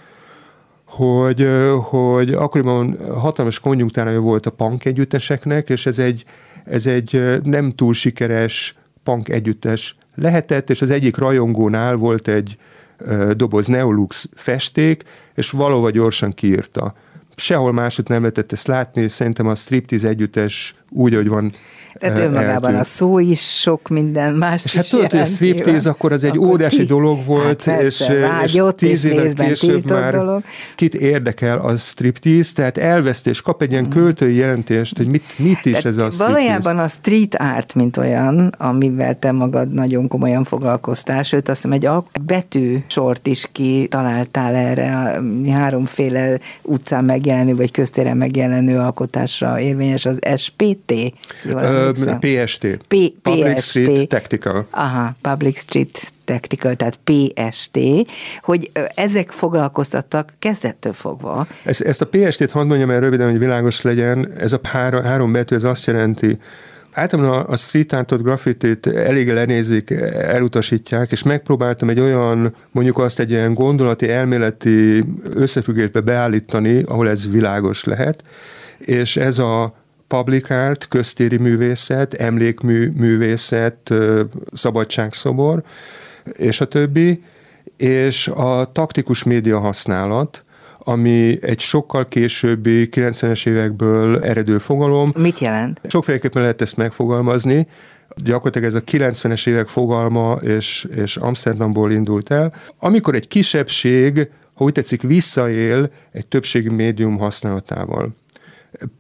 hogy, 0.85 1.47
hogy 1.81 2.31
akkoriban 2.33 2.97
hatalmas 3.19 3.59
konjunktúrája 3.59 4.19
volt 4.19 4.45
a 4.45 4.49
punk 4.49 4.85
együtteseknek, 4.85 5.69
és 5.69 5.85
ez 5.85 5.99
egy, 5.99 6.25
ez 6.65 6.85
egy 6.85 7.39
nem 7.43 7.71
túl 7.71 7.93
sikeres 7.93 8.75
punk 9.03 9.29
együttes 9.29 9.95
lehetett, 10.15 10.69
és 10.69 10.81
az 10.81 10.91
egyik 10.91 11.17
rajongónál 11.17 11.95
volt 11.95 12.27
egy 12.27 12.57
doboz 13.31 13.67
Neolux 13.67 14.29
festék, 14.35 15.03
és 15.35 15.49
valóban 15.49 15.91
gyorsan 15.91 16.31
kiírta. 16.33 16.93
Sehol 17.35 17.71
máshogy 17.71 18.05
nem 18.07 18.19
lehetett 18.19 18.51
ezt 18.51 18.67
látni, 18.67 19.07
szerintem 19.07 19.47
a 19.47 19.55
striptease 19.55 20.07
együttes 20.07 20.75
úgy, 20.89 21.15
hogy 21.15 21.27
van 21.27 21.51
tehát 21.97 22.17
önmagában 22.17 22.63
eltűnt. 22.63 22.79
a 22.79 22.83
szó 22.83 23.19
is 23.19 23.59
sok 23.59 23.87
minden 23.87 24.33
más 24.33 24.65
És 24.65 24.75
hát 24.75 24.89
tudod, 24.89 25.11
hogy 25.11 25.19
a 25.19 25.25
striptease 25.25 25.89
akkor 25.89 26.11
az 26.11 26.23
egy 26.23 26.37
akkor 26.37 26.47
óriási 26.47 26.77
ti, 26.77 26.85
dolog 26.85 27.25
volt, 27.25 27.63
hát 27.63 27.77
persze, 27.77 28.13
és, 28.13 28.27
vágyott, 28.27 28.81
és 28.81 28.89
tíz 28.89 29.05
évvel 29.05 29.47
később 29.47 29.89
már 29.89 30.13
dolog. 30.13 30.43
kit 30.75 30.95
érdekel 30.95 31.57
a 31.57 31.77
striptease, 31.77 32.53
tehát 32.53 32.77
elvesztés, 32.77 33.33
és 33.33 33.41
kap 33.41 33.61
egy 33.61 33.71
ilyen 33.71 33.85
mm. 33.85 33.89
költői 33.89 34.35
jelentést, 34.35 34.97
hogy 34.97 35.09
mit, 35.09 35.23
mit 35.37 35.65
is 35.65 35.71
tehát 35.71 35.85
ez 35.85 35.97
a 35.97 36.11
striptease. 36.11 36.23
Valójában 36.23 36.79
a 36.79 36.87
street 36.87 37.35
art, 37.41 37.75
mint 37.75 37.97
olyan, 37.97 38.53
amivel 38.57 39.19
te 39.19 39.31
magad 39.31 39.73
nagyon 39.73 40.07
komolyan 40.07 40.43
foglalkoztál, 40.43 41.23
sőt 41.23 41.49
azt 41.49 41.61
hiszem 41.61 41.71
egy 41.71 41.89
betű 42.21 42.77
sort 42.87 43.27
is 43.27 43.49
kitaláltál 43.51 44.55
erre 44.55 44.95
a 44.95 45.21
háromféle 45.51 46.39
utcán 46.61 47.05
megjelenő, 47.05 47.55
vagy 47.55 47.71
köztéren 47.71 48.17
megjelenő 48.17 48.79
alkotásra 48.79 49.59
érvényes 49.59 50.05
az 50.05 50.19
SPT. 50.77 51.13
Jól 51.43 51.93
PST. 52.19 52.67
P- 52.87 53.13
Public 53.21 53.55
PST. 53.55 53.69
Street 53.69 54.07
Tactical. 54.07 54.67
Aha, 54.69 55.15
Public 55.21 55.59
Street 55.59 56.13
Tactical, 56.25 56.75
tehát 56.75 56.99
PST, 57.03 57.79
hogy 58.41 58.71
ezek 58.95 59.31
foglalkoztattak 59.31 60.33
kezdettől 60.39 60.93
fogva. 60.93 61.47
Ezt, 61.63 61.81
ezt 61.81 62.01
a 62.01 62.07
PST-t 62.07 62.51
hadd 62.51 62.67
mondjam 62.67 62.89
el 62.89 62.99
röviden, 62.99 63.29
hogy 63.29 63.39
világos 63.39 63.81
legyen. 63.81 64.31
Ez 64.37 64.53
a 64.53 64.59
három, 64.63 65.03
három 65.03 65.31
betű, 65.31 65.55
ez 65.55 65.63
azt 65.63 65.85
jelenti, 65.85 66.37
általában 66.91 67.45
a 67.45 67.55
street 67.55 67.93
artot, 67.93 68.23
graffitit 68.23 68.87
elég 68.87 69.31
lenézik, 69.31 69.89
elutasítják, 70.13 71.11
és 71.11 71.23
megpróbáltam 71.23 71.89
egy 71.89 71.99
olyan, 71.99 72.55
mondjuk 72.71 72.97
azt 72.97 73.19
egy 73.19 73.29
ilyen 73.31 73.53
gondolati, 73.53 74.09
elméleti 74.09 75.03
összefüggésbe 75.33 75.99
beállítani, 75.99 76.83
ahol 76.83 77.09
ez 77.09 77.31
világos 77.31 77.83
lehet, 77.83 78.23
és 78.77 79.17
ez 79.17 79.39
a 79.39 79.75
public 80.07 80.49
art, 80.49 80.87
köztéri 80.87 81.37
művészet, 81.37 82.13
emlékmű 82.13 82.91
művészet, 82.95 83.93
szabadságszobor, 84.53 85.63
és 86.31 86.61
a 86.61 86.65
többi, 86.65 87.23
és 87.77 88.27
a 88.27 88.71
taktikus 88.71 89.23
média 89.23 89.59
használat, 89.59 90.41
ami 90.79 91.37
egy 91.41 91.59
sokkal 91.59 92.05
későbbi 92.05 92.89
90-es 92.91 93.47
évekből 93.47 94.23
eredő 94.23 94.57
fogalom. 94.57 95.11
Mit 95.17 95.39
jelent? 95.39 95.81
Sokféleképpen 95.87 96.41
lehet 96.41 96.61
ezt 96.61 96.77
megfogalmazni. 96.77 97.67
Gyakorlatilag 98.15 98.67
ez 98.67 98.75
a 98.75 98.81
90-es 98.81 99.47
évek 99.47 99.67
fogalma, 99.67 100.33
és, 100.41 100.87
és 100.95 101.17
Amsterdamból 101.17 101.91
indult 101.91 102.31
el. 102.31 102.53
Amikor 102.79 103.15
egy 103.15 103.27
kisebbség, 103.27 104.29
ha 104.53 104.63
úgy 104.63 104.71
tetszik, 104.71 105.01
visszaél 105.01 105.91
egy 106.11 106.27
többségi 106.27 106.69
médium 106.69 107.17
használatával. 107.17 108.15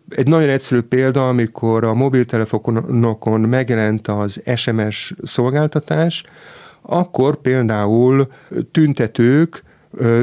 Egy 0.09 0.27
nagyon 0.27 0.49
egyszerű 0.49 0.81
példa, 0.81 1.27
amikor 1.27 1.83
a 1.83 1.93
mobiltelefonokon 1.93 3.39
megjelent 3.39 4.07
az 4.07 4.43
SMS 4.55 5.13
szolgáltatás, 5.23 6.23
akkor 6.81 7.35
például 7.35 8.27
tüntetők 8.71 9.63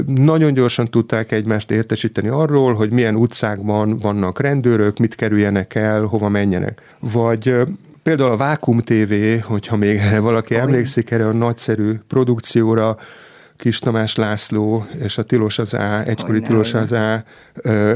nagyon 0.07 0.53
gyorsan 0.53 0.87
tudták 0.87 1.33
egymást 1.33 1.71
értesíteni 1.71 2.29
arról, 2.29 2.75
hogy 2.75 2.91
milyen 2.91 3.15
utcákban 3.15 3.99
vannak 3.99 4.41
rendőrök, 4.41 4.99
mit 4.99 5.15
kerüljenek 5.15 5.75
el, 5.75 6.03
hova 6.03 6.29
menjenek. 6.29 6.81
Vagy 6.99 7.55
például 8.03 8.31
a 8.31 8.37
Vákum 8.37 8.79
TV, 8.79 9.15
hogyha 9.43 9.77
még 9.77 9.97
erre 9.97 10.19
valaki 10.19 10.55
emlékszik 10.55 11.11
erre 11.11 11.27
a 11.27 11.33
nagyszerű 11.33 11.93
produkcióra, 12.09 12.97
Kis 13.57 13.79
Tamás 13.79 14.17
László 14.17 14.87
és 15.03 15.19
a 15.19 15.23
Tilos 15.23 15.59
az 15.59 15.75
A, 15.75 16.03
egykori 16.07 16.41
Tilos 16.41 16.75
az 16.75 16.93
A 16.93 17.25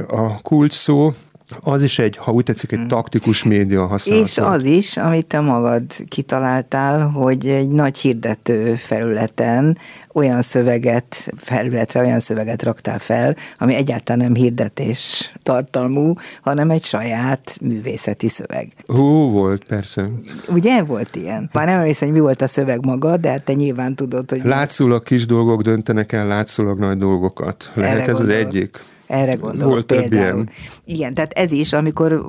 a 0.09 0.41
kulcs 0.43 0.75
szó, 0.75 1.15
az 1.63 1.83
is 1.83 1.99
egy, 1.99 2.17
ha 2.17 2.33
úgy 2.33 2.45
tetszik, 2.45 2.73
egy 2.73 2.79
hmm. 2.79 2.89
taktikus 2.89 3.43
média 3.43 3.87
használat. 3.87 4.25
És 4.25 4.39
az 4.39 4.65
is, 4.65 4.97
amit 4.97 5.27
te 5.27 5.41
magad 5.41 5.85
kitaláltál, 6.09 7.09
hogy 7.09 7.47
egy 7.47 7.69
nagy 7.69 7.99
hirdető 7.99 8.75
felületen 8.75 9.79
olyan 10.13 10.43
szöveget, 10.43 11.33
felületre 11.37 12.01
olyan 12.01 12.21
szöveget 12.21 12.63
raktál 12.63 12.99
fel, 12.99 13.37
ami 13.59 13.75
egyáltalán 13.75 14.23
nem 14.23 14.35
hirdetés 14.35 15.33
tartalmú, 15.43 16.15
hanem 16.43 16.71
egy 16.71 16.85
saját 16.85 17.57
művészeti 17.61 18.29
szöveg. 18.29 18.73
Hú, 18.87 19.31
volt, 19.31 19.65
persze. 19.65 20.11
Ugye 20.49 20.83
volt 20.83 21.17
ilyen? 21.17 21.51
Már 21.53 21.67
nem 21.67 21.79
emlékszem, 21.79 22.09
hogy 22.09 22.17
mi 22.17 22.23
volt 22.23 22.43
a 22.43 22.47
szöveg 22.47 22.85
maga, 22.85 23.17
de 23.17 23.31
hát 23.31 23.43
te 23.43 23.53
nyilván 23.53 23.95
tudod, 23.95 24.31
hogy... 24.31 24.41
Látszólag 24.45 25.03
kis 25.03 25.27
dolgok 25.27 25.63
döntenek 25.63 26.13
el 26.13 26.27
látszólag 26.27 26.79
nagy 26.79 26.99
dolgokat. 26.99 27.71
Lehet 27.75 27.93
Erre 27.93 28.01
ez 28.01 28.19
gondolok. 28.19 28.41
az 28.41 28.47
egyik. 28.47 28.81
Erre 29.09 29.35
gondolok 29.35 29.73
Volt 29.73 29.87
például. 29.87 30.35
Ilyen. 30.35 30.49
Igen, 30.85 31.15
tehát 31.15 31.33
ez 31.33 31.53
is, 31.53 31.73
amikor 31.73 32.27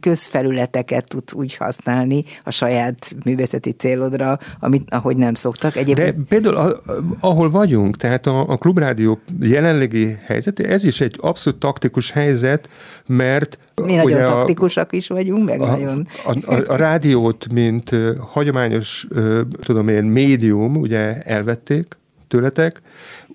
közfelületeket 0.00 1.08
tudsz 1.08 1.32
úgy 1.32 1.56
használni 1.56 2.24
a 2.44 2.50
saját 2.50 3.14
művészeti 3.24 3.70
célodra, 3.70 4.38
amit, 4.60 4.90
ahogy 4.90 5.16
nem 5.16 5.34
szoktak. 5.34 5.76
Egyébként... 5.76 6.16
De 6.16 6.22
például 6.28 6.80
ahol 7.20 7.50
vagyunk, 7.50 7.96
tehát 7.96 8.26
a, 8.26 8.40
a 8.48 8.56
klubrádió 8.56 9.20
jelenlegi 9.40 10.16
helyzet, 10.24 10.60
ez 10.60 10.84
is 10.84 11.00
egy 11.00 11.16
abszolút 11.20 11.58
taktikus 11.58 12.10
helyzet, 12.10 12.68
mert 13.06 13.58
mi 13.84 13.94
nagyon 13.94 14.24
taktikusak 14.24 14.92
is 14.92 15.08
vagyunk, 15.08 15.44
meg 15.44 15.60
a, 15.60 15.66
nagyon... 15.66 16.06
A, 16.24 16.54
a, 16.54 16.62
a 16.66 16.76
rádiót, 16.76 17.52
mint 17.52 17.90
hagyományos, 18.18 19.06
tudom 19.60 19.88
én, 19.88 20.04
médium, 20.04 20.76
ugye 20.76 21.22
elvették 21.22 21.96
tőletek, 22.28 22.80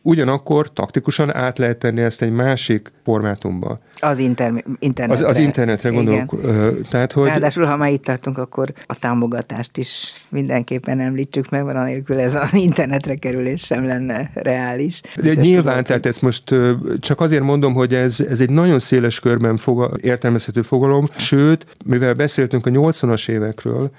ugyanakkor 0.07 0.73
taktikusan 0.73 1.35
át 1.35 1.57
lehet 1.57 1.77
tenni 1.77 2.01
ezt 2.01 2.21
egy 2.21 2.31
másik 2.31 2.91
formátumba. 3.03 3.79
Az 3.99 4.17
inter- 4.17 4.65
internetre. 4.79 5.25
Az, 5.25 5.29
az 5.29 5.37
internetre 5.37 5.89
gondolok. 5.89 6.33
Igen. 6.43 6.85
Tehát, 6.89 7.11
hogy... 7.11 7.27
Ráadásul, 7.27 7.65
ha 7.65 7.75
már 7.75 7.91
itt 7.91 8.03
tartunk, 8.03 8.37
akkor 8.37 8.71
a 8.85 8.99
támogatást 8.99 9.77
is 9.77 10.21
mindenképpen 10.29 10.99
említsük 10.99 11.49
meg, 11.49 11.63
mert 11.63 11.77
anélkül 11.77 12.19
ez 12.19 12.35
az 12.35 12.53
internetre 12.53 13.15
kerülés 13.15 13.61
sem 13.61 13.85
lenne 13.85 14.31
reális. 14.33 15.01
De 15.15 15.33
nyilván, 15.33 15.83
tehát 15.83 16.05
ezt 16.05 16.21
most 16.21 16.55
csak 16.99 17.21
azért 17.21 17.43
mondom, 17.43 17.73
hogy 17.73 17.93
ez, 17.93 18.19
ez 18.29 18.41
egy 18.41 18.49
nagyon 18.49 18.79
széles 18.79 19.19
körben 19.19 19.57
foga, 19.57 19.91
értelmezhető 20.01 20.61
fogalom, 20.61 21.05
sőt, 21.15 21.65
mivel 21.85 22.13
beszéltünk 22.13 22.65
a 22.65 22.69
80-as 22.69 23.29
évekről, 23.29 23.91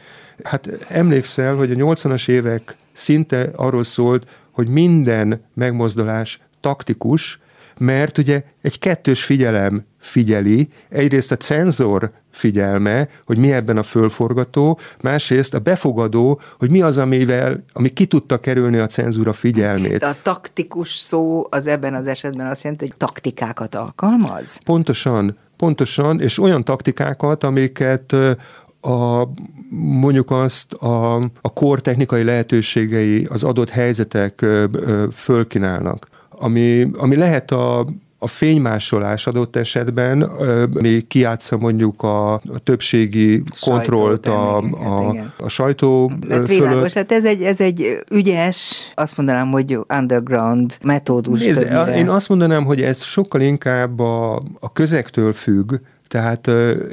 hát 0.43 0.69
emlékszel, 0.89 1.55
hogy 1.55 1.71
a 1.71 1.75
80-as 1.75 2.29
évek 2.29 2.77
szinte 2.93 3.51
arról 3.57 3.85
szólt, 3.85 4.27
hogy 4.59 4.69
minden 4.69 5.45
megmozdulás 5.55 6.41
taktikus, 6.61 7.41
mert 7.79 8.19
ugye 8.19 8.43
egy 8.63 8.79
kettős 8.79 9.25
figyelem 9.25 9.85
figyeli, 9.99 10.69
egyrészt 10.89 11.33
a 11.33 11.37
cenzor 11.37 12.11
figyelme, 12.31 13.09
hogy 13.25 13.39
mi 13.39 13.53
ebben 13.53 13.77
a 13.77 13.83
fölforgató, 13.83 14.79
másrészt 15.03 15.55
a 15.55 15.59
befogadó, 15.59 16.41
hogy 16.59 16.71
mi 16.71 16.83
az, 16.83 16.99
amivel, 16.99 17.65
ami 17.73 17.89
ki 17.89 18.07
tudta 18.07 18.39
kerülni 18.39 18.79
a 18.79 18.87
cenzúra 18.87 19.33
figyelmét. 19.33 19.99
De 19.99 20.07
a 20.07 20.17
taktikus 20.23 20.95
szó 20.95 21.47
az 21.51 21.67
ebben 21.67 21.95
az 21.95 22.07
esetben 22.07 22.47
azt 22.47 22.63
jelenti, 22.63 22.87
hogy 22.87 22.97
taktikákat 22.97 23.75
alkalmaz? 23.75 24.61
Pontosan, 24.65 25.39
pontosan, 25.57 26.21
és 26.21 26.39
olyan 26.39 26.65
taktikákat, 26.65 27.45
amiket 27.45 28.15
a, 28.81 29.29
mondjuk 29.71 30.31
azt 30.31 30.73
a, 30.73 31.15
a 31.41 31.53
kor 31.55 31.81
technikai 31.81 32.23
lehetőségei, 32.23 33.27
az 33.31 33.45
adott 33.45 33.71
helyzetek 33.71 34.47
fölkinálnak. 35.13 36.09
Ami, 36.31 36.91
ami 36.93 37.17
lehet 37.17 37.51
a, 37.51 37.87
a 38.19 38.27
fénymásolás 38.27 39.27
adott 39.27 39.57
esetben 39.57 40.31
még 40.73 41.07
kiátsza 41.07 41.57
mondjuk 41.57 42.03
a, 42.03 42.41
többségi 42.65 43.43
kontrollt 43.61 44.27
a, 44.27 44.57
a, 44.59 45.15
a 45.39 45.49
sajtó 45.49 46.13
hát 46.31 46.49
világos, 46.49 46.93
hát 46.93 47.13
ez 47.13 47.25
egy, 47.25 47.43
ez 47.43 47.61
egy 47.61 47.99
ügyes, 48.11 48.93
azt 48.95 49.17
mondanám, 49.17 49.51
hogy 49.51 49.79
underground 49.99 50.79
metódus. 50.83 51.45
Nézd, 51.45 51.69
én 51.97 52.09
azt 52.09 52.29
mondanám, 52.29 52.65
hogy 52.65 52.83
ez 52.83 53.03
sokkal 53.03 53.41
inkább 53.41 53.99
a, 53.99 54.43
a 54.61 54.73
közektől 54.73 55.33
függ, 55.33 55.75
tehát 56.09 56.47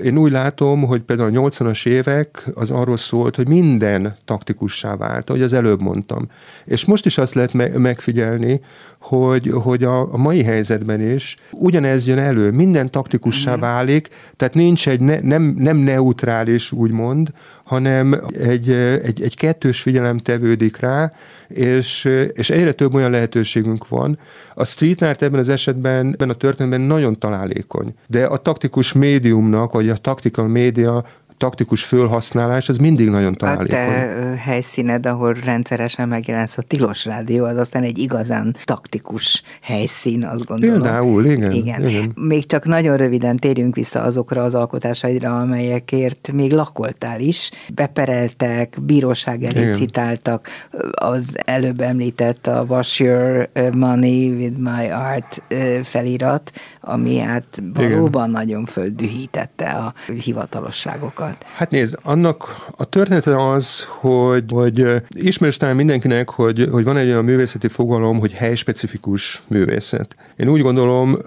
én 0.03 0.17
úgy 0.17 0.31
látom, 0.31 0.81
hogy 0.83 1.01
például 1.01 1.37
a 1.37 1.49
80-as 1.49 1.87
évek 1.87 2.47
az 2.53 2.71
arról 2.71 2.97
szólt, 2.97 3.35
hogy 3.35 3.47
minden 3.47 4.15
taktikussá 4.25 4.95
vált, 4.95 5.29
ahogy 5.29 5.41
az 5.41 5.53
előbb 5.53 5.81
mondtam. 5.81 6.29
És 6.65 6.85
most 6.85 7.05
is 7.05 7.17
azt 7.17 7.33
lehet 7.33 7.77
megfigyelni, 7.77 8.61
hogy, 9.07 9.51
hogy 9.53 9.83
a, 9.83 10.13
a 10.13 10.17
mai 10.17 10.43
helyzetben 10.43 11.01
is 11.01 11.35
ugyanez 11.51 12.07
jön 12.07 12.17
elő, 12.17 12.51
minden 12.51 12.91
taktikussá 12.91 13.51
mhm. 13.51 13.59
válik, 13.59 14.09
tehát 14.35 14.53
nincs 14.53 14.87
egy 14.87 14.99
ne, 14.99 15.19
nem, 15.19 15.55
nem 15.57 15.77
neutrális, 15.77 16.71
úgymond, 16.71 17.29
hanem 17.63 18.21
egy, 18.39 18.69
egy, 19.03 19.21
egy 19.21 19.35
kettős 19.35 19.81
figyelem 19.81 20.17
tevődik 20.17 20.79
rá, 20.79 21.11
és, 21.47 22.09
és 22.33 22.49
egyre 22.49 22.71
több 22.71 22.93
olyan 22.93 23.11
lehetőségünk 23.11 23.87
van. 23.87 24.19
A 24.53 24.65
street 24.65 25.01
art 25.01 25.21
ebben 25.21 25.39
az 25.39 25.49
esetben, 25.49 26.11
ebben 26.13 26.29
a 26.29 26.33
történetben 26.33 26.81
nagyon 26.81 27.19
találékony, 27.19 27.93
de 28.07 28.25
a 28.25 28.37
taktikus 28.37 28.93
médiumnak, 28.93 29.71
vagy 29.71 29.89
a 29.89 29.95
tactical 29.95 30.47
média 30.47 31.05
taktikus 31.37 31.83
fölhasználás, 31.83 32.69
az 32.69 32.77
mindig 32.77 33.09
nagyon 33.09 33.33
találékony. 33.33 33.79
A 33.79 33.85
te 33.85 34.35
helyszíned, 34.43 35.05
ahol 35.05 35.33
rendszeresen 35.33 36.07
megjelensz 36.07 36.57
a 36.57 36.61
Tilos 36.61 37.05
Rádió, 37.05 37.45
az 37.45 37.57
aztán 37.57 37.83
egy 37.83 37.97
igazán 37.97 38.55
taktikus 38.63 39.43
helyszín, 39.61 40.23
azt 40.23 40.45
gondolom. 40.45 40.81
Például, 40.81 41.25
igen. 41.25 41.51
igen. 41.51 41.87
igen. 41.87 42.11
Még 42.15 42.45
csak 42.45 42.65
nagyon 42.65 42.97
röviden 42.97 43.37
térjünk 43.37 43.75
vissza 43.75 44.01
azokra 44.01 44.43
az 44.43 44.55
alkotásaidra, 44.55 45.39
amelyekért 45.39 46.31
még 46.33 46.51
lakoltál 46.51 47.19
is. 47.19 47.51
Bepereltek, 47.73 48.77
bíróság 48.81 49.43
elé 49.43 49.61
igen. 49.61 49.73
citáltak, 49.73 50.49
az 50.91 51.37
előbb 51.45 51.81
említett 51.81 52.47
a 52.47 52.65
Wash 52.67 53.01
Your 53.01 53.49
Money 53.73 54.29
with 54.29 54.57
My 54.57 54.89
Art 54.91 55.43
felirat, 55.83 56.51
ami 56.85 57.17
hát 57.17 57.61
valóban 57.73 58.29
igen. 58.29 58.45
nagyon 58.45 58.65
földühítette 58.65 59.69
a 59.69 59.93
hivatalosságokat? 60.23 61.45
Hát 61.55 61.69
nézd, 61.69 61.97
annak 62.03 62.65
a 62.77 62.85
története 62.85 63.51
az, 63.51 63.87
hogy, 63.87 64.43
hogy 64.49 65.03
ismerős 65.09 65.57
talán 65.57 65.75
mindenkinek, 65.75 66.29
hogy, 66.29 66.67
hogy 66.71 66.83
van 66.83 66.97
egy 66.97 67.07
olyan 67.07 67.23
művészeti 67.23 67.67
fogalom, 67.67 68.19
hogy 68.19 68.33
helyspecifikus 68.33 69.41
művészet. 69.47 70.15
Én 70.35 70.49
úgy 70.49 70.61
gondolom, 70.61 71.17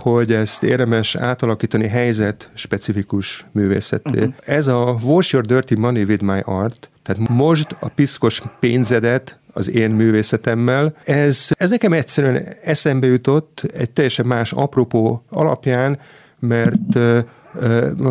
hogy 0.00 0.32
ezt 0.32 0.62
érdemes 0.62 1.16
átalakítani 1.16 1.88
helyzet 1.88 2.50
specifikus 2.54 3.46
művészetté. 3.52 4.18
Uh-huh. 4.18 4.34
Ez 4.46 4.66
a 4.66 4.96
Wash 5.04 5.32
Your 5.32 5.46
Dirty 5.46 5.74
Money 5.74 6.02
with 6.02 6.22
My 6.22 6.40
Art, 6.44 6.90
tehát 7.02 7.28
most 7.28 7.76
a 7.80 7.88
piszkos 7.88 8.42
pénzedet 8.60 9.38
az 9.58 9.70
én 9.70 9.90
művészetemmel. 9.90 10.94
Ez, 11.04 11.48
ez 11.56 11.70
nekem 11.70 11.92
egyszerűen 11.92 12.46
eszembe 12.64 13.06
jutott 13.06 13.62
egy 13.74 13.90
teljesen 13.90 14.26
más 14.26 14.52
apropó 14.52 15.24
alapján, 15.30 15.98
mert 16.38 16.98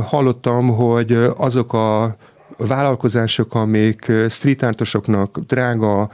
hallottam, 0.06 0.68
hogy 0.68 1.18
azok 1.38 1.74
a 1.74 2.16
vállalkozások, 2.58 3.56
amik 3.56 4.12
street 4.30 4.64
artosoknak 4.64 5.40
drága 5.40 6.10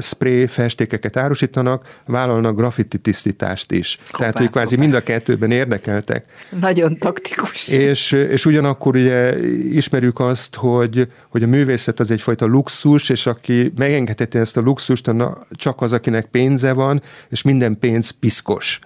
spray 0.00 0.46
festékeket 0.46 1.16
árusítanak, 1.16 2.00
vállalnak 2.06 2.56
graffiti 2.56 2.98
tisztítást 2.98 3.72
is. 3.72 3.98
Hoppá, 4.04 4.18
Tehát, 4.18 4.38
hogy 4.38 4.50
kvázi 4.50 4.76
mind 4.76 4.94
a 4.94 5.02
kettőben 5.02 5.50
érdekeltek. 5.50 6.24
Nagyon 6.60 6.96
taktikus. 6.96 7.68
És, 7.68 8.12
és 8.12 8.46
ugyanakkor 8.46 8.96
ugye 8.96 9.38
ismerjük 9.72 10.20
azt, 10.20 10.54
hogy, 10.54 11.06
hogy 11.28 11.42
a 11.42 11.46
művészet 11.46 12.00
az 12.00 12.10
egyfajta 12.10 12.46
luxus, 12.46 13.08
és 13.08 13.26
aki 13.26 13.72
megengedheti 13.76 14.38
ezt 14.38 14.56
a 14.56 14.60
luxust, 14.60 15.10
csak 15.50 15.80
az, 15.80 15.92
akinek 15.92 16.26
pénze 16.26 16.72
van, 16.72 17.02
és 17.28 17.42
minden 17.42 17.78
pénz 17.78 18.10
piszkos. 18.10 18.80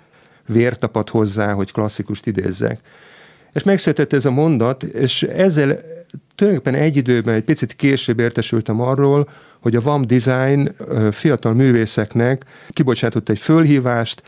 vértapat 0.47 1.09
hozzá, 1.09 1.53
hogy 1.53 1.73
klasszikust 1.73 2.27
idézzek. 2.27 2.81
És 3.53 3.63
megszületett 3.63 4.13
ez 4.13 4.25
a 4.25 4.31
mondat, 4.31 4.83
és 4.83 5.23
ezzel 5.23 5.79
tulajdonképpen 6.35 6.81
egy 6.81 6.97
időben, 6.97 7.35
egy 7.35 7.43
picit 7.43 7.77
később 7.77 8.21
értesültem 8.21 8.81
arról, 8.81 9.29
hogy 9.63 9.77
a 9.77 9.81
VAM 9.81 10.03
Design 10.03 10.71
fiatal 11.11 11.53
művészeknek 11.53 12.45
kibocsátott 12.71 13.29
egy 13.29 13.39
fölhívást, 13.39 14.23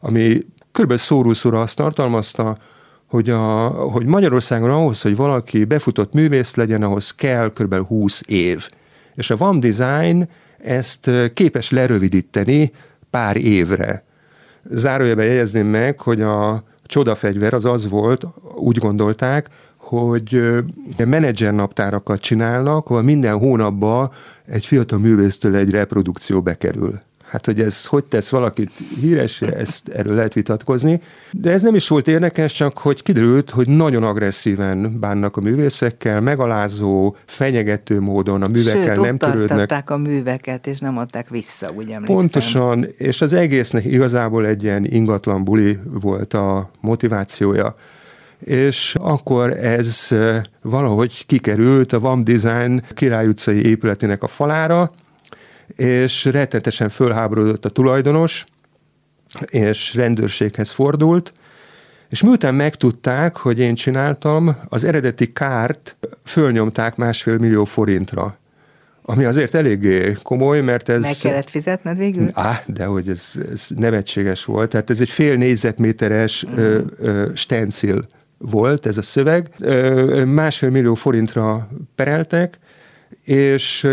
ami 0.00 0.38
kb. 0.72 0.94
szóról 0.94 1.34
azt 1.52 1.76
tartalmazta, 1.76 2.58
hogy, 3.06 3.30
a, 3.30 3.68
hogy 3.68 4.06
Magyarországon 4.06 4.70
ahhoz, 4.70 5.02
hogy 5.02 5.16
valaki 5.16 5.64
befutott 5.64 6.12
művész 6.12 6.54
legyen, 6.54 6.82
ahhoz 6.82 7.14
kell 7.14 7.50
kb. 7.50 7.74
20 7.74 8.22
év. 8.26 8.68
És 9.14 9.30
a 9.30 9.36
VAM 9.36 9.60
Design 9.60 10.28
ezt 10.58 11.10
képes 11.34 11.70
lerövidíteni 11.70 12.72
pár 13.10 13.36
évre. 13.36 14.04
Zárójelben 14.64 15.26
jegyezném 15.26 15.66
meg, 15.66 16.00
hogy 16.00 16.20
a 16.20 16.62
csodafegyver 16.84 17.54
az 17.54 17.64
az 17.64 17.88
volt, 17.88 18.26
úgy 18.54 18.78
gondolták, 18.78 19.48
hogy 19.76 20.42
menedzser 20.96 21.54
naptárakat 21.54 22.20
csinálnak, 22.20 22.86
ahol 22.90 23.02
minden 23.02 23.38
hónapban 23.38 24.10
egy 24.50 24.66
fiatal 24.66 24.98
művésztől 24.98 25.56
egy 25.56 25.70
reprodukció 25.70 26.42
bekerül. 26.42 27.00
Hát, 27.30 27.46
hogy 27.46 27.60
ez 27.60 27.86
hogy 27.86 28.04
tesz 28.04 28.30
valakit 28.30 28.70
híres, 29.00 29.42
ezt 29.42 29.88
erről 29.88 30.14
lehet 30.14 30.32
vitatkozni. 30.32 31.00
De 31.30 31.50
ez 31.50 31.62
nem 31.62 31.74
is 31.74 31.88
volt 31.88 32.08
érdekes, 32.08 32.52
csak 32.52 32.78
hogy 32.78 33.02
kiderült, 33.02 33.50
hogy 33.50 33.68
nagyon 33.68 34.02
agresszíven 34.02 35.00
bánnak 35.00 35.36
a 35.36 35.40
művészekkel, 35.40 36.20
megalázó, 36.20 37.16
fenyegető 37.24 38.00
módon 38.00 38.42
a 38.42 38.48
művekkel 38.48 38.94
Sőt, 38.94 39.04
nem 39.04 39.16
törődnek. 39.16 39.90
a 39.90 39.96
műveket, 39.96 40.66
és 40.66 40.78
nem 40.78 40.98
adták 40.98 41.28
vissza, 41.28 41.70
úgy 41.74 41.90
emlékszem. 41.90 42.16
Pontosan, 42.16 42.86
és 42.96 43.20
az 43.20 43.32
egésznek 43.32 43.84
igazából 43.84 44.46
egy 44.46 44.62
ilyen 44.62 44.84
ingatlan 44.84 45.44
buli 45.44 45.78
volt 45.84 46.34
a 46.34 46.70
motivációja 46.80 47.76
és 48.40 48.96
akkor 49.00 49.50
ez 49.50 50.08
valahogy 50.62 51.26
kikerült 51.26 51.92
a 51.92 52.00
VAM 52.00 52.24
Design 52.24 52.82
Király 52.94 53.26
utcai 53.26 53.64
épületének 53.64 54.22
a 54.22 54.26
falára, 54.26 54.92
és 55.76 56.24
rettetesen 56.24 56.88
fölháborodott 56.88 57.64
a 57.64 57.68
tulajdonos, 57.68 58.44
és 59.46 59.94
rendőrséghez 59.94 60.70
fordult, 60.70 61.32
és 62.08 62.22
miután 62.22 62.54
megtudták, 62.54 63.36
hogy 63.36 63.58
én 63.58 63.74
csináltam, 63.74 64.56
az 64.68 64.84
eredeti 64.84 65.32
kárt 65.32 65.96
fölnyomták 66.24 66.96
másfél 66.96 67.38
millió 67.38 67.64
forintra. 67.64 68.38
Ami 69.02 69.24
azért 69.24 69.54
eléggé 69.54 70.16
komoly, 70.22 70.60
mert 70.60 70.88
ez... 70.88 71.02
Meg 71.02 71.14
kellett 71.22 71.50
fizetned 71.50 71.96
végül? 71.96 72.30
Á, 72.32 72.62
de 72.66 72.84
hogy 72.84 73.08
ez, 73.08 73.32
ez 73.52 73.66
nevetséges 73.76 74.44
volt. 74.44 74.70
Tehát 74.70 74.90
ez 74.90 75.00
egy 75.00 75.10
fél 75.10 75.36
négyzetméteres 75.36 76.46
mm. 76.46 76.56
ö, 76.56 76.80
ö, 76.98 77.28
stencil 77.34 78.02
volt 78.42 78.86
ez 78.86 78.96
a 78.96 79.02
szöveg. 79.02 79.48
Másfél 80.26 80.70
millió 80.70 80.94
forintra 80.94 81.68
pereltek, 81.94 82.58
és 83.24 83.84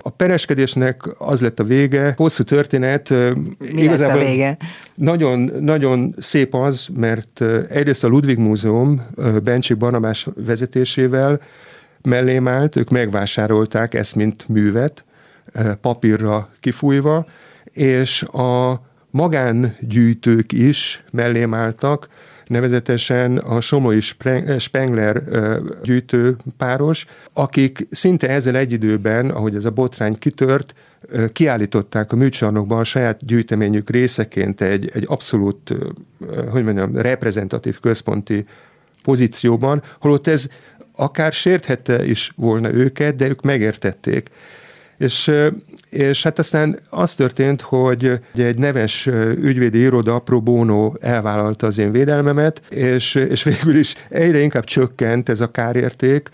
a 0.00 0.10
pereskedésnek 0.10 1.02
az 1.18 1.40
lett 1.40 1.60
a 1.60 1.64
vége, 1.64 2.14
hosszú 2.16 2.42
történet. 2.42 3.10
Mi 3.10 3.82
igazából 3.82 4.16
lett 4.16 4.26
a 4.26 4.30
vége? 4.30 4.56
Nagyon, 4.94 5.52
nagyon 5.60 6.14
szép 6.18 6.54
az, 6.54 6.88
mert 6.94 7.44
egyrészt 7.68 8.04
a 8.04 8.08
Ludwig 8.08 8.38
Múzeum 8.38 9.06
Bencsik 9.42 9.76
Barnabás 9.76 10.26
vezetésével 10.44 11.40
mellém 12.02 12.48
állt, 12.48 12.76
ők 12.76 12.90
megvásárolták 12.90 13.94
ezt, 13.94 14.14
mint 14.14 14.48
művet, 14.48 15.04
papírra 15.80 16.50
kifújva, 16.60 17.26
és 17.64 18.22
a 18.22 18.80
magángyűjtők 19.10 20.52
is 20.52 21.04
mellém 21.10 21.54
álltak, 21.54 22.08
nevezetesen 22.46 23.38
a 23.38 23.60
Somlói 23.60 24.00
Spengler 24.58 25.22
gyűjtő 25.82 26.36
páros, 26.56 27.06
akik 27.32 27.86
szinte 27.90 28.28
ezzel 28.28 28.56
egy 28.56 28.72
időben, 28.72 29.30
ahogy 29.30 29.54
ez 29.54 29.64
a 29.64 29.70
botrány 29.70 30.18
kitört, 30.18 30.74
kiállították 31.32 32.12
a 32.12 32.16
műcsarnokban 32.16 32.78
a 32.78 32.84
saját 32.84 33.26
gyűjteményük 33.26 33.90
részeként 33.90 34.60
egy, 34.60 34.90
egy 34.94 35.04
abszolút, 35.06 35.74
hogy 36.50 36.64
mondjam, 36.64 36.96
reprezentatív 36.96 37.80
központi 37.80 38.44
pozícióban, 39.04 39.82
holott 40.00 40.26
ez 40.26 40.48
akár 40.96 41.32
sérthette 41.32 42.04
is 42.04 42.32
volna 42.36 42.72
őket, 42.72 43.16
de 43.16 43.28
ők 43.28 43.42
megértették. 43.42 44.30
És, 44.98 45.32
és 45.90 46.22
hát 46.22 46.38
aztán 46.38 46.78
az 46.90 47.14
történt, 47.14 47.60
hogy 47.60 48.20
egy 48.34 48.58
neves 48.58 49.06
ügyvédi 49.40 49.78
iroda 49.78 50.18
pro 50.18 50.40
bono 50.40 50.92
elvállalta 51.00 51.66
az 51.66 51.78
én 51.78 51.92
védelmemet, 51.92 52.62
és, 52.68 53.14
és 53.14 53.42
végül 53.42 53.76
is 53.76 53.94
egyre 54.08 54.40
inkább 54.40 54.64
csökkent 54.64 55.28
ez 55.28 55.40
a 55.40 55.50
kárérték, 55.50 56.30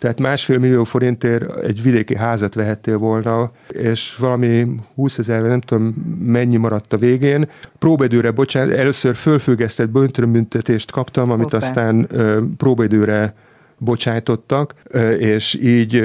tehát 0.00 0.20
másfél 0.20 0.58
millió 0.58 0.84
forintért 0.84 1.64
egy 1.64 1.82
vidéki 1.82 2.16
házat 2.16 2.54
vehettél 2.54 2.98
volna, 2.98 3.52
és 3.68 4.16
valami 4.18 4.66
20 4.94 5.18
ezer, 5.18 5.42
nem 5.42 5.60
tudom 5.60 5.94
mennyi 6.24 6.56
maradt 6.56 6.92
a 6.92 6.98
végén. 6.98 7.48
Próbedőre, 7.78 8.30
bocsánat, 8.30 8.74
először 8.74 9.14
fölfüggesztett 9.14 9.88
börtönbüntetést 9.88 10.90
kaptam, 10.90 11.30
amit 11.30 11.42
Hoppá. 11.42 11.56
aztán 11.56 12.08
próbedőre 12.56 13.34
bocsájtottak, 13.80 14.74
és 15.18 15.58
így 15.62 16.02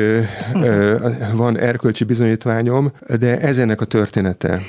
van 1.33 1.57
erkölcsi 1.57 2.03
bizonyítványom, 2.03 2.91
de 3.19 3.39
ez 3.39 3.57
ennek 3.57 3.81
a 3.81 3.85
története. 3.85 4.59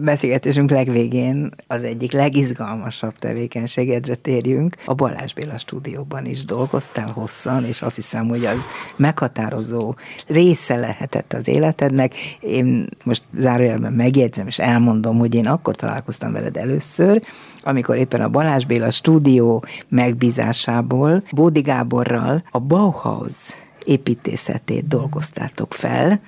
Beszélgetésünk 0.00 0.70
legvégén 0.70 1.50
az 1.66 1.82
egyik 1.82 2.12
legizgalmasabb 2.12 3.14
tevékenységedre 3.14 4.14
térjünk. 4.14 4.76
A 4.84 4.94
Balázs 4.94 5.32
Béla 5.32 5.58
stúdióban 5.58 6.26
is 6.26 6.44
dolgoztál 6.44 7.10
hosszan, 7.10 7.64
és 7.64 7.82
azt 7.82 7.94
hiszem, 7.94 8.28
hogy 8.28 8.44
az 8.44 8.68
meghatározó 8.96 9.94
része 10.26 10.76
lehetett 10.76 11.32
az 11.32 11.48
életednek. 11.48 12.14
Én 12.40 12.86
most 13.04 13.24
zárójelben 13.36 13.92
megjegyzem, 13.92 14.46
és 14.46 14.58
elmondom, 14.58 15.18
hogy 15.18 15.34
én 15.34 15.46
akkor 15.46 15.76
találkoztam 15.76 16.32
veled 16.32 16.56
először, 16.56 17.22
amikor 17.64 17.96
éppen 17.96 18.20
a 18.20 18.28
Balázs 18.28 18.64
Béla 18.64 18.90
stúdió 18.90 19.64
megbízásából 19.88 21.22
Bódi 21.32 21.60
Gáborral 21.60 22.44
a 22.54 22.58
Bauhaus 22.58 23.52
építészetét 23.84 24.88
dolgoztátok 24.88 25.74
fel, 25.74 26.20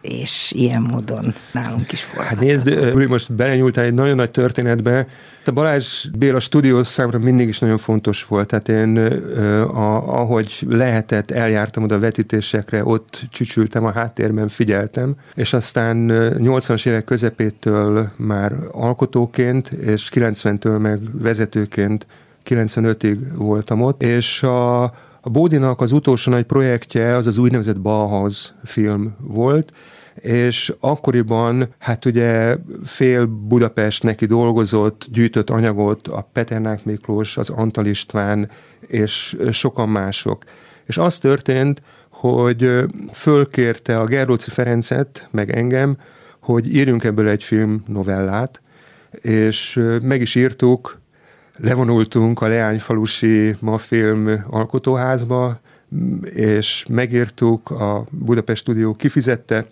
és 0.00 0.52
ilyen 0.56 0.82
módon 0.82 1.32
nálunk 1.52 1.92
is 1.92 2.02
forgattak. 2.02 2.38
Hát 2.38 2.44
nézd, 2.46 3.08
most 3.08 3.32
belenyúltál 3.32 3.84
egy 3.84 3.94
nagyon 3.94 4.16
nagy 4.16 4.30
történetbe. 4.30 5.06
A 5.44 5.50
Balázs 5.50 6.08
Béla 6.18 6.40
stúdió 6.40 6.82
számra 6.82 7.18
mindig 7.18 7.48
is 7.48 7.58
nagyon 7.58 7.76
fontos 7.76 8.24
volt, 8.24 8.46
tehát 8.46 8.68
én 8.68 8.96
a, 9.62 10.20
ahogy 10.20 10.64
lehetett, 10.68 11.30
eljártam 11.30 11.82
oda 11.82 11.98
vetítésekre, 11.98 12.84
ott 12.84 13.22
csücsültem 13.30 13.84
a 13.84 13.92
háttérben, 13.92 14.48
figyeltem, 14.48 15.14
és 15.34 15.52
aztán 15.52 16.06
80-as 16.38 16.86
évek 16.86 17.04
közepétől 17.04 18.10
már 18.16 18.52
alkotóként, 18.72 19.68
és 19.68 20.10
90-től 20.14 20.80
meg 20.80 21.00
vezetőként 21.22 22.06
95-ig 22.44 23.18
voltam 23.34 23.82
ott, 23.82 24.02
és 24.02 24.42
a 24.42 24.92
a 25.26 25.30
Bódinak 25.30 25.80
az 25.80 25.92
utolsó 25.92 26.30
nagy 26.30 26.44
projektje 26.44 27.16
az 27.16 27.26
az 27.26 27.38
úgynevezett 27.38 27.80
Bauhaus 27.80 28.54
film 28.64 29.16
volt, 29.20 29.72
és 30.14 30.72
akkoriban 30.80 31.74
hát 31.78 32.04
ugye 32.04 32.56
fél 32.84 33.26
Budapest 33.26 34.02
neki 34.02 34.26
dolgozott, 34.26 35.06
gyűjtött 35.12 35.50
anyagot 35.50 36.08
a 36.08 36.28
Peternák 36.32 36.84
Miklós, 36.84 37.36
az 37.36 37.50
Antal 37.50 37.86
István 37.86 38.50
és 38.80 39.36
sokan 39.50 39.88
mások. 39.88 40.44
És 40.86 40.98
az 40.98 41.18
történt, 41.18 41.82
hogy 42.08 42.84
fölkérte 43.12 44.00
a 44.00 44.06
Gerlóci 44.06 44.50
Ferencet, 44.50 45.28
meg 45.30 45.56
engem, 45.56 45.96
hogy 46.40 46.74
írjunk 46.74 47.04
ebből 47.04 47.28
egy 47.28 47.42
film 47.42 47.84
novellát, 47.86 48.62
és 49.10 49.80
meg 50.02 50.20
is 50.20 50.34
írtuk, 50.34 51.02
levonultunk 51.56 52.40
a 52.40 52.48
Leányfalusi 52.48 53.56
ma 53.60 53.78
alkotóházba, 54.46 55.60
és 56.22 56.86
megírtuk, 56.88 57.70
a 57.70 58.04
Budapest 58.10 58.62
Stúdió 58.62 58.94
kifizette, 58.94 59.66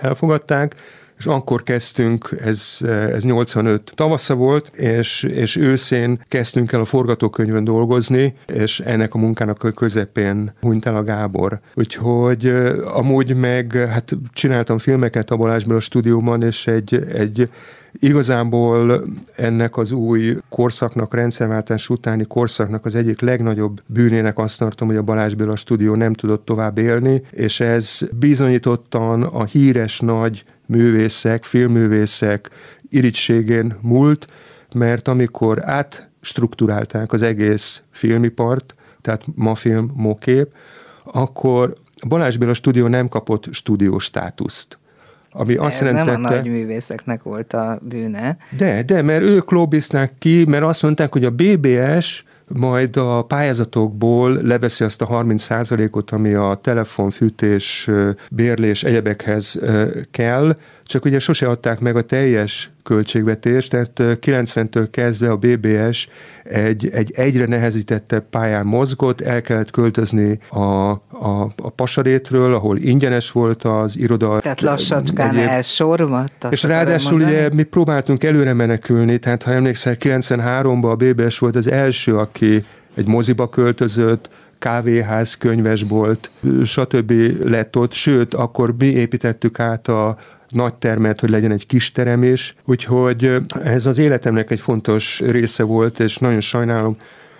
elfogadták, 0.00 0.74
és 1.18 1.26
akkor 1.26 1.62
kezdtünk, 1.62 2.36
ez, 2.40 2.78
ez 3.12 3.24
85 3.24 3.92
tavasza 3.94 4.34
volt, 4.34 4.76
és, 4.76 5.22
és 5.22 5.56
őszén 5.56 6.24
kezdtünk 6.28 6.72
el 6.72 6.80
a 6.80 6.84
forgatókönyvön 6.84 7.64
dolgozni, 7.64 8.34
és 8.46 8.80
ennek 8.80 9.14
a 9.14 9.18
munkának 9.18 9.62
a 9.62 9.70
közepén 9.70 10.52
hunyt 10.60 10.86
el 10.86 10.96
a 10.96 11.02
Gábor. 11.02 11.60
Úgyhogy 11.74 12.46
amúgy 12.84 13.36
meg 13.36 13.72
hát 13.72 14.16
csináltam 14.32 14.78
filmeket 14.78 15.30
a 15.30 15.36
Balázsból 15.36 15.76
a 15.76 15.80
stúdióban, 15.80 16.42
és 16.42 16.66
egy, 16.66 16.94
egy 17.12 17.50
Igazából 17.98 19.04
ennek 19.36 19.76
az 19.76 19.92
új 19.92 20.36
korszaknak, 20.48 21.14
rendszerváltás 21.14 21.88
utáni 21.88 22.24
korszaknak 22.24 22.84
az 22.84 22.94
egyik 22.94 23.20
legnagyobb 23.20 23.80
bűnének 23.86 24.38
azt 24.38 24.58
tartom, 24.58 24.88
hogy 24.88 24.96
a 24.96 25.02
Balázs 25.02 25.34
Béla 25.34 25.56
stúdió 25.56 25.94
nem 25.94 26.12
tudott 26.12 26.44
tovább 26.44 26.78
élni, 26.78 27.22
és 27.30 27.60
ez 27.60 28.00
bizonyítottan 28.18 29.22
a 29.22 29.44
híres 29.44 30.00
nagy 30.00 30.44
művészek, 30.66 31.44
filmművészek 31.44 32.50
irítségén 32.88 33.76
múlt, 33.80 34.26
mert 34.74 35.08
amikor 35.08 35.68
átstruktúrálták 35.68 37.12
az 37.12 37.22
egész 37.22 37.82
filmipart, 37.90 38.74
tehát 39.00 39.22
ma 39.34 39.54
film, 39.54 39.92
mokép, 39.94 40.54
akkor 41.04 41.74
Balázs 42.08 42.36
Béla 42.36 42.54
stúdió 42.54 42.86
nem 42.86 43.08
kapott 43.08 43.46
stúdió 43.50 43.98
státuszt. 43.98 44.78
Ami 45.36 45.54
azt 45.54 45.80
nem 45.80 45.88
jelentette, 45.88 46.20
nem 46.20 46.32
a 46.32 46.34
nagy 46.34 46.50
művészeknek 46.50 47.22
volt 47.22 47.52
a 47.52 47.78
bűne. 47.82 48.36
De, 48.56 48.82
de, 48.82 49.02
mert 49.02 49.22
ők 49.22 49.50
lobbizták 49.50 50.12
ki, 50.18 50.44
mert 50.48 50.64
azt 50.64 50.82
mondták, 50.82 51.12
hogy 51.12 51.24
a 51.24 51.30
BBS 51.30 52.24
majd 52.48 52.96
a 52.96 53.22
pályázatokból 53.22 54.38
leveszi 54.42 54.84
azt 54.84 55.02
a 55.02 55.06
30%-ot, 55.06 56.10
ami 56.10 56.34
a 56.34 56.58
telefonfűtés, 56.62 57.90
bérlés, 58.30 58.84
egyebekhez 58.84 59.60
kell, 60.10 60.56
csak 60.84 61.04
ugye 61.04 61.18
sose 61.18 61.46
adták 61.46 61.80
meg 61.80 61.96
a 61.96 62.02
teljes 62.02 62.73
költségvetést, 62.84 63.70
tehát 63.70 63.90
90-től 64.00 64.88
kezdve 64.90 65.30
a 65.30 65.36
BBS 65.36 66.08
egy, 66.44 66.88
egy 66.92 67.12
egyre 67.14 67.46
nehezítettebb 67.46 68.24
pályán 68.30 68.66
mozgott, 68.66 69.20
el 69.20 69.40
kellett 69.40 69.70
költözni 69.70 70.38
a, 70.48 70.60
a, 70.60 71.52
a 71.56 71.70
pasarétről, 71.70 72.54
ahol 72.54 72.78
ingyenes 72.78 73.30
volt 73.30 73.62
az 73.62 73.98
iroda. 73.98 74.40
Tehát 74.40 74.60
lassacskán 74.60 75.36
elsorvadt. 75.36 76.46
És 76.50 76.62
ráadásul 76.62 77.20
ugye 77.20 77.48
mi 77.52 77.62
próbáltunk 77.62 78.24
előre 78.24 78.52
menekülni, 78.52 79.18
tehát 79.18 79.42
ha 79.42 79.52
emlékszel, 79.52 79.96
93-ban 80.00 80.90
a 80.90 80.94
BBS 80.96 81.38
volt 81.38 81.56
az 81.56 81.70
első, 81.70 82.16
aki 82.16 82.64
egy 82.94 83.06
moziba 83.06 83.48
költözött, 83.48 84.28
kávéház, 84.58 85.34
könyvesbolt, 85.34 86.30
stb. 86.64 87.12
lett 87.42 87.76
ott, 87.76 87.92
sőt, 87.92 88.34
akkor 88.34 88.74
mi 88.78 88.86
építettük 88.86 89.58
át 89.58 89.88
a, 89.88 90.16
nagy 90.54 90.74
termet, 90.74 91.20
hogy 91.20 91.30
legyen 91.30 91.50
egy 91.50 91.66
kis 91.66 91.92
terem 91.92 92.22
is. 92.22 92.54
Úgyhogy 92.64 93.36
ez 93.64 93.86
az 93.86 93.98
életemnek 93.98 94.50
egy 94.50 94.60
fontos 94.60 95.20
része 95.20 95.62
volt, 95.62 96.00
és 96.00 96.16
nagyon 96.16 96.40
sajnálom, 96.40 96.96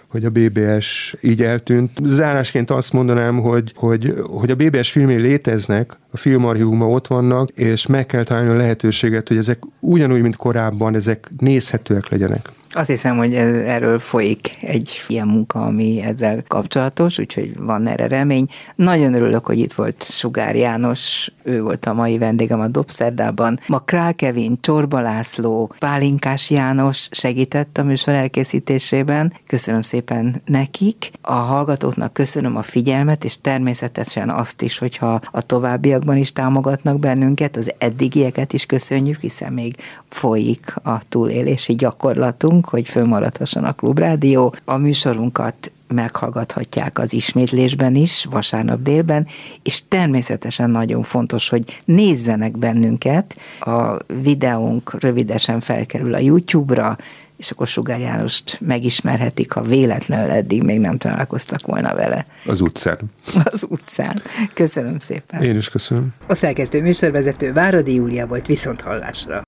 hogy 0.08 0.24
a 0.24 0.30
BBS 0.30 1.16
így 1.20 1.42
eltűnt. 1.42 1.90
Zárásként 2.04 2.70
azt 2.70 2.92
mondanám, 2.92 3.40
hogy, 3.40 3.72
hogy, 3.76 4.14
hogy 4.22 4.50
a 4.50 4.54
BBS 4.54 4.90
filmé 4.90 5.14
léteznek, 5.14 5.98
a 6.10 6.16
filmarchívuma 6.16 6.88
ott 6.88 7.06
vannak, 7.06 7.48
és 7.48 7.86
meg 7.86 8.06
kell 8.06 8.24
találni 8.24 8.50
a 8.50 8.56
lehetőséget, 8.56 9.28
hogy 9.28 9.36
ezek 9.36 9.58
ugyanúgy, 9.80 10.20
mint 10.20 10.36
korábban, 10.36 10.94
ezek 10.94 11.30
nézhetőek 11.38 12.08
legyenek. 12.08 12.48
Azt 12.76 12.90
hiszem, 12.90 13.16
hogy 13.16 13.34
erről 13.34 13.98
folyik 13.98 14.56
egy 14.60 15.02
ilyen 15.08 15.26
munka, 15.26 15.60
ami 15.60 16.02
ezzel 16.02 16.42
kapcsolatos, 16.48 17.18
úgyhogy 17.18 17.58
van 17.58 17.86
erre 17.86 18.08
remény. 18.08 18.46
Nagyon 18.74 19.14
örülök, 19.14 19.46
hogy 19.46 19.58
itt 19.58 19.72
volt 19.72 20.02
Sugár 20.02 20.56
János, 20.56 21.32
ő 21.42 21.62
volt 21.62 21.86
a 21.86 21.94
mai 21.94 22.18
vendégem 22.18 22.60
a 22.60 22.68
Dobszerdában. 22.68 23.58
Ma 23.66 23.78
Král 23.78 24.14
Kevin, 24.14 24.58
Csorba 24.60 25.00
László, 25.00 25.74
Pálinkás 25.78 26.50
János 26.50 27.08
segített 27.10 27.78
a 27.78 27.82
műsor 27.82 28.14
elkészítésében. 28.14 29.32
Köszönöm 29.46 29.82
szépen 29.82 30.42
nekik. 30.44 31.10
A 31.20 31.32
hallgatóknak 31.32 32.12
köszönöm 32.12 32.56
a 32.56 32.62
figyelmet, 32.62 33.24
és 33.24 33.40
természetesen 33.40 34.30
azt 34.30 34.62
is, 34.62 34.78
hogyha 34.78 35.20
a 35.30 35.42
továbbiakban 35.42 36.16
is 36.16 36.32
támogatnak 36.32 36.98
bennünket, 36.98 37.56
az 37.56 37.72
eddigieket 37.78 38.52
is 38.52 38.66
köszönjük, 38.66 39.20
hiszen 39.20 39.52
még 39.52 39.76
folyik 40.08 40.74
a 40.82 40.98
túlélési 41.08 41.74
gyakorlatunk 41.74 42.63
vagyunk, 42.64 42.68
hogy 42.68 42.88
fönnmaradhasson 42.88 43.64
a 43.64 43.72
Klubrádió. 43.72 44.54
A 44.64 44.76
műsorunkat 44.76 45.72
meghallgathatják 45.88 46.98
az 46.98 47.12
ismétlésben 47.12 47.94
is, 47.94 48.26
vasárnap 48.30 48.82
délben, 48.82 49.26
és 49.62 49.88
természetesen 49.88 50.70
nagyon 50.70 51.02
fontos, 51.02 51.48
hogy 51.48 51.80
nézzenek 51.84 52.58
bennünket. 52.58 53.36
A 53.60 53.96
videónk 54.22 55.02
rövidesen 55.02 55.60
felkerül 55.60 56.14
a 56.14 56.18
YouTube-ra, 56.18 56.96
és 57.36 57.50
akkor 57.50 57.66
Sugár 57.66 58.00
Jánost 58.00 58.58
megismerhetik, 58.60 59.52
ha 59.52 59.62
véletlenül 59.62 60.30
eddig 60.30 60.62
még 60.62 60.80
nem 60.80 60.98
találkoztak 60.98 61.66
volna 61.66 61.94
vele. 61.94 62.26
Az 62.46 62.60
utcán. 62.60 62.98
Az 63.44 63.66
utcán. 63.68 64.22
Köszönöm 64.54 64.98
szépen. 64.98 65.42
Én 65.42 65.56
is 65.56 65.68
köszönöm. 65.68 66.14
A 66.26 66.34
szerkesztő 66.34 66.80
műsorvezető 66.80 67.52
Váradi 67.52 67.94
Júlia 67.94 68.26
volt 68.26 68.46
viszont 68.46 68.80
hallásra. 68.80 69.42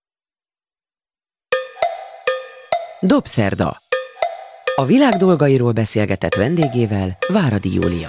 Dobszerda. 3.06 3.76
A 4.76 4.84
világ 4.84 5.12
dolgairól 5.14 5.72
beszélgetett 5.72 6.34
vendégével 6.34 7.18
Váradi 7.28 7.74
Júlia. 7.74 8.08